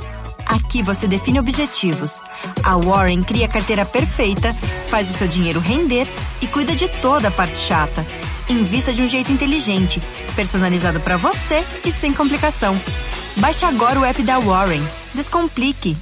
Aqui 0.46 0.82
você 0.82 1.08
define 1.08 1.40
objetivos. 1.40 2.20
A 2.62 2.76
Warren 2.76 3.22
cria 3.22 3.46
a 3.46 3.48
carteira 3.48 3.84
perfeita, 3.84 4.54
faz 4.88 5.10
o 5.10 5.14
seu 5.14 5.26
dinheiro 5.26 5.58
render 5.58 6.06
e 6.40 6.46
cuida 6.46 6.76
de 6.76 6.88
toda 7.00 7.28
a 7.28 7.30
parte 7.30 7.58
chata. 7.58 8.06
Invista 8.48 8.92
de 8.92 9.02
um 9.02 9.08
jeito 9.08 9.32
inteligente, 9.32 10.00
personalizado 10.36 11.00
para 11.00 11.16
você 11.16 11.64
e 11.84 11.90
sem 11.90 12.12
complicação. 12.12 12.78
Baixe 13.36 13.64
agora 13.64 13.98
o 13.98 14.04
app 14.04 14.22
da 14.22 14.38
Warren. 14.38 14.82
Descomplique. 15.14 15.96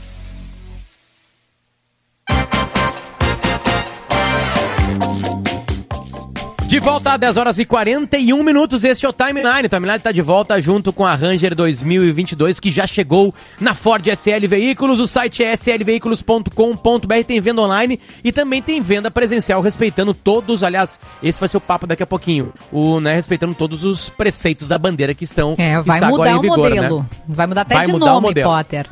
De 6.72 6.80
volta 6.80 7.12
a 7.12 7.16
10 7.18 7.36
horas 7.36 7.58
e 7.58 7.66
41 7.66 8.42
minutos, 8.42 8.82
esse 8.82 9.04
é 9.04 9.08
o 9.08 9.12
Timeline. 9.12 9.66
O 9.66 9.68
Timeline 9.68 9.98
está 9.98 10.10
de 10.10 10.22
volta 10.22 10.58
junto 10.58 10.90
com 10.90 11.04
a 11.04 11.14
Ranger 11.14 11.54
2022, 11.54 12.58
que 12.58 12.70
já 12.70 12.86
chegou 12.86 13.34
na 13.60 13.74
Ford 13.74 14.06
SL 14.06 14.48
Veículos. 14.48 14.98
O 14.98 15.06
site 15.06 15.44
é 15.44 15.52
slveículos.com.br, 15.52 17.24
tem 17.26 17.42
venda 17.42 17.60
online 17.60 18.00
e 18.24 18.32
também 18.32 18.62
tem 18.62 18.80
venda 18.80 19.10
presencial, 19.10 19.60
respeitando 19.60 20.14
todos, 20.14 20.62
aliás, 20.62 20.98
esse 21.22 21.38
vai 21.38 21.46
ser 21.46 21.58
o 21.58 21.60
papo 21.60 21.86
daqui 21.86 22.04
a 22.04 22.06
pouquinho, 22.06 22.50
o, 22.72 23.00
né, 23.00 23.16
respeitando 23.16 23.54
todos 23.54 23.84
os 23.84 24.08
preceitos 24.08 24.66
da 24.66 24.78
bandeira 24.78 25.12
que 25.12 25.24
estão 25.24 25.54
É, 25.58 25.78
vai 25.82 26.00
mudar 26.00 26.38
o 26.38 26.40
vigor, 26.40 26.56
modelo. 26.56 27.00
Né? 27.00 27.06
Vai 27.28 27.46
mudar 27.48 27.60
até 27.60 27.74
vai 27.74 27.84
de 27.84 27.92
nome, 27.92 28.32
Potter. 28.32 28.88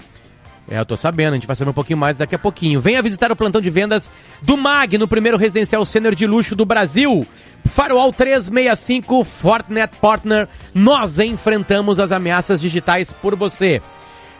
É, 0.71 0.79
eu 0.79 0.87
tô 0.87 0.97
sabendo, 0.97 1.33
a 1.33 1.35
gente 1.35 1.49
vai 1.49 1.57
saber 1.57 1.71
um 1.71 1.75
pouquinho 1.75 1.99
mais 1.99 2.15
daqui 2.15 2.35
a 2.35 2.39
pouquinho. 2.39 2.81
Venha 2.81 3.03
visitar 3.03 3.33
o 3.33 3.35
plantão 3.35 3.61
de 3.61 3.69
vendas 3.69 4.09
do 4.41 4.57
MAG, 4.57 4.99
no 4.99 5.09
primeiro 5.09 5.37
residencial 5.37 5.85
sênior 5.85 6.15
de 6.15 6.29
luxo 6.29 6.55
do 6.55 6.65
Brasil. 6.65 7.27
Firewall 7.67 8.13
365 8.13 9.25
Fortinet 9.25 9.97
Partner, 10.01 10.49
nós 10.75 11.19
enfrentamos 11.19 11.99
as 11.99 12.13
ameaças 12.13 12.61
digitais 12.61 13.13
por 13.13 13.37
você. 13.37 13.81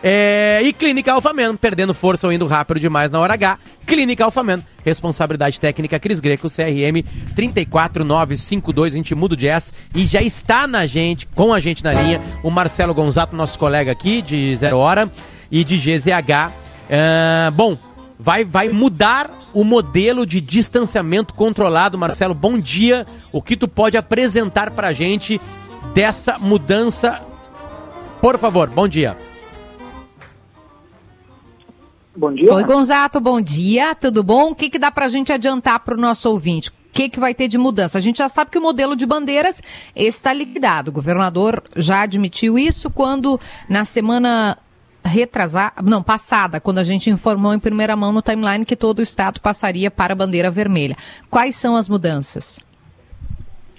É, 0.03 0.59
e 0.63 0.73
Clínica 0.73 1.13
Alfaman, 1.13 1.55
perdendo 1.55 1.93
força 1.93 2.25
ou 2.25 2.33
indo 2.33 2.47
rápido 2.47 2.79
demais 2.79 3.11
na 3.11 3.19
hora 3.19 3.35
H. 3.35 3.59
Clínica 3.85 4.25
Alfaman, 4.25 4.63
responsabilidade 4.83 5.59
técnica 5.59 5.99
Cris 5.99 6.19
Greco, 6.19 6.47
CRM 6.49 7.03
34952, 7.35 8.93
a 8.93 8.97
gente 8.97 9.13
muda 9.13 9.35
o 9.35 9.37
jazz. 9.37 9.71
E 9.93 10.05
já 10.07 10.21
está 10.21 10.65
na 10.65 10.87
gente, 10.87 11.27
com 11.27 11.53
a 11.53 11.59
gente 11.59 11.83
na 11.83 11.93
linha, 11.93 12.19
o 12.41 12.49
Marcelo 12.49 12.95
Gonzato, 12.95 13.35
nosso 13.35 13.59
colega 13.59 13.91
aqui 13.91 14.23
de 14.23 14.55
Zero 14.55 14.77
Hora 14.77 15.11
e 15.51 15.63
de 15.63 15.77
GZH. 15.77 16.51
Uh, 16.91 17.51
bom, 17.51 17.77
vai, 18.21 18.45
vai 18.45 18.69
mudar 18.69 19.31
o 19.51 19.63
modelo 19.63 20.25
de 20.25 20.39
distanciamento 20.39 21.33
controlado. 21.33 21.97
Marcelo, 21.97 22.35
bom 22.35 22.57
dia. 22.57 23.07
O 23.31 23.41
que 23.41 23.57
tu 23.57 23.67
pode 23.67 23.97
apresentar 23.97 24.71
para 24.71 24.89
a 24.89 24.93
gente 24.93 25.41
dessa 25.93 26.37
mudança? 26.37 27.21
Por 28.21 28.37
favor, 28.37 28.69
bom 28.69 28.87
dia. 28.87 29.17
Bom 32.15 32.31
dia. 32.33 32.53
Oi, 32.53 32.63
Gonzato, 32.63 33.19
bom 33.19 33.41
dia. 33.41 33.95
Tudo 33.95 34.21
bom? 34.21 34.51
O 34.51 34.55
que, 34.55 34.69
que 34.69 34.77
dá 34.77 34.91
para 34.91 35.05
a 35.05 35.09
gente 35.09 35.33
adiantar 35.33 35.79
para 35.79 35.95
o 35.95 35.99
nosso 35.99 36.29
ouvinte? 36.29 36.69
O 36.69 36.73
que, 36.91 37.09
que 37.09 37.19
vai 37.19 37.33
ter 37.33 37.47
de 37.47 37.57
mudança? 37.57 37.97
A 37.97 38.01
gente 38.01 38.17
já 38.17 38.29
sabe 38.29 38.51
que 38.51 38.57
o 38.57 38.61
modelo 38.61 38.95
de 38.95 39.05
bandeiras 39.05 39.63
está 39.95 40.31
liquidado. 40.33 40.89
O 40.89 40.93
governador 40.93 41.63
já 41.75 42.01
admitiu 42.01 42.59
isso 42.59 42.89
quando, 42.91 43.39
na 43.67 43.85
semana 43.85 44.57
retrasar, 45.03 45.73
não, 45.83 46.03
passada, 46.03 46.59
quando 46.59 46.79
a 46.79 46.83
gente 46.83 47.09
informou 47.09 47.53
em 47.53 47.59
primeira 47.59 47.95
mão 47.95 48.11
no 48.11 48.21
timeline 48.21 48.65
que 48.65 48.75
todo 48.75 48.99
o 48.99 49.03
estado 49.03 49.41
passaria 49.41 49.89
para 49.89 50.13
a 50.13 50.15
bandeira 50.15 50.51
vermelha. 50.51 50.95
Quais 51.29 51.55
são 51.55 51.75
as 51.75 51.89
mudanças? 51.89 52.59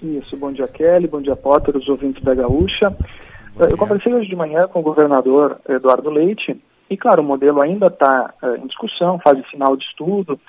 Isso, 0.01 0.35
bom 0.35 0.51
dia 0.51 0.67
Kelly, 0.67 1.07
bom 1.07 1.21
dia 1.21 1.35
Potter, 1.35 1.77
os 1.77 1.87
ouvintes 1.87 2.21
da 2.23 2.35
Gaúcha. 2.35 2.95
Eu 3.57 3.77
conversei 3.77 4.13
hoje 4.13 4.27
de 4.27 4.35
manhã 4.35 4.67
com 4.67 4.79
o 4.79 4.83
governador 4.83 5.59
Eduardo 5.69 6.09
Leite 6.09 6.59
e, 6.89 6.97
claro, 6.97 7.21
o 7.21 7.25
modelo 7.25 7.61
ainda 7.61 7.87
está 7.87 8.33
uh, 8.41 8.55
em 8.55 8.67
discussão, 8.67 9.19
fase 9.19 9.41
final 9.43 9.77
de 9.77 9.85
estudo, 9.85 10.39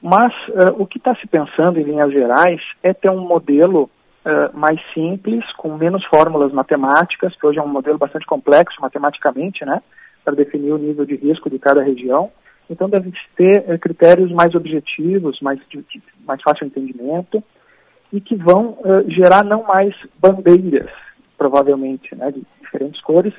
mas 0.00 0.32
uh, 0.48 0.74
o 0.78 0.86
que 0.86 0.98
está 0.98 1.14
se 1.16 1.26
pensando 1.26 1.80
em 1.80 1.82
linhas 1.82 2.12
gerais 2.12 2.60
é 2.82 2.92
ter 2.92 3.10
um 3.10 3.26
modelo 3.26 3.90
uh, 4.24 4.56
mais 4.56 4.80
simples, 4.94 5.44
com 5.56 5.76
menos 5.76 6.04
fórmulas 6.06 6.52
matemáticas, 6.52 7.34
que 7.34 7.46
hoje 7.46 7.58
é 7.58 7.62
um 7.62 7.68
modelo 7.68 7.98
bastante 7.98 8.26
complexo 8.26 8.80
matematicamente, 8.80 9.64
né? 9.64 9.82
Para 10.24 10.34
definir 10.34 10.72
o 10.72 10.78
nível 10.78 11.04
de 11.04 11.16
risco 11.16 11.50
de 11.50 11.58
cada 11.58 11.82
região. 11.82 12.30
Então, 12.70 12.88
deve 12.88 13.12
ter 13.36 13.64
é, 13.68 13.76
critérios 13.76 14.30
mais 14.32 14.54
objetivos, 14.54 15.40
mais, 15.40 15.58
de, 15.68 15.84
mais 16.24 16.40
fácil 16.42 16.66
entendimento, 16.66 17.42
e 18.12 18.20
que 18.20 18.36
vão 18.36 18.78
uh, 18.80 19.10
gerar 19.10 19.42
não 19.44 19.62
mais 19.64 19.94
bandeiras, 20.18 20.90
provavelmente, 21.36 22.14
né, 22.14 22.30
de 22.30 22.42
diferentes 22.60 23.00
cores, 23.00 23.32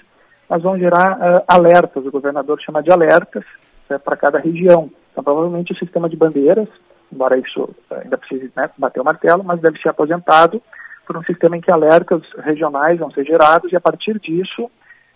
mas 0.49 0.61
vão 0.61 0.77
gerar 0.77 1.17
uh, 1.17 1.43
alertas. 1.47 2.05
O 2.05 2.11
governador 2.11 2.59
chama 2.61 2.81
de 2.81 2.91
alertas 2.91 3.43
uh, 3.89 3.99
para 3.99 4.17
cada 4.17 4.39
região. 4.39 4.89
Então, 5.11 5.23
provavelmente, 5.23 5.73
o 5.73 5.77
sistema 5.77 6.09
de 6.09 6.17
bandeiras, 6.17 6.67
embora 7.11 7.37
isso 7.37 7.69
ainda 7.91 8.17
precise 8.17 8.51
né, 8.55 8.69
bater 8.77 8.99
o 8.99 9.05
martelo, 9.05 9.43
mas 9.43 9.61
deve 9.61 9.79
ser 9.79 9.89
aposentado 9.89 10.61
por 11.05 11.17
um 11.17 11.23
sistema 11.23 11.55
em 11.55 11.61
que 11.61 11.71
alertas 11.71 12.21
regionais 12.39 12.99
vão 12.99 13.11
ser 13.11 13.25
gerados 13.25 13.71
e, 13.71 13.75
a 13.75 13.81
partir 13.81 14.19
disso, 14.19 14.71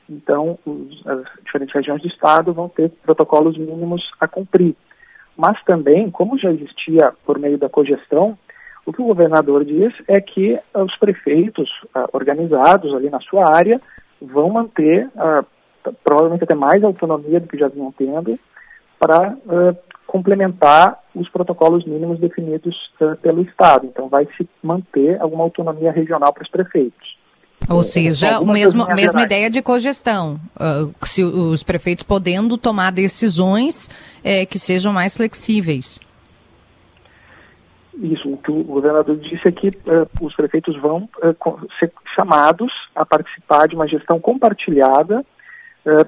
então, 0.10 0.58
os, 0.66 1.06
as 1.06 1.24
diferentes 1.44 1.76
regiões 1.76 2.02
do 2.02 2.08
Estado 2.08 2.54
vão 2.54 2.70
ter 2.70 2.90
protocolos 3.04 3.58
mínimos 3.58 4.02
a 4.20 4.28
cumprir. 4.28 4.76
Mas 5.36 5.62
também, 5.64 6.10
como 6.10 6.38
já 6.38 6.52
existia 6.52 7.14
por 7.26 7.38
meio 7.38 7.58
da 7.58 7.70
cogestão, 7.70 8.38
o 8.86 8.94
que 8.94 9.02
o 9.02 9.06
governador 9.06 9.66
diz 9.66 9.94
é 10.08 10.20
que 10.22 10.58
os 10.74 10.98
prefeitos 10.98 11.70
uh, 11.94 12.08
organizados 12.14 12.94
ali 12.96 13.10
na 13.10 13.20
sua 13.20 13.44
área 13.54 13.82
vão 14.22 14.50
manter, 14.50 15.08
uh, 15.08 15.46
provavelmente 16.04 16.46
até 16.46 16.56
mais 16.56 16.84
autonomia 16.84 17.40
do 17.40 17.48
que 17.48 17.58
já 17.58 17.68
vinham 17.68 17.92
tendo, 17.92 18.40
para 18.98 19.34
uh, 19.34 19.78
complementar 20.08 21.04
os 21.14 21.30
protocolos 21.30 21.86
mínimos 21.86 22.18
definidos 22.20 22.76
pelo 23.22 23.42
Estado. 23.42 23.86
Então, 23.86 24.08
vai 24.08 24.26
se 24.38 24.48
manter 24.64 25.22
alguma 25.22 25.44
autonomia 25.44 25.92
regional 25.92 26.32
para 26.32 26.44
os 26.44 26.50
prefeitos. 26.50 27.17
Ou 27.70 27.84
seja, 27.84 28.38
a 28.38 28.96
mesma 28.96 29.24
ideia 29.24 29.50
de 29.50 29.62
cogestão. 29.62 30.40
Uh, 30.56 30.94
se 31.06 31.24
os 31.24 31.64
prefeitos 31.64 32.04
podendo 32.04 32.58
tomar 32.58 32.92
decisões 32.92 33.90
é, 34.24 34.46
que 34.46 34.58
sejam 34.58 34.94
mais 34.94 35.16
flexíveis. 35.16 36.00
Isso, 37.96 38.32
o 38.32 38.38
que 38.38 38.52
o 38.52 38.64
governador 38.64 39.18
disse 39.18 39.48
é 39.48 39.52
que 39.52 39.70
uh, 39.70 40.08
os 40.22 40.36
prefeitos 40.36 40.80
vão 40.80 41.10
uh, 41.18 41.68
ser 41.80 41.92
chamados 42.16 42.72
a 42.96 43.06
participar 43.06 43.68
de 43.68 43.76
uma 43.76 43.88
gestão 43.88 44.20
compartilhada, 44.20 45.26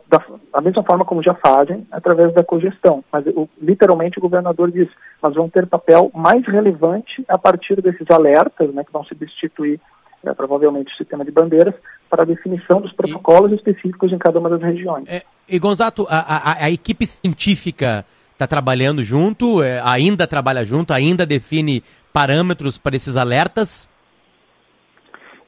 da, 0.09 0.21
da, 0.53 0.59
mesma 0.59 0.83
forma 0.83 1.05
como 1.05 1.23
já 1.23 1.33
fazem, 1.35 1.87
através 1.89 2.33
da 2.33 2.43
cogestão. 2.43 3.01
Mas 3.13 3.25
o, 3.27 3.47
literalmente 3.61 4.17
o 4.17 4.21
governador 4.21 4.69
diz, 4.69 4.89
mas 5.21 5.33
vão 5.33 5.49
ter 5.49 5.65
papel 5.67 6.11
mais 6.13 6.45
relevante 6.45 7.23
a 7.29 7.37
partir 7.37 7.81
desses 7.81 8.05
alertas, 8.11 8.73
né, 8.73 8.83
que 8.83 8.91
vão 8.91 9.05
substituir 9.05 9.79
é, 10.25 10.33
provavelmente 10.33 10.93
o 10.93 10.97
sistema 10.97 11.23
de 11.23 11.31
bandeiras, 11.31 11.73
para 12.09 12.23
a 12.23 12.25
definição 12.25 12.81
dos 12.81 12.91
protocolos 12.93 13.51
e... 13.51 13.55
específicos 13.55 14.11
em 14.11 14.17
cada 14.17 14.39
uma 14.39 14.49
das 14.49 14.61
regiões. 14.61 15.07
É, 15.07 15.23
e 15.47 15.59
Gonzato, 15.59 16.05
a, 16.09 16.17
a, 16.19 16.65
a 16.65 16.71
equipe 16.71 17.05
científica 17.05 18.05
está 18.33 18.47
trabalhando 18.47 19.03
junto, 19.03 19.61
é, 19.61 19.81
ainda 19.83 20.25
trabalha 20.25 20.63
junto, 20.63 20.93
ainda 20.93 21.25
define 21.25 21.83
parâmetros 22.13 22.77
para 22.77 22.95
esses 22.95 23.17
alertas? 23.17 23.87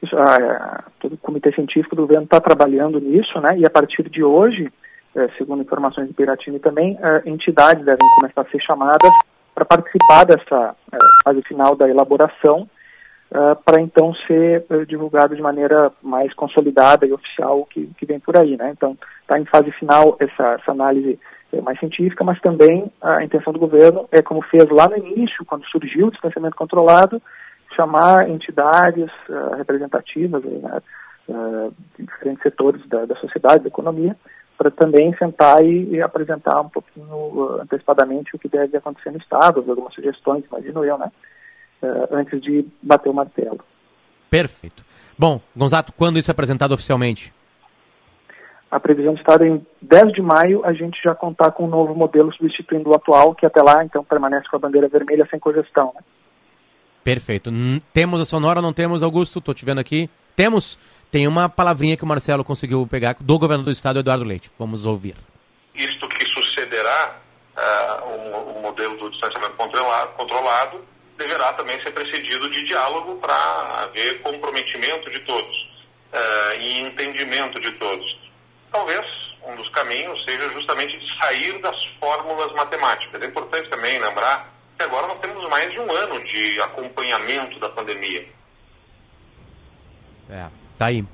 Isso, 0.02 0.16
a, 0.16 0.84
todo 1.00 1.14
o 1.14 1.18
comitê 1.18 1.52
científico 1.52 1.96
do 1.96 2.02
governo 2.02 2.24
está 2.24 2.40
trabalhando 2.40 3.00
nisso, 3.00 3.40
né? 3.40 3.58
E 3.58 3.64
a 3.64 3.70
partir 3.70 4.08
de 4.10 4.22
hoje, 4.22 4.70
é, 5.14 5.28
segundo 5.38 5.62
informações 5.62 6.08
do 6.08 6.14
Piratini 6.14 6.58
também, 6.58 6.98
é, 7.00 7.22
entidades 7.28 7.84
devem 7.84 8.06
começar 8.16 8.42
a 8.42 8.50
ser 8.50 8.60
chamadas 8.60 9.12
para 9.54 9.64
participar 9.64 10.24
dessa 10.24 10.74
é, 10.92 10.98
fase 11.24 11.42
final 11.42 11.76
da 11.76 11.88
elaboração 11.88 12.68
uh, 13.32 13.56
para 13.64 13.80
então 13.80 14.14
ser 14.26 14.64
uh, 14.70 14.86
divulgado 14.86 15.34
de 15.34 15.42
maneira 15.42 15.90
mais 16.02 16.32
consolidada 16.34 17.06
e 17.06 17.12
oficial 17.12 17.66
que, 17.66 17.90
que 17.98 18.06
vem 18.06 18.20
por 18.20 18.38
aí. 18.38 18.56
Né? 18.56 18.70
Então, 18.70 18.96
está 19.22 19.38
em 19.38 19.46
fase 19.46 19.72
final 19.72 20.16
essa, 20.20 20.58
essa 20.60 20.70
análise 20.70 21.18
é, 21.52 21.60
mais 21.60 21.78
científica, 21.78 22.22
mas 22.24 22.40
também 22.40 22.90
a 23.00 23.24
intenção 23.24 23.52
do 23.52 23.58
governo 23.58 24.08
é, 24.10 24.22
como 24.22 24.42
fez 24.42 24.68
lá 24.70 24.88
no 24.88 24.96
início, 24.96 25.44
quando 25.44 25.66
surgiu 25.66 26.06
o 26.06 26.10
distanciamento 26.10 26.56
controlado, 26.56 27.20
chamar 27.74 28.28
entidades 28.28 29.10
uh, 29.28 29.56
representativas 29.56 30.44
né, 30.44 30.82
uh, 31.28 31.72
de 31.98 32.04
diferentes 32.04 32.42
setores 32.42 32.86
da, 32.86 33.06
da, 33.06 33.16
sociedade, 33.16 33.62
da 33.62 33.68
economia, 33.68 34.16
para 34.58 34.70
também 34.70 35.14
sentar 35.16 35.62
e, 35.62 35.94
e, 35.94 36.02
apresentar 36.02 36.60
um 36.60 36.68
pouquinho 36.68 37.14
uh, 37.14 37.62
antecipadamente 37.62 38.34
o 38.36 38.38
que 38.38 38.48
deve 38.48 38.76
acontecer 38.76 39.10
no 39.10 39.18
Estado, 39.18 39.64
algumas 39.66 39.94
sugestões, 39.94 40.44
imagino 40.44 40.84
eu, 40.84 40.98
né? 40.98 41.10
Uh, 41.82 42.14
antes 42.16 42.40
de 42.40 42.64
bater 42.82 43.08
o 43.08 43.14
martelo. 43.14 43.60
Perfeito. 44.30 44.84
Bom, 45.18 45.40
Gonzato, 45.54 45.92
quando 45.92 46.18
isso 46.18 46.30
é 46.30 46.32
apresentado 46.32 46.72
oficialmente? 46.72 47.32
A 48.70 48.80
previsão 48.80 49.12
está 49.14 49.36
em 49.46 49.64
10 49.82 50.12
de 50.14 50.22
maio 50.22 50.64
a 50.64 50.72
gente 50.72 50.98
já 51.02 51.14
contar 51.14 51.52
com 51.52 51.64
um 51.64 51.68
novo 51.68 51.94
modelo 51.94 52.32
substituindo 52.32 52.88
o 52.88 52.94
atual, 52.94 53.34
que 53.34 53.44
até 53.44 53.60
lá 53.62 53.84
então 53.84 54.02
permanece 54.02 54.48
com 54.48 54.56
a 54.56 54.58
bandeira 54.58 54.88
vermelha 54.88 55.28
sem 55.30 55.38
congestão. 55.38 55.92
Né? 55.94 56.00
Perfeito. 57.04 57.50
N 57.50 57.82
temos 57.92 58.20
a 58.20 58.24
sonora 58.24 58.60
ou 58.60 58.62
não 58.62 58.72
temos, 58.72 59.02
Augusto? 59.02 59.40
Estou 59.40 59.52
te 59.52 59.64
vendo 59.64 59.78
aqui. 59.78 60.08
Temos? 60.34 60.78
Tem 61.10 61.28
uma 61.28 61.48
palavrinha 61.48 61.96
que 61.98 62.04
o 62.04 62.06
Marcelo 62.06 62.42
conseguiu 62.42 62.86
pegar 62.86 63.16
do 63.20 63.38
governador 63.38 63.66
do 63.66 63.72
estado, 63.72 63.98
Eduardo 63.98 64.24
Leite. 64.24 64.50
Vamos 64.58 64.86
ouvir. 64.86 65.16
Isto 65.74 66.08
que 66.08 66.24
sucederá 66.24 67.16
uh, 67.54 68.08
o, 68.08 68.58
o, 68.58 68.62
modelo 68.62 68.96
do 68.96 69.10
distanciamento 69.10 69.54
controlado, 69.54 70.12
controlado 70.16 70.80
deverá 71.22 71.52
também 71.52 71.80
ser 71.80 71.92
precedido 71.92 72.48
de 72.50 72.66
diálogo 72.66 73.16
para 73.16 73.34
haver 73.84 74.20
comprometimento 74.22 75.10
de 75.10 75.20
todos 75.20 75.56
uh, 76.12 76.60
e 76.60 76.80
entendimento 76.80 77.60
de 77.60 77.70
todos. 77.72 78.18
Talvez 78.70 79.06
um 79.46 79.56
dos 79.56 79.68
caminhos 79.70 80.24
seja 80.24 80.48
justamente 80.50 80.98
de 80.98 81.18
sair 81.18 81.60
das 81.60 81.76
fórmulas 82.00 82.52
matemáticas. 82.52 83.20
É 83.20 83.26
importante 83.26 83.68
também 83.68 84.00
lembrar 84.00 84.52
que 84.78 84.84
agora 84.84 85.06
nós 85.06 85.18
temos 85.20 85.48
mais 85.48 85.70
de 85.70 85.80
um 85.80 85.90
ano 85.90 86.22
de 86.24 86.60
acompanhamento 86.60 87.58
da 87.58 87.68
pandemia. 87.68 88.26
É, 90.30 90.46
tá 90.78 90.86
aí. 90.86 91.04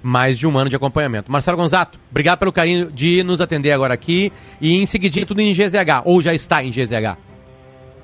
Mais 0.00 0.38
de 0.38 0.46
um 0.46 0.56
ano 0.56 0.70
de 0.70 0.76
acompanhamento. 0.76 1.30
Marcelo 1.30 1.56
Gonzato, 1.56 1.98
obrigado 2.10 2.38
pelo 2.38 2.52
carinho 2.52 2.90
de 2.90 3.24
nos 3.24 3.40
atender 3.40 3.72
agora 3.72 3.94
aqui. 3.94 4.32
E 4.60 4.76
em 4.80 4.86
seguidinho 4.86 5.26
tudo 5.26 5.40
em 5.40 5.52
GZH, 5.52 6.02
ou 6.04 6.22
já 6.22 6.32
está 6.32 6.62
em 6.62 6.70
GZH? 6.70 7.27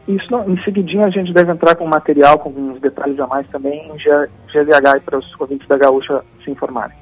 Isso, 0.07 0.35
em 0.47 0.63
seguidinho 0.65 1.05
a 1.05 1.11
gente 1.11 1.33
deve 1.33 1.51
entrar 1.51 1.75
com 1.77 1.87
material, 1.87 2.39
com 2.39 2.51
alguns 2.51 2.81
detalhes 2.81 3.19
a 3.19 3.27
mais 3.27 3.47
também 3.49 3.91
em 3.91 3.97
GZH 3.97 5.01
para 5.05 5.19
os 5.19 5.41
ouvintes 5.41 5.67
da 5.67 5.79
Gaúcha 5.79 6.23
se 6.45 6.51
informarem. 6.51 6.97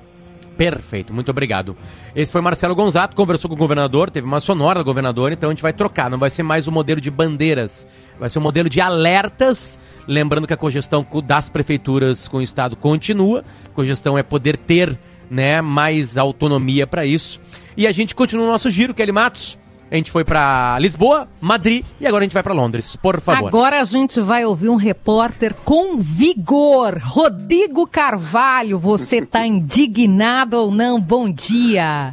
Perfeito, 0.57 1.13
muito 1.13 1.31
obrigado. 1.31 1.77
Esse 2.15 2.31
foi 2.31 2.41
Marcelo 2.41 2.75
Gonzato, 2.75 3.17
conversou 3.17 3.49
com 3.49 3.57
o 3.57 3.59
governador, 3.59 4.11
teve 4.11 4.27
uma 4.27 4.39
sonora 4.39 4.81
do 4.81 4.85
governador, 4.85 5.33
então 5.33 5.49
a 5.49 5.53
gente 5.53 5.63
vai 5.63 5.73
trocar, 5.73 6.11
não 6.11 6.19
vai 6.19 6.31
ser 6.31 6.43
mais 6.43 6.69
o 6.69 6.71
um 6.71 6.75
modelo 6.75 7.01
de 7.01 7.11
bandeiras, 7.11 7.89
vai 8.21 8.29
ser 8.29 8.39
um 8.39 8.43
modelo 8.43 8.69
de 8.69 8.81
alertas, 8.81 9.81
lembrando 10.07 10.47
que 10.47 10.53
a 10.53 10.57
congestão 10.57 11.05
das 11.25 11.49
prefeituras 11.49 12.29
com 12.29 12.37
o 12.37 12.43
estado 12.43 12.77
continua, 12.77 13.45
congestão 13.75 14.17
é 14.17 14.23
poder 14.23 14.57
ter 14.57 14.97
né, 15.31 15.63
mais 15.63 16.19
autonomia 16.19 16.87
para 16.87 17.07
isso. 17.07 17.41
E 17.75 17.87
a 17.87 17.93
gente 17.93 18.15
continua 18.15 18.45
o 18.45 18.51
nosso 18.51 18.69
giro, 18.69 18.93
Kelly 18.93 19.13
Matos. 19.13 19.59
A 19.93 19.97
gente 19.97 20.11
foi 20.11 20.25
para 20.25 20.79
Lisboa, 20.79 21.29
Madrid 21.39 21.85
e 22.01 22.07
agora 22.07 22.23
a 22.23 22.25
gente 22.25 22.33
vai 22.33 22.43
para 22.43 22.55
Londres, 22.55 22.97
por 22.97 23.21
favor. 23.21 23.47
Agora 23.47 23.79
a 23.79 23.85
gente 23.85 24.23
vai 24.23 24.43
ouvir 24.43 24.71
um 24.71 24.77
repórter 24.77 25.53
com 25.53 25.99
vigor. 25.99 26.97
Rodrigo 26.97 27.87
Carvalho, 27.87 28.79
você 28.79 29.19
está 29.19 29.45
indignado 29.47 30.55
ou 30.55 30.71
não? 30.71 30.99
Bom 30.99 31.31
dia. 31.31 32.11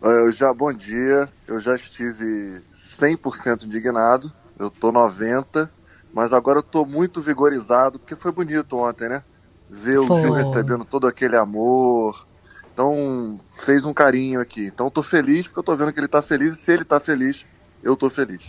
Eu 0.00 0.30
já, 0.30 0.54
bom 0.54 0.72
dia. 0.72 1.28
Eu 1.44 1.58
já 1.58 1.74
estive 1.74 2.62
100% 2.72 3.64
indignado. 3.64 4.32
Eu 4.56 4.70
tô 4.70 4.92
90, 4.92 5.68
mas 6.12 6.32
agora 6.32 6.60
eu 6.60 6.62
tô 6.62 6.86
muito 6.86 7.20
vigorizado 7.20 7.98
porque 7.98 8.14
foi 8.14 8.30
bonito 8.30 8.76
ontem, 8.76 9.08
né? 9.08 9.24
Ver 9.68 9.98
o 9.98 10.06
Gil 10.06 10.30
recebendo 10.30 10.84
todo 10.84 11.08
aquele 11.08 11.36
amor, 11.36 12.24
então, 12.74 13.40
fez 13.64 13.84
um 13.84 13.94
carinho 13.94 14.40
aqui. 14.40 14.66
Então, 14.66 14.90
tô 14.90 15.00
feliz 15.00 15.46
porque 15.46 15.60
eu 15.60 15.62
tô 15.62 15.76
vendo 15.76 15.92
que 15.92 16.00
ele 16.00 16.08
tá 16.08 16.20
feliz 16.20 16.54
e 16.54 16.56
se 16.56 16.72
ele 16.72 16.84
tá 16.84 16.98
feliz, 16.98 17.46
eu 17.84 17.96
tô 17.96 18.10
feliz. 18.10 18.42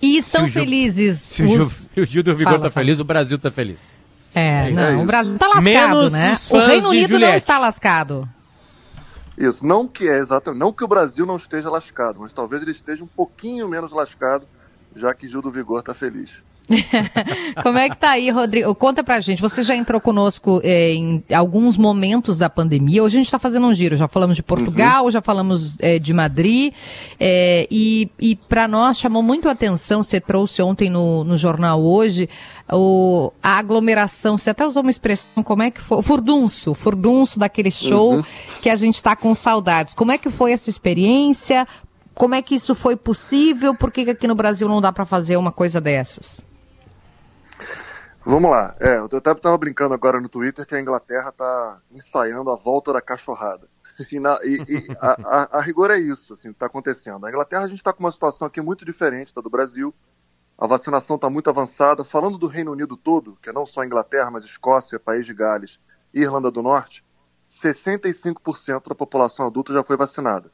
E 0.00 0.16
estão 0.16 0.48
felizes. 0.48 1.18
Se 1.18 1.42
o, 1.42 1.60
os... 1.60 1.90
Gil, 1.92 2.04
o 2.04 2.06
Gil 2.06 2.22
do 2.22 2.36
Vigor 2.36 2.52
fala, 2.52 2.64
tá 2.64 2.70
fala. 2.70 2.84
feliz, 2.84 3.00
o 3.00 3.04
Brasil 3.04 3.36
tá 3.36 3.50
feliz. 3.50 3.92
É, 4.32 4.68
é 4.68 4.70
não, 4.70 5.02
o 5.02 5.06
Brasil 5.06 5.36
tá 5.36 5.48
lascado, 5.48 5.62
Menos 5.64 6.12
né? 6.12 6.34
o 6.50 6.58
Reino 6.58 6.88
Unido 6.88 7.18
não 7.18 7.34
está 7.34 7.58
lascado. 7.58 8.28
Isso, 9.36 9.66
não 9.66 9.88
que 9.88 10.08
é 10.08 10.18
exatamente, 10.18 10.60
não 10.60 10.72
que 10.72 10.84
o 10.84 10.88
Brasil 10.88 11.26
não 11.26 11.36
esteja 11.36 11.68
lascado, 11.68 12.20
mas 12.20 12.32
talvez 12.32 12.62
ele 12.62 12.70
esteja 12.70 13.02
um 13.02 13.08
pouquinho 13.08 13.68
menos 13.68 13.92
lascado, 13.92 14.46
já 14.94 15.12
que 15.12 15.26
Gil 15.26 15.42
do 15.42 15.50
Vigor 15.50 15.82
tá 15.82 15.92
feliz. 15.92 16.30
Como 17.62 17.78
é 17.78 17.88
que 17.90 17.96
tá 17.96 18.12
aí, 18.12 18.30
Rodrigo? 18.30 18.74
Conta 18.74 19.04
pra 19.04 19.20
gente. 19.20 19.42
Você 19.42 19.62
já 19.62 19.76
entrou 19.76 20.00
conosco 20.00 20.60
é, 20.64 20.94
em 20.94 21.22
alguns 21.34 21.76
momentos 21.76 22.38
da 22.38 22.48
pandemia. 22.48 23.02
Hoje 23.02 23.16
a 23.16 23.18
gente 23.18 23.26
está 23.26 23.38
fazendo 23.38 23.66
um 23.66 23.74
giro. 23.74 23.96
Já 23.96 24.08
falamos 24.08 24.36
de 24.36 24.42
Portugal, 24.42 25.04
uhum. 25.04 25.10
já 25.10 25.20
falamos 25.20 25.76
é, 25.80 25.98
de 25.98 26.12
Madrid. 26.14 26.72
É, 27.20 27.66
e 27.70 28.10
e 28.18 28.36
para 28.36 28.66
nós 28.66 28.98
chamou 28.98 29.22
muito 29.22 29.48
a 29.48 29.52
atenção, 29.52 30.02
você 30.02 30.20
trouxe 30.20 30.62
ontem 30.62 30.88
no, 30.88 31.24
no 31.24 31.36
jornal 31.36 31.82
hoje, 31.82 32.28
o, 32.72 33.32
a 33.42 33.58
aglomeração. 33.58 34.38
Você 34.38 34.50
até 34.50 34.66
usou 34.66 34.82
uma 34.82 34.90
expressão, 34.90 35.42
como 35.42 35.62
é 35.62 35.70
que 35.70 35.80
foi? 35.80 36.02
Furdunço. 36.02 36.74
Furdunço 36.74 37.38
daquele 37.38 37.70
show 37.70 38.16
uhum. 38.16 38.24
que 38.62 38.70
a 38.70 38.76
gente 38.76 38.94
está 38.94 39.14
com 39.14 39.34
saudades. 39.34 39.94
Como 39.94 40.12
é 40.12 40.18
que 40.18 40.30
foi 40.30 40.52
essa 40.52 40.70
experiência? 40.70 41.66
Como 42.14 42.34
é 42.34 42.40
que 42.40 42.54
isso 42.54 42.74
foi 42.74 42.96
possível? 42.96 43.74
Por 43.74 43.90
que 43.90 44.08
aqui 44.08 44.26
no 44.26 44.34
Brasil 44.34 44.68
não 44.68 44.80
dá 44.80 44.92
para 44.92 45.04
fazer 45.04 45.36
uma 45.36 45.52
coisa 45.52 45.80
dessas? 45.80 46.42
Vamos 48.26 48.50
lá. 48.50 48.74
É, 48.80 48.98
eu 48.98 49.04
até 49.04 49.32
estava 49.32 49.58
brincando 49.58 49.92
agora 49.92 50.18
no 50.18 50.30
Twitter 50.30 50.66
que 50.66 50.74
a 50.74 50.80
Inglaterra 50.80 51.28
está 51.28 51.80
ensaiando 51.92 52.50
a 52.50 52.56
volta 52.56 52.92
da 52.92 53.00
cachorrada. 53.00 53.68
E, 54.10 54.18
na, 54.18 54.40
e, 54.42 54.56
e 54.66 54.96
a, 54.98 55.12
a, 55.22 55.58
a, 55.58 55.60
rigor 55.60 55.90
é 55.90 55.98
isso, 55.98 56.32
assim, 56.32 56.50
está 56.50 56.66
acontecendo. 56.66 57.24
A 57.24 57.28
Inglaterra 57.28 57.64
a 57.64 57.68
gente 57.68 57.78
está 57.78 57.92
com 57.92 58.00
uma 58.02 58.10
situação 58.10 58.48
aqui 58.48 58.60
muito 58.60 58.84
diferente 58.84 59.34
da 59.34 59.42
do 59.42 59.50
Brasil. 59.50 59.94
A 60.58 60.66
vacinação 60.66 61.16
está 61.16 61.28
muito 61.28 61.50
avançada. 61.50 62.02
Falando 62.02 62.38
do 62.38 62.46
Reino 62.46 62.72
Unido 62.72 62.96
todo, 62.96 63.36
que 63.42 63.50
é 63.50 63.52
não 63.52 63.66
só 63.66 63.82
a 63.82 63.86
Inglaterra, 63.86 64.30
mas 64.30 64.44
Escócia, 64.44 64.98
País 64.98 65.26
de 65.26 65.34
Gales 65.34 65.78
e 66.12 66.22
Irlanda 66.22 66.50
do 66.50 66.62
Norte, 66.62 67.04
65% 67.50 68.88
da 68.88 68.94
população 68.94 69.46
adulta 69.46 69.72
já 69.72 69.84
foi 69.84 69.96
vacinada. 69.96 70.50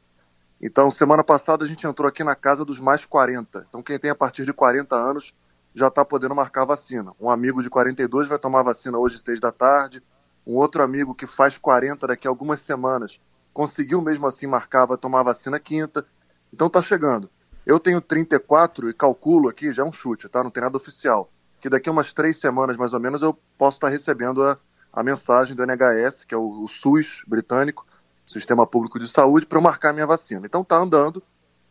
Então, 0.61 0.91
semana 0.91 1.23
passada 1.23 1.65
a 1.65 1.67
gente 1.67 1.87
entrou 1.87 2.07
aqui 2.07 2.23
na 2.23 2.35
casa 2.35 2.63
dos 2.63 2.79
mais 2.79 3.05
40. 3.05 3.65
Então, 3.67 3.81
quem 3.81 3.97
tem 3.97 4.11
a 4.11 4.15
partir 4.15 4.45
de 4.45 4.53
40 4.53 4.95
anos 4.95 5.33
já 5.73 5.87
está 5.87 6.03
podendo 6.03 6.35
marcar 6.35 6.65
vacina. 6.65 7.13
Um 7.19 7.29
amigo 7.29 7.61
de 7.63 7.69
42 7.69 8.27
vai 8.27 8.37
tomar 8.37 8.63
vacina 8.63 8.97
hoje 8.97 9.15
às 9.15 9.21
6 9.21 9.39
da 9.39 9.51
tarde. 9.51 10.01
Um 10.45 10.55
outro 10.55 10.83
amigo 10.83 11.15
que 11.15 11.27
faz 11.27 11.57
40 11.57 12.07
daqui 12.07 12.27
a 12.27 12.31
algumas 12.31 12.61
semanas 12.61 13.19
conseguiu 13.53 14.01
mesmo 14.01 14.27
assim 14.27 14.47
marcar, 14.47 14.85
vai 14.85 14.97
tomar 14.97 15.23
vacina 15.23 15.59
quinta. 15.59 16.05
Então 16.53 16.69
tá 16.69 16.81
chegando. 16.81 17.29
Eu 17.65 17.79
tenho 17.79 18.01
34 18.01 18.89
e 18.89 18.93
calculo 18.93 19.49
aqui, 19.49 19.71
já 19.71 19.83
é 19.83 19.85
um 19.85 19.91
chute, 19.91 20.27
tá? 20.27 20.43
Não 20.43 20.49
tem 20.49 20.63
nada 20.63 20.77
oficial. 20.77 21.29
Que 21.59 21.69
daqui 21.69 21.89
a 21.89 21.91
umas 21.91 22.11
três 22.11 22.39
semanas 22.39 22.75
mais 22.75 22.93
ou 22.93 22.99
menos 22.99 23.21
eu 23.21 23.37
posso 23.57 23.77
estar 23.77 23.89
recebendo 23.89 24.43
a, 24.43 24.57
a 24.91 25.03
mensagem 25.03 25.55
do 25.55 25.63
NHS, 25.63 26.25
que 26.25 26.33
é 26.33 26.37
o, 26.37 26.63
o 26.63 26.67
SUS 26.67 27.23
britânico, 27.27 27.85
Sistema 28.25 28.65
Público 28.65 28.99
de 28.99 29.07
Saúde, 29.07 29.45
para 29.45 29.57
eu 29.57 29.61
marcar 29.61 29.93
minha 29.93 30.07
vacina. 30.07 30.45
Então 30.45 30.63
tá 30.63 30.77
andando, 30.77 31.21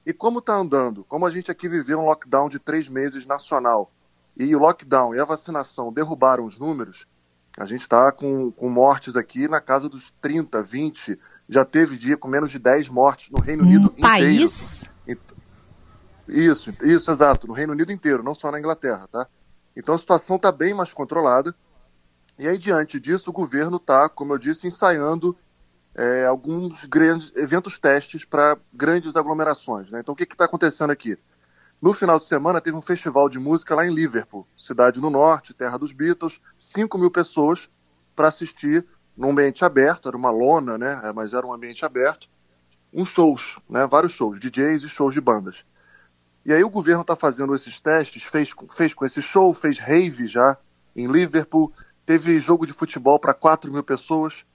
e 0.05 0.13
como 0.13 0.39
está 0.39 0.57
andando? 0.57 1.05
Como 1.05 1.27
a 1.27 1.31
gente 1.31 1.51
aqui 1.51 1.69
viveu 1.69 1.99
um 1.99 2.07
lockdown 2.07 2.49
de 2.49 2.59
três 2.59 2.89
meses 2.89 3.27
nacional 3.27 3.93
e 4.37 4.55
o 4.55 4.59
lockdown 4.59 5.15
e 5.15 5.21
a 5.21 5.25
vacinação 5.25 5.93
derrubaram 5.93 6.45
os 6.45 6.59
números, 6.59 7.07
a 7.59 7.65
gente 7.65 7.83
está 7.83 8.11
com, 8.13 8.51
com 8.51 8.69
mortes 8.69 9.17
aqui 9.17 9.49
na 9.49 9.61
casa 9.61 9.89
dos 9.89 10.11
30, 10.23 10.63
20. 10.63 11.19
Já 11.49 11.65
teve 11.65 11.97
dia 11.97 12.17
com 12.17 12.29
menos 12.29 12.51
de 12.51 12.59
10 12.59 12.89
mortes 12.89 13.29
no 13.31 13.41
Reino 13.41 13.65
Unido 13.65 13.89
um 13.89 13.93
inteiro. 13.93 14.01
País? 14.03 14.89
Isso, 16.29 16.73
isso, 16.83 17.11
exato. 17.11 17.47
No 17.47 17.53
Reino 17.53 17.73
Unido 17.73 17.93
inteiro, 17.93 18.23
não 18.23 18.35
só 18.35 18.51
na 18.51 18.59
Inglaterra, 18.59 19.09
tá? 19.11 19.27
Então 19.77 19.95
a 19.95 19.99
situação 19.99 20.37
está 20.37 20.53
bem 20.53 20.73
mais 20.73 20.93
controlada. 20.93 21.55
E 22.39 22.49
aí, 22.49 22.57
diante 22.57 22.99
disso, 22.99 23.31
o 23.31 23.33
governo 23.33 23.77
está, 23.77 24.09
como 24.09 24.33
eu 24.33 24.39
disse, 24.39 24.67
ensaiando 24.67 25.37
é, 26.01 26.25
alguns 26.25 26.87
grandes 26.87 27.31
eventos 27.37 27.79
testes 27.79 28.25
para 28.25 28.57
grandes 28.73 29.17
aglomerações. 29.17 29.91
Né? 29.91 30.01
Então, 30.01 30.15
o 30.15 30.17
que 30.17 30.25
está 30.25 30.47
acontecendo 30.47 30.91
aqui? 30.91 31.19
No 31.81 31.93
final 31.93 32.17
de 32.17 32.25
semana, 32.25 32.59
teve 32.59 32.75
um 32.75 32.81
festival 32.81 33.29
de 33.29 33.39
música 33.39 33.75
lá 33.75 33.87
em 33.87 33.95
Liverpool, 33.95 34.47
cidade 34.57 34.99
no 34.99 35.11
norte, 35.11 35.53
terra 35.53 35.77
dos 35.77 35.93
Beatles, 35.93 36.41
5 36.59 36.97
mil 36.97 37.11
pessoas 37.11 37.69
para 38.17 38.29
assistir 38.29 38.87
num 39.15 39.33
ambiente 39.33 39.63
aberto, 39.63 40.09
era 40.09 40.17
uma 40.17 40.31
lona, 40.31 40.79
né? 40.79 41.03
É, 41.05 41.13
mas 41.13 41.35
era 41.35 41.47
um 41.47 41.53
ambiente 41.53 41.85
aberto, 41.85 42.29
uns 42.91 43.11
shows, 43.11 43.59
né? 43.69 43.87
vários 43.87 44.13
shows, 44.13 44.41
DJs 44.41 44.85
e 44.85 44.89
shows 44.89 45.13
de 45.13 45.21
bandas. 45.21 45.65
E 46.47 46.53
aí 46.55 46.65
o 46.65 46.71
governo 46.71 47.03
está 47.03 47.15
fazendo 47.15 47.55
esses 47.55 47.79
testes, 47.79 48.23
fez, 48.23 48.55
fez 48.75 48.95
com 48.95 49.05
esse 49.05 49.21
show, 49.21 49.53
fez 49.53 49.79
rave 49.79 50.27
já 50.27 50.57
em 50.97 51.07
Liverpool, 51.07 51.71
teve 52.07 52.41
jogo 52.41 52.67
de 52.67 52.73
futebol 52.73 53.21
para 53.21 53.35
4 53.35 53.71
mil 53.71 53.85
pessoas, 53.85 54.47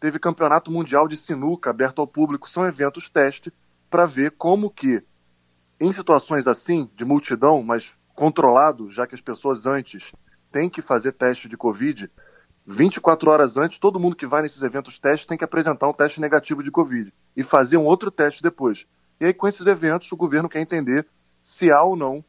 teve 0.00 0.18
campeonato 0.18 0.70
mundial 0.70 1.08
de 1.08 1.16
sinuca 1.16 1.70
aberto 1.70 2.00
ao 2.00 2.06
público, 2.06 2.48
são 2.48 2.66
eventos 2.66 3.08
teste 3.08 3.52
para 3.90 4.06
ver 4.06 4.32
como 4.32 4.70
que, 4.70 5.02
em 5.80 5.92
situações 5.92 6.46
assim, 6.46 6.90
de 6.94 7.04
multidão, 7.04 7.62
mas 7.62 7.94
controlado, 8.14 8.90
já 8.90 9.06
que 9.06 9.14
as 9.14 9.20
pessoas 9.20 9.66
antes 9.66 10.12
têm 10.50 10.68
que 10.68 10.82
fazer 10.82 11.12
teste 11.12 11.48
de 11.48 11.56
Covid, 11.56 12.10
24 12.66 13.30
horas 13.30 13.56
antes, 13.56 13.78
todo 13.78 14.00
mundo 14.00 14.16
que 14.16 14.26
vai 14.26 14.42
nesses 14.42 14.62
eventos 14.62 14.98
testes 14.98 15.26
tem 15.26 15.36
que 15.36 15.44
apresentar 15.44 15.88
um 15.88 15.92
teste 15.92 16.20
negativo 16.20 16.62
de 16.62 16.70
Covid 16.70 17.12
e 17.36 17.42
fazer 17.42 17.76
um 17.76 17.84
outro 17.84 18.10
teste 18.10 18.42
depois. 18.42 18.86
E 19.20 19.26
aí, 19.26 19.34
com 19.34 19.46
esses 19.46 19.66
eventos, 19.66 20.10
o 20.10 20.16
governo 20.16 20.48
quer 20.48 20.60
entender 20.60 21.06
se 21.42 21.70
há 21.70 21.82
ou 21.82 21.94
não 21.94 22.24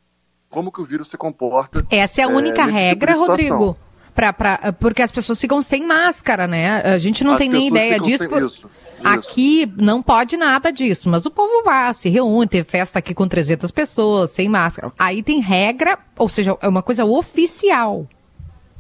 como 0.49 0.72
que 0.72 0.82
o 0.82 0.86
vírus 0.86 1.09
se 1.09 1.18
comporta. 1.18 1.86
Essa 1.89 2.22
é 2.22 2.24
a 2.24 2.28
única 2.28 2.61
é, 2.61 2.66
regra, 2.66 3.13
tipo 3.13 3.26
Rodrigo? 3.26 3.78
Pra, 4.16 4.32
pra, 4.32 4.74
porque 4.80 5.01
as 5.01 5.11
pessoas 5.11 5.39
ficam 5.39 5.61
sem 5.61 5.86
máscara, 5.86 6.47
né? 6.47 6.82
A 6.82 6.97
gente 6.97 7.24
não 7.24 7.34
as 7.34 7.38
tem 7.38 7.49
nem 7.49 7.68
ideia 7.68 7.99
disso. 7.99 8.28
Por... 8.30 8.43
Isso. 8.43 8.70
Aqui 9.03 9.72
não 9.78 10.01
pode 10.01 10.38
nada 10.38 10.72
disso, 10.72 11.09
mas 11.09 11.26
o 11.26 11.32
povo 11.32 11.63
vai, 11.63 11.93
se 11.93 12.09
reúne, 12.09 12.47
tem 12.47 12.63
festa 12.63 12.97
aqui 12.97 13.13
com 13.13 13.28
300 13.28 13.70
pessoas, 13.72 14.32
sem 14.32 14.49
máscara. 14.49 14.91
Aí 14.97 15.22
tem 15.22 15.39
regra, 15.39 15.99
ou 16.18 16.30
seja, 16.30 16.57
é 16.61 16.68
uma 16.68 16.82
coisa 16.82 17.05
oficial. 17.05 18.07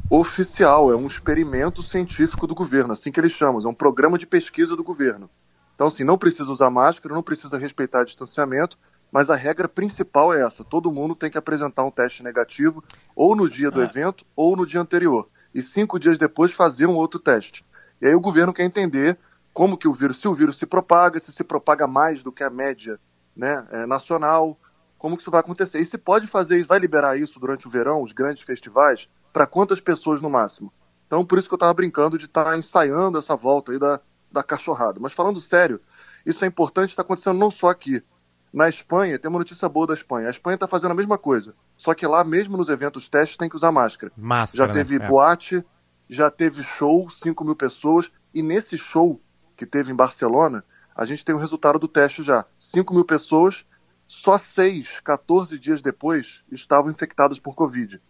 oficial, 0.09 0.91
é 0.91 0.95
um 0.95 1.05
experimento 1.05 1.83
científico 1.83 2.47
do 2.47 2.55
governo, 2.55 2.93
assim 2.93 3.11
que 3.11 3.19
eles 3.19 3.33
chamam, 3.33 3.61
é 3.61 3.67
um 3.67 3.73
programa 3.73 4.17
de 4.17 4.25
pesquisa 4.25 4.75
do 4.75 4.83
governo. 4.83 5.29
Então, 5.75 5.87
assim, 5.87 6.05
não 6.05 6.17
precisa 6.17 6.49
usar 6.49 6.69
máscara, 6.69 7.13
não 7.13 7.21
precisa 7.21 7.57
respeitar 7.57 8.05
distanciamento, 8.05 8.77
mas 9.11 9.29
a 9.29 9.35
regra 9.35 9.67
principal 9.67 10.33
é 10.33 10.41
essa: 10.41 10.63
todo 10.63 10.91
mundo 10.91 11.15
tem 11.15 11.29
que 11.29 11.37
apresentar 11.37 11.83
um 11.83 11.91
teste 11.91 12.23
negativo 12.23 12.83
ou 13.15 13.35
no 13.35 13.49
dia 13.49 13.71
do 13.71 13.81
ah. 13.81 13.85
evento 13.85 14.25
ou 14.35 14.55
no 14.55 14.65
dia 14.65 14.81
anterior. 14.81 15.27
E 15.53 15.61
cinco 15.61 15.97
dias 15.99 16.17
depois 16.17 16.51
fazer 16.51 16.85
um 16.85 16.95
outro 16.95 17.19
teste. 17.19 17.65
E 18.01 18.07
aí 18.07 18.13
o 18.13 18.19
governo 18.19 18.53
quer 18.53 18.65
entender 18.65 19.17
como 19.53 19.77
que 19.77 19.87
o 19.87 19.93
vírus, 19.93 20.19
se 20.19 20.27
o 20.27 20.35
vírus 20.35 20.57
se 20.57 20.65
propaga, 20.65 21.19
se 21.19 21.31
se 21.31 21.43
propaga 21.43 21.87
mais 21.87 22.21
do 22.21 22.31
que 22.31 22.43
a 22.43 22.49
média 22.49 22.99
né, 23.35 23.65
é, 23.71 23.85
nacional, 23.85 24.59
como 24.97 25.15
que 25.15 25.21
isso 25.21 25.31
vai 25.31 25.39
acontecer. 25.39 25.79
E 25.79 25.85
se 25.85 25.97
pode 25.97 26.27
fazer 26.27 26.57
isso, 26.57 26.67
vai 26.67 26.79
liberar 26.79 27.17
isso 27.17 27.39
durante 27.39 27.67
o 27.67 27.71
verão, 27.71 28.01
os 28.03 28.11
grandes 28.11 28.43
festivais, 28.43 29.07
para 29.31 29.47
quantas 29.47 29.79
pessoas 29.79 30.21
no 30.21 30.29
máximo? 30.29 30.73
Então, 31.07 31.25
por 31.25 31.39
isso 31.39 31.47
que 31.47 31.53
eu 31.53 31.57
estava 31.57 31.73
brincando 31.73 32.17
de 32.17 32.25
estar 32.25 32.45
tá 32.45 32.57
ensaiando 32.57 33.17
essa 33.17 33.35
volta 33.35 33.71
aí 33.71 33.79
da, 33.79 34.01
da 34.31 34.43
cachorrada. 34.43 34.99
Mas 34.99 35.13
falando 35.13 35.39
sério, 35.39 35.79
isso 36.25 36.43
é 36.43 36.47
importante, 36.47 36.89
está 36.89 37.01
acontecendo 37.01 37.37
não 37.37 37.51
só 37.51 37.69
aqui. 37.69 38.03
Na 38.51 38.67
Espanha, 38.67 39.19
tem 39.19 39.29
uma 39.29 39.39
notícia 39.39 39.69
boa 39.69 39.87
da 39.87 39.93
Espanha. 39.93 40.27
A 40.27 40.31
Espanha 40.31 40.55
está 40.55 40.67
fazendo 40.67 40.91
a 40.91 40.95
mesma 40.95 41.17
coisa. 41.17 41.53
Só 41.77 41.93
que 41.93 42.07
lá, 42.07 42.23
mesmo 42.23 42.57
nos 42.57 42.69
eventos 42.69 43.09
testes, 43.09 43.37
tem 43.37 43.49
que 43.49 43.55
usar 43.55 43.71
máscara. 43.71 44.11
Máscara. 44.15 44.67
Já 44.67 44.73
teve 44.73 44.99
né? 44.99 45.07
boate, 45.07 45.63
já 46.09 46.31
teve 46.31 46.63
show, 46.63 47.09
5 47.09 47.43
mil 47.43 47.55
pessoas. 47.55 48.11
E 48.33 48.41
nesse 48.41 48.77
show 48.77 49.21
que 49.55 49.65
teve 49.65 49.91
em 49.91 49.95
Barcelona, 49.95 50.63
a 50.95 51.05
gente 51.05 51.25
tem 51.25 51.35
o 51.35 51.39
resultado 51.39 51.77
do 51.77 51.87
teste 51.87 52.23
já. 52.23 52.45
5 52.57 52.93
mil 52.93 53.05
pessoas, 53.05 53.65
só 54.07 54.37
6, 54.37 55.01
14 55.01 55.59
dias 55.59 55.81
depois, 55.81 56.43
estavam 56.51 56.91
infectadas 56.91 57.39
por 57.39 57.55
Covid. 57.55 58.01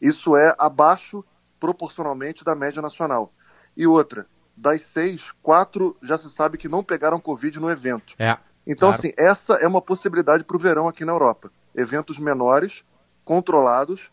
Isso 0.00 0.36
é 0.36 0.54
abaixo, 0.58 1.24
proporcionalmente, 1.58 2.44
da 2.44 2.54
média 2.54 2.80
nacional. 2.80 3.32
E 3.76 3.86
outra, 3.86 4.26
das 4.56 4.82
seis, 4.82 5.32
quatro 5.42 5.96
já 6.02 6.16
se 6.16 6.30
sabe 6.30 6.58
que 6.58 6.68
não 6.68 6.82
pegaram 6.82 7.18
Covid 7.18 7.58
no 7.60 7.70
evento. 7.70 8.14
É. 8.18 8.36
Então, 8.66 8.88
claro. 8.88 8.94
assim, 8.94 9.12
essa 9.16 9.54
é 9.54 9.66
uma 9.66 9.82
possibilidade 9.82 10.44
para 10.44 10.56
o 10.56 10.60
verão 10.60 10.88
aqui 10.88 11.04
na 11.04 11.12
Europa. 11.12 11.50
Eventos 11.74 12.18
menores, 12.18 12.84
controlados 13.24 14.10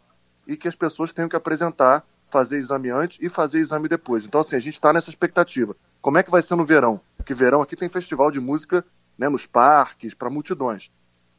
e 0.48 0.56
que 0.56 0.68
as 0.68 0.76
pessoas 0.76 1.12
tenham 1.14 1.30
que 1.30 1.36
apresentar, 1.36 2.04
fazer 2.30 2.58
exame 2.58 2.90
antes 2.90 3.18
e 3.22 3.30
fazer 3.30 3.60
exame 3.60 3.88
depois. 3.88 4.26
Então, 4.26 4.42
assim, 4.42 4.56
a 4.56 4.60
gente 4.60 4.76
está 4.76 4.94
nessa 4.94 5.10
expectativa. 5.10 5.76
Como 6.02 6.18
é 6.18 6.24
que 6.24 6.32
vai 6.32 6.42
ser 6.42 6.56
no 6.56 6.66
verão? 6.66 7.02
Porque 7.18 7.34
verão 7.34 7.62
aqui 7.62 7.76
tem 7.76 7.90
festival 7.90 8.32
de 8.32 8.40
música 8.40 8.86
né, 9.18 9.28
nos 9.28 9.46
parques, 9.46 10.14
para 10.14 10.30
multidões. 10.30 10.90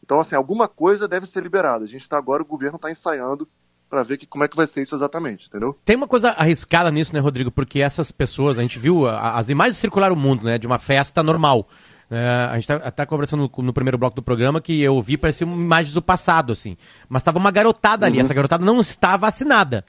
Então, 0.03 0.21
assim, 0.21 0.35
alguma 0.35 0.69
coisa 0.69 1.07
deve 1.07 1.27
ser 1.27 1.43
liberada. 1.43 1.85
A 1.85 1.89
gente 1.89 2.03
está 2.03 2.17
agora, 2.19 2.43
o 2.43 2.47
governo 2.47 2.77
está 2.77 2.91
ensaiando 2.91 3.49
para 3.89 4.03
ver 4.03 4.19
que, 4.19 4.27
como 4.27 4.45
é 4.45 4.49
que 4.49 4.57
vai 4.57 4.67
ser 4.67 4.83
isso 4.83 4.95
exatamente, 4.95 5.49
entendeu? 5.49 5.79
Tem 5.85 5.97
uma 5.97 6.09
coisa 6.09 6.31
arriscada 6.31 6.91
nisso, 6.91 7.15
né, 7.15 7.21
Rodrigo? 7.21 7.51
Porque 7.51 7.81
essas 7.81 8.13
pessoas, 8.13 8.59
a 8.59 8.63
gente 8.63 8.79
viu, 8.79 9.09
a, 9.09 9.39
as 9.39 9.49
imagens 9.49 9.79
circularam 9.79 10.15
o 10.15 10.19
mundo, 10.19 10.45
né, 10.45 10.59
de 10.59 10.67
uma 10.67 10.79
festa 10.79 11.23
normal. 11.23 11.67
É, 12.11 12.49
a 12.51 12.55
gente 12.55 12.71
está 12.71 12.91
tá 12.91 13.07
conversando 13.07 13.51
no, 13.55 13.63
no, 13.63 13.73
primeiro 13.73 13.99
bloco 13.99 14.17
do 14.17 14.23
programa 14.23 14.61
que 14.61 14.81
eu 14.81 15.01
vi, 15.03 15.19
parecia 15.19 15.47
imagens 15.47 15.93
do 15.93 16.01
passado, 16.01 16.53
assim. 16.53 16.77
Mas 17.09 17.21
estava 17.21 17.39
uma 17.39 17.51
garotada 17.51 18.07
ali, 18.07 18.17
uhum. 18.17 18.25
essa 18.25 18.33
garotada 18.33 18.65
não 18.65 18.81
está 18.81 19.17
vacinada. 19.17 19.85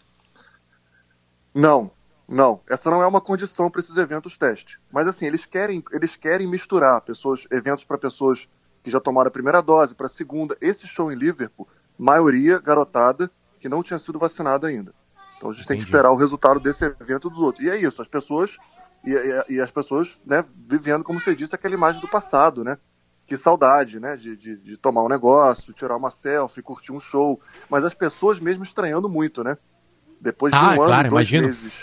Não, 1.53 1.91
não. 2.27 2.61
Essa 2.69 2.91
não 2.91 3.01
é 3.01 3.07
uma 3.07 3.21
condição 3.21 3.71
para 3.71 3.79
esses 3.79 3.95
eventos 3.95 4.37
teste. 4.37 4.79
Mas 4.91 5.07
assim, 5.07 5.25
eles 5.25 5.45
querem, 5.45 5.83
eles 5.93 6.15
querem 6.15 6.45
misturar 6.45 7.01
pessoas, 7.01 7.47
eventos 7.49 7.85
para 7.85 7.97
pessoas 7.97 8.47
que 8.83 8.91
já 8.91 8.99
tomaram 8.99 9.29
a 9.29 9.31
primeira 9.31 9.61
dose, 9.61 9.95
para 9.95 10.07
a 10.07 10.09
segunda. 10.09 10.57
Esse 10.59 10.87
show 10.87 11.11
em 11.11 11.15
Liverpool, 11.15 11.67
maioria 11.97 12.59
garotada, 12.59 13.31
que 13.61 13.69
não 13.69 13.81
tinha 13.81 13.97
sido 13.99 14.19
vacinado 14.19 14.65
ainda. 14.65 14.93
Então 15.37 15.51
a 15.51 15.53
gente 15.53 15.63
Entendi. 15.63 15.67
tem 15.67 15.77
que 15.77 15.85
esperar 15.85 16.11
o 16.11 16.17
resultado 16.17 16.59
desse 16.59 16.83
evento 16.85 17.29
dos 17.29 17.39
outros. 17.39 17.65
E 17.65 17.69
é 17.69 17.77
isso, 17.77 18.01
as 18.01 18.07
pessoas 18.09 18.57
e, 19.03 19.11
e, 19.11 19.55
e, 19.55 19.61
as 19.61 19.71
pessoas, 19.71 20.21
né, 20.25 20.43
vivendo, 20.67 21.03
como 21.03 21.19
você 21.19 21.35
disse, 21.35 21.55
aquela 21.55 21.73
imagem 21.73 22.01
do 22.01 22.07
passado, 22.07 22.63
né? 22.63 22.77
Que 23.25 23.37
saudade, 23.37 23.99
né? 23.99 24.15
De, 24.17 24.35
de, 24.35 24.57
de, 24.57 24.77
tomar 24.77 25.03
um 25.03 25.09
negócio, 25.09 25.73
tirar 25.73 25.95
uma 25.95 26.11
selfie, 26.11 26.61
curtir 26.61 26.91
um 26.91 26.99
show. 26.99 27.39
Mas 27.69 27.83
as 27.83 27.93
pessoas 27.93 28.39
mesmo 28.39 28.63
estranhando 28.63 29.07
muito, 29.07 29.43
né? 29.43 29.57
Depois 30.19 30.51
de 30.51 30.59
ah, 30.59 30.69
um 30.69 30.71
ano, 30.71 30.85
claro, 30.85 31.09
dois 31.09 31.29
imagino. 31.29 31.47
meses. 31.47 31.73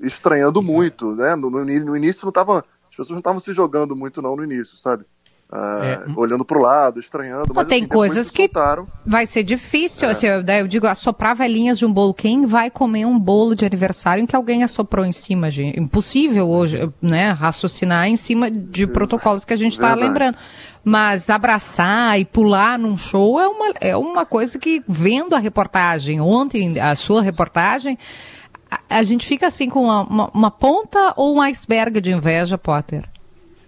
Estranhando 0.00 0.60
muito, 0.60 1.14
né? 1.14 1.34
No, 1.36 1.50
no, 1.50 1.64
no 1.64 1.96
início 1.96 2.24
não 2.24 2.32
tava. 2.32 2.64
As 2.90 2.96
pessoas 2.96 3.10
não 3.10 3.18
estavam 3.18 3.40
se 3.40 3.52
jogando 3.52 3.94
muito, 3.94 4.20
não, 4.20 4.36
no 4.36 4.44
início, 4.44 4.76
sabe? 4.76 5.04
Uh, 5.50 5.82
é. 5.82 6.02
olhando 6.14 6.44
para 6.44 6.58
o 6.58 6.60
lado, 6.60 7.00
estranhando. 7.00 7.54
Mas, 7.54 7.66
tem 7.68 7.78
assim, 7.78 7.88
coisas 7.88 8.30
que 8.30 8.42
soltaram. 8.42 8.86
vai 9.06 9.24
ser 9.24 9.42
difícil. 9.42 10.06
É. 10.06 10.10
Assim, 10.10 10.26
eu, 10.26 10.44
eu, 10.44 10.68
digo, 10.68 10.86
assoprar 10.86 11.34
velhinhas 11.34 11.78
de 11.78 11.86
um 11.86 11.92
bolo. 11.92 12.12
Quem 12.12 12.44
vai 12.44 12.70
comer 12.70 13.06
um 13.06 13.18
bolo 13.18 13.54
de 13.54 13.64
aniversário 13.64 14.22
em 14.22 14.26
que 14.26 14.36
alguém 14.36 14.62
assoprou 14.62 15.06
em 15.06 15.12
cima, 15.12 15.50
gente? 15.50 15.80
Impossível 15.80 16.46
hoje, 16.46 16.92
né? 17.00 17.30
Raciocinar 17.30 18.08
em 18.08 18.16
cima 18.16 18.50
de 18.50 18.86
protocolos 18.86 19.46
que 19.46 19.54
a 19.54 19.56
gente 19.56 19.72
está 19.72 19.94
lembrando. 19.94 20.36
Mas 20.84 21.30
abraçar 21.30 22.20
e 22.20 22.26
pular 22.26 22.78
num 22.78 22.96
show 22.96 23.40
é 23.40 23.48
uma, 23.48 23.72
é 23.80 23.96
uma 23.96 24.26
coisa 24.26 24.58
que, 24.58 24.84
vendo 24.86 25.34
a 25.34 25.38
reportagem, 25.38 26.20
ontem, 26.20 26.78
a 26.78 26.94
sua 26.94 27.22
reportagem, 27.22 27.96
a, 28.70 28.98
a 28.98 29.02
gente 29.02 29.26
fica 29.26 29.46
assim 29.46 29.70
com 29.70 29.84
uma, 29.84 30.02
uma, 30.02 30.30
uma 30.34 30.50
ponta 30.50 31.14
ou 31.16 31.36
um 31.36 31.40
iceberg 31.40 32.02
de 32.02 32.12
inveja, 32.12 32.58
Potter? 32.58 33.08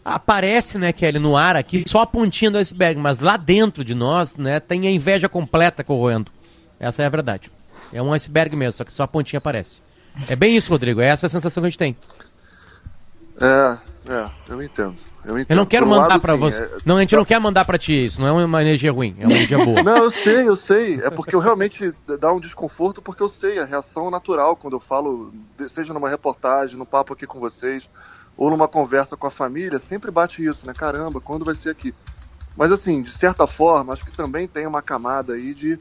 Aparece, 0.04 0.78
né, 0.78 0.92
Kelly, 0.92 1.18
no 1.18 1.36
ar 1.36 1.56
aqui, 1.56 1.84
só 1.86 2.00
a 2.00 2.06
pontinha 2.06 2.50
do 2.50 2.58
iceberg, 2.58 2.98
mas 2.98 3.18
lá 3.18 3.36
dentro 3.36 3.84
de 3.84 3.94
nós, 3.94 4.36
né, 4.36 4.60
tem 4.60 4.86
a 4.86 4.90
inveja 4.90 5.28
completa 5.28 5.84
corroendo. 5.84 6.30
Essa 6.78 7.02
é 7.02 7.06
a 7.06 7.10
verdade. 7.10 7.50
É 7.92 8.00
um 8.00 8.12
iceberg 8.12 8.56
mesmo, 8.56 8.72
só 8.72 8.84
que 8.84 8.94
só 8.94 9.02
a 9.02 9.08
pontinha 9.08 9.38
aparece. 9.38 9.82
É 10.28 10.34
bem 10.34 10.56
isso, 10.56 10.70
Rodrigo, 10.70 11.00
é 11.00 11.06
essa 11.06 11.26
a 11.26 11.30
sensação 11.30 11.62
que 11.62 11.66
a 11.66 11.70
gente 11.70 11.78
tem. 11.78 11.96
É, 13.40 13.78
é, 14.08 14.30
eu 14.48 14.62
entendo. 14.62 14.96
Eu, 15.22 15.38
entendo. 15.38 15.50
eu 15.50 15.56
não 15.56 15.66
quero 15.66 15.86
mandar 15.86 16.18
para 16.18 16.34
você. 16.34 16.62
É... 16.62 16.78
Não, 16.84 16.96
a 16.96 17.00
gente 17.00 17.14
não 17.14 17.24
quer 17.24 17.38
mandar 17.38 17.64
para 17.66 17.76
ti 17.76 18.06
isso. 18.06 18.20
Não 18.20 18.40
é 18.40 18.44
uma 18.44 18.62
energia 18.62 18.90
ruim, 18.90 19.14
é 19.18 19.26
uma 19.26 19.34
energia 19.34 19.62
boa. 19.62 19.82
Não, 19.84 20.04
eu 20.04 20.10
sei, 20.10 20.48
eu 20.48 20.56
sei. 20.56 21.00
É 21.02 21.10
porque 21.10 21.34
eu 21.34 21.40
realmente 21.40 21.92
dá 22.18 22.32
um 22.32 22.40
desconforto 22.40 23.02
porque 23.02 23.22
eu 23.22 23.28
sei 23.28 23.58
a 23.58 23.66
reação 23.66 24.10
natural 24.10 24.56
quando 24.56 24.74
eu 24.74 24.80
falo, 24.80 25.32
seja 25.68 25.92
numa 25.92 26.08
reportagem, 26.08 26.76
no 26.76 26.86
papo 26.86 27.12
aqui 27.12 27.26
com 27.26 27.38
vocês 27.38 27.86
ou 28.40 28.48
numa 28.48 28.66
conversa 28.66 29.18
com 29.18 29.26
a 29.26 29.30
família, 29.30 29.78
sempre 29.78 30.10
bate 30.10 30.42
isso, 30.42 30.66
né? 30.66 30.72
Caramba, 30.72 31.20
quando 31.20 31.44
vai 31.44 31.54
ser 31.54 31.68
aqui? 31.68 31.94
Mas 32.56 32.72
assim, 32.72 33.02
de 33.02 33.12
certa 33.12 33.46
forma, 33.46 33.92
acho 33.92 34.02
que 34.02 34.16
também 34.16 34.48
tem 34.48 34.66
uma 34.66 34.80
camada 34.80 35.34
aí 35.34 35.52
de, 35.52 35.78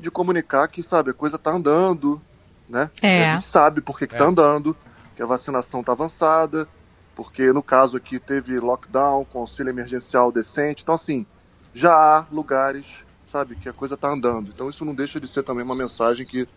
de 0.00 0.10
comunicar 0.10 0.66
que, 0.66 0.82
sabe, 0.82 1.12
a 1.12 1.14
coisa 1.14 1.38
tá 1.38 1.52
andando, 1.52 2.20
né? 2.68 2.90
É. 3.00 3.30
A 3.30 3.34
gente 3.34 3.46
sabe 3.46 3.80
por 3.80 3.96
que, 3.96 4.08
que 4.08 4.16
tá 4.16 4.24
é. 4.24 4.26
andando, 4.26 4.76
que 5.14 5.22
a 5.22 5.26
vacinação 5.26 5.80
tá 5.84 5.92
avançada, 5.92 6.66
porque 7.14 7.52
no 7.52 7.62
caso 7.62 7.96
aqui 7.96 8.18
teve 8.18 8.58
lockdown, 8.58 9.24
auxílio 9.32 9.70
emergencial 9.70 10.32
decente. 10.32 10.82
Então, 10.82 10.96
assim, 10.96 11.24
já 11.72 11.94
há 11.94 12.26
lugares, 12.32 12.84
sabe, 13.26 13.54
que 13.54 13.68
a 13.68 13.72
coisa 13.72 13.96
tá 13.96 14.08
andando. 14.08 14.50
Então 14.50 14.68
isso 14.68 14.84
não 14.84 14.92
deixa 14.92 15.20
de 15.20 15.28
ser 15.28 15.44
também 15.44 15.64
uma 15.64 15.76
mensagem 15.76 16.26
que 16.26 16.48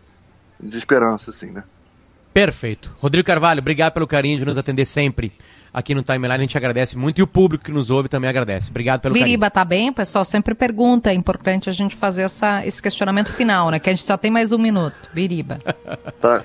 de 0.59 0.75
esperança, 0.75 1.29
assim, 1.29 1.51
né? 1.51 1.63
Perfeito. 2.35 2.93
Rodrigo 2.99 3.25
Carvalho, 3.25 3.61
obrigado 3.61 3.93
pelo 3.93 4.05
carinho 4.05 4.37
de 4.37 4.43
nos 4.43 4.57
atender 4.57 4.85
sempre 4.85 5.31
aqui 5.73 5.95
no 5.95 6.03
Timeline. 6.03 6.33
A 6.33 6.37
gente 6.39 6.57
agradece 6.57 6.97
muito 6.97 7.19
e 7.19 7.23
o 7.23 7.27
público 7.27 7.63
que 7.63 7.71
nos 7.71 7.89
ouve 7.89 8.09
também 8.09 8.29
agradece. 8.29 8.69
Obrigado 8.71 8.99
pelo 8.99 9.13
Biriba, 9.13 9.49
carinho. 9.49 9.53
tá 9.53 9.63
bem? 9.63 9.89
O 9.89 9.93
pessoal 9.93 10.25
sempre 10.25 10.53
pergunta. 10.53 11.11
É 11.11 11.13
importante 11.13 11.69
a 11.69 11.71
gente 11.71 11.95
fazer 11.95 12.23
essa, 12.23 12.67
esse 12.67 12.81
questionamento 12.81 13.31
final, 13.31 13.71
né? 13.71 13.79
Que 13.79 13.89
a 13.89 13.93
gente 13.93 14.05
só 14.05 14.17
tem 14.17 14.29
mais 14.29 14.51
um 14.51 14.57
minuto. 14.57 15.09
Biriba. 15.13 15.59
tá, 16.19 16.43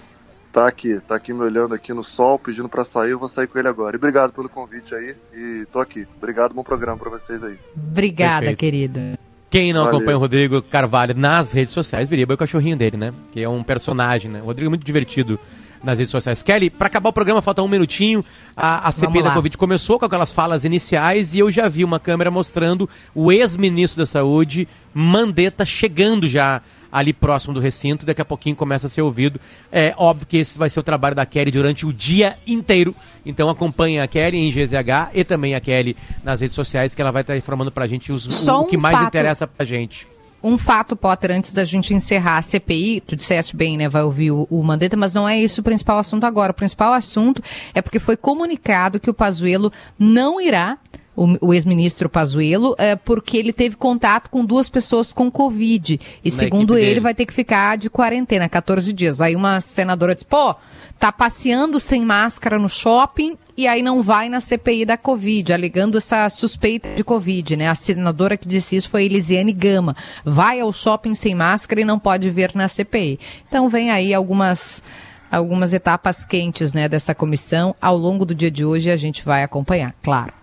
tá 0.52 0.68
aqui, 0.68 1.00
tá 1.08 1.16
aqui 1.16 1.32
me 1.32 1.40
olhando 1.40 1.74
aqui 1.74 1.92
no 1.92 2.04
sol, 2.04 2.38
pedindo 2.38 2.68
para 2.68 2.84
sair. 2.84 3.10
Eu 3.10 3.18
vou 3.18 3.28
sair 3.28 3.48
com 3.48 3.58
ele 3.58 3.66
agora. 3.66 3.96
E 3.96 3.98
obrigado 3.98 4.32
pelo 4.32 4.48
convite 4.48 4.94
aí. 4.94 5.16
E 5.34 5.66
tô 5.72 5.80
aqui. 5.80 6.06
Obrigado, 6.18 6.54
bom 6.54 6.62
programa 6.62 6.98
para 6.98 7.10
vocês 7.10 7.42
aí. 7.42 7.58
Obrigada, 7.76 8.46
Perfeito. 8.46 8.58
querida. 8.60 9.18
Quem 9.50 9.72
não 9.72 9.82
Valeu. 9.82 9.96
acompanha 9.96 10.16
o 10.16 10.20
Rodrigo 10.20 10.62
Carvalho 10.62 11.16
nas 11.16 11.50
redes 11.50 11.74
sociais, 11.74 12.06
Biriba 12.06 12.34
é 12.34 12.36
o 12.36 12.38
cachorrinho 12.38 12.76
dele, 12.76 12.96
né? 12.96 13.12
Que 13.32 13.42
é 13.42 13.48
um 13.48 13.64
personagem, 13.64 14.30
né? 14.30 14.40
O 14.40 14.44
Rodrigo 14.44 14.68
é 14.68 14.70
muito 14.70 14.84
divertido 14.84 15.40
nas 15.82 15.98
redes 15.98 16.10
sociais. 16.10 16.42
Kelly, 16.42 16.70
para 16.70 16.86
acabar 16.86 17.10
o 17.10 17.12
programa, 17.12 17.40
falta 17.40 17.62
um 17.62 17.68
minutinho. 17.68 18.24
A, 18.56 18.88
a 18.88 18.92
CPI 18.92 19.22
da 19.22 19.32
Covid 19.32 19.56
começou 19.56 19.98
com 19.98 20.04
aquelas 20.04 20.32
falas 20.32 20.64
iniciais 20.64 21.34
e 21.34 21.38
eu 21.38 21.50
já 21.50 21.68
vi 21.68 21.84
uma 21.84 21.98
câmera 21.98 22.30
mostrando 22.30 22.88
o 23.14 23.32
ex-ministro 23.32 24.02
da 24.02 24.06
Saúde, 24.06 24.68
Mandetta, 24.92 25.64
chegando 25.64 26.28
já 26.28 26.60
ali 26.92 27.12
próximo 27.12 27.54
do 27.54 27.60
recinto. 27.60 28.04
Daqui 28.04 28.20
a 28.20 28.24
pouquinho 28.24 28.56
começa 28.56 28.86
a 28.86 28.90
ser 28.90 29.02
ouvido. 29.02 29.40
É 29.70 29.94
óbvio 29.96 30.26
que 30.26 30.36
esse 30.36 30.58
vai 30.58 30.68
ser 30.68 30.80
o 30.80 30.82
trabalho 30.82 31.14
da 31.14 31.24
Kelly 31.24 31.50
durante 31.50 31.86
o 31.86 31.92
dia 31.92 32.36
inteiro. 32.46 32.94
Então 33.24 33.48
acompanhe 33.48 34.00
a 34.00 34.06
Kelly 34.06 34.38
em 34.38 34.50
GZH 34.50 35.10
e 35.14 35.24
também 35.24 35.54
a 35.54 35.60
Kelly 35.60 35.96
nas 36.22 36.40
redes 36.40 36.54
sociais, 36.54 36.94
que 36.94 37.00
ela 37.00 37.12
vai 37.12 37.22
estar 37.22 37.36
informando 37.36 37.70
pra 37.70 37.86
gente 37.86 38.12
os, 38.12 38.46
o, 38.46 38.60
o, 38.60 38.64
que 38.64 38.76
mais 38.76 38.96
fato. 38.96 39.08
interessa 39.08 39.46
pra 39.46 39.64
gente. 39.64 40.06
Um 40.42 40.56
fato, 40.56 40.96
Potter, 40.96 41.30
antes 41.32 41.52
da 41.52 41.64
gente 41.64 41.92
encerrar 41.92 42.38
a 42.38 42.42
CPI, 42.42 43.02
tu 43.02 43.14
disseste 43.14 43.56
bem, 43.56 43.76
né, 43.76 43.88
vai 43.88 44.02
ouvir 44.02 44.30
o, 44.30 44.46
o 44.50 44.62
Mandetta, 44.62 44.96
mas 44.96 45.14
não 45.14 45.28
é 45.28 45.38
isso 45.38 45.60
o 45.60 45.64
principal 45.64 45.98
assunto 45.98 46.24
agora. 46.24 46.52
O 46.52 46.54
principal 46.54 46.92
assunto 46.92 47.42
é 47.74 47.82
porque 47.82 47.98
foi 47.98 48.16
comunicado 48.16 48.98
que 48.98 49.10
o 49.10 49.14
Pazuello 49.14 49.72
não 49.98 50.40
irá 50.40 50.78
o, 51.16 51.48
o 51.48 51.54
ex-ministro 51.54 52.08
Pazuello, 52.08 52.74
é, 52.78 52.96
porque 52.96 53.36
ele 53.36 53.52
teve 53.52 53.76
contato 53.76 54.30
com 54.30 54.44
duas 54.44 54.70
pessoas 54.70 55.12
com 55.12 55.30
Covid. 55.30 56.00
E 56.24 56.30
Na 56.30 56.36
segundo 56.36 56.76
ele, 56.76 56.86
dele. 56.86 57.00
vai 57.00 57.14
ter 57.14 57.26
que 57.26 57.34
ficar 57.34 57.76
de 57.76 57.90
quarentena, 57.90 58.48
14 58.48 58.92
dias. 58.92 59.20
Aí 59.20 59.36
uma 59.36 59.60
senadora 59.60 60.14
disse, 60.14 60.24
pô, 60.24 60.54
tá 61.00 61.10
passeando 61.10 61.80
sem 61.80 62.04
máscara 62.04 62.58
no 62.58 62.68
shopping 62.68 63.38
e 63.56 63.66
aí 63.66 63.80
não 63.82 64.02
vai 64.02 64.28
na 64.28 64.38
CPI 64.38 64.84
da 64.84 64.98
Covid, 64.98 65.50
alegando 65.50 65.96
essa 65.96 66.28
suspeita 66.28 66.90
de 66.94 67.02
Covid, 67.02 67.56
né? 67.56 67.68
A 67.68 67.74
senadora 67.74 68.36
que 68.36 68.46
disse 68.46 68.76
isso 68.76 68.90
foi 68.90 69.04
Elisiane 69.04 69.52
Gama. 69.52 69.96
Vai 70.24 70.60
ao 70.60 70.72
shopping 70.72 71.14
sem 71.14 71.34
máscara 71.34 71.80
e 71.80 71.84
não 71.84 71.98
pode 71.98 72.28
vir 72.28 72.52
na 72.54 72.68
CPI. 72.68 73.18
Então 73.48 73.66
vem 73.68 73.90
aí 73.90 74.12
algumas 74.12 74.82
algumas 75.30 75.72
etapas 75.72 76.24
quentes, 76.24 76.74
né, 76.74 76.88
dessa 76.88 77.14
comissão. 77.14 77.74
Ao 77.80 77.96
longo 77.96 78.26
do 78.26 78.34
dia 78.34 78.50
de 78.50 78.64
hoje 78.64 78.90
a 78.90 78.96
gente 78.96 79.24
vai 79.24 79.42
acompanhar, 79.42 79.94
claro. 80.02 80.39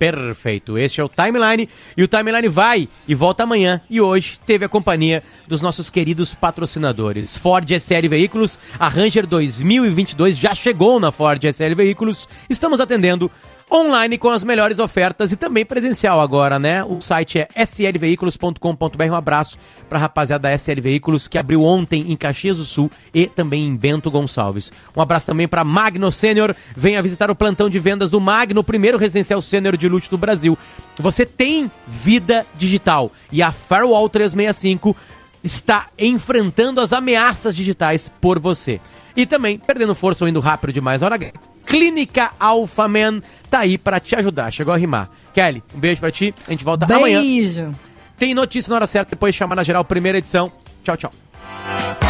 Perfeito. 0.00 0.78
Este 0.78 0.98
é 0.98 1.04
o 1.04 1.10
Timeline 1.10 1.68
e 1.94 2.02
o 2.02 2.08
Timeline 2.08 2.48
vai 2.48 2.88
e 3.06 3.14
volta 3.14 3.42
amanhã. 3.42 3.82
E 3.90 4.00
hoje 4.00 4.40
teve 4.46 4.64
a 4.64 4.68
companhia 4.68 5.22
dos 5.46 5.60
nossos 5.60 5.90
queridos 5.90 6.32
patrocinadores. 6.32 7.36
Ford 7.36 7.70
SL 7.70 8.08
Veículos, 8.08 8.58
a 8.78 8.88
Ranger 8.88 9.26
2022 9.26 10.38
já 10.38 10.54
chegou 10.54 10.98
na 10.98 11.12
Ford 11.12 11.44
SL 11.44 11.74
Veículos. 11.76 12.26
Estamos 12.48 12.80
atendendo 12.80 13.30
online 13.72 14.18
com 14.18 14.28
as 14.28 14.42
melhores 14.42 14.78
ofertas 14.78 15.32
e 15.32 15.36
também 15.36 15.64
presencial 15.64 16.20
agora, 16.20 16.58
né? 16.58 16.82
O 16.82 17.00
site 17.00 17.38
é 17.38 17.48
slveículos.com.br. 17.56 19.04
Um 19.10 19.14
abraço 19.14 19.58
para 19.88 19.98
a 19.98 20.00
rapaziada 20.00 20.48
da 20.48 20.54
SL 20.54 20.80
Veículos 20.80 21.28
que 21.28 21.38
abriu 21.38 21.62
ontem 21.62 22.10
em 22.10 22.16
Caxias 22.16 22.56
do 22.56 22.64
Sul 22.64 22.90
e 23.14 23.26
também 23.26 23.66
em 23.66 23.76
Bento 23.76 24.10
Gonçalves. 24.10 24.72
Um 24.96 25.00
abraço 25.00 25.26
também 25.26 25.46
para 25.46 25.64
Magno 25.64 26.10
Sênior. 26.10 26.54
Venha 26.76 27.02
visitar 27.02 27.30
o 27.30 27.34
plantão 27.34 27.70
de 27.70 27.78
vendas 27.78 28.10
do 28.10 28.20
Magno, 28.20 28.64
primeiro 28.64 28.98
residencial 28.98 29.40
sênior 29.40 29.76
de 29.76 29.88
luxo 29.88 30.10
do 30.10 30.18
Brasil. 30.18 30.58
Você 30.98 31.24
tem 31.24 31.70
vida 31.86 32.46
digital 32.56 33.10
e 33.30 33.42
a 33.42 33.52
Firewall 33.52 34.08
365 34.08 34.96
está 35.42 35.88
enfrentando 35.98 36.80
as 36.80 36.92
ameaças 36.92 37.54
digitais 37.56 38.10
por 38.20 38.38
você. 38.38 38.80
E 39.16 39.26
também, 39.26 39.58
perdendo 39.58 39.94
força 39.94 40.24
ou 40.24 40.28
indo 40.28 40.40
rápido 40.40 40.72
demais, 40.72 41.02
hora 41.02 41.18
Clínica 41.66 42.32
Alpha 42.38 42.88
Man 42.88 43.20
tá 43.50 43.60
aí 43.60 43.78
para 43.78 44.00
te 44.00 44.16
ajudar. 44.16 44.50
Chegou 44.50 44.72
a 44.72 44.76
rimar. 44.76 45.10
Kelly, 45.32 45.62
um 45.74 45.78
beijo 45.78 46.00
para 46.00 46.10
ti. 46.10 46.34
A 46.46 46.50
gente 46.50 46.64
volta 46.64 46.86
beijo. 46.86 47.00
amanhã. 47.00 47.20
Beijo. 47.20 47.74
Tem 48.18 48.34
notícia 48.34 48.70
na 48.70 48.76
hora 48.76 48.86
certa, 48.86 49.10
depois 49.10 49.34
chamar 49.34 49.54
na 49.54 49.62
geral, 49.62 49.84
primeira 49.84 50.18
edição. 50.18 50.52
Tchau, 50.84 50.96
tchau. 50.96 52.09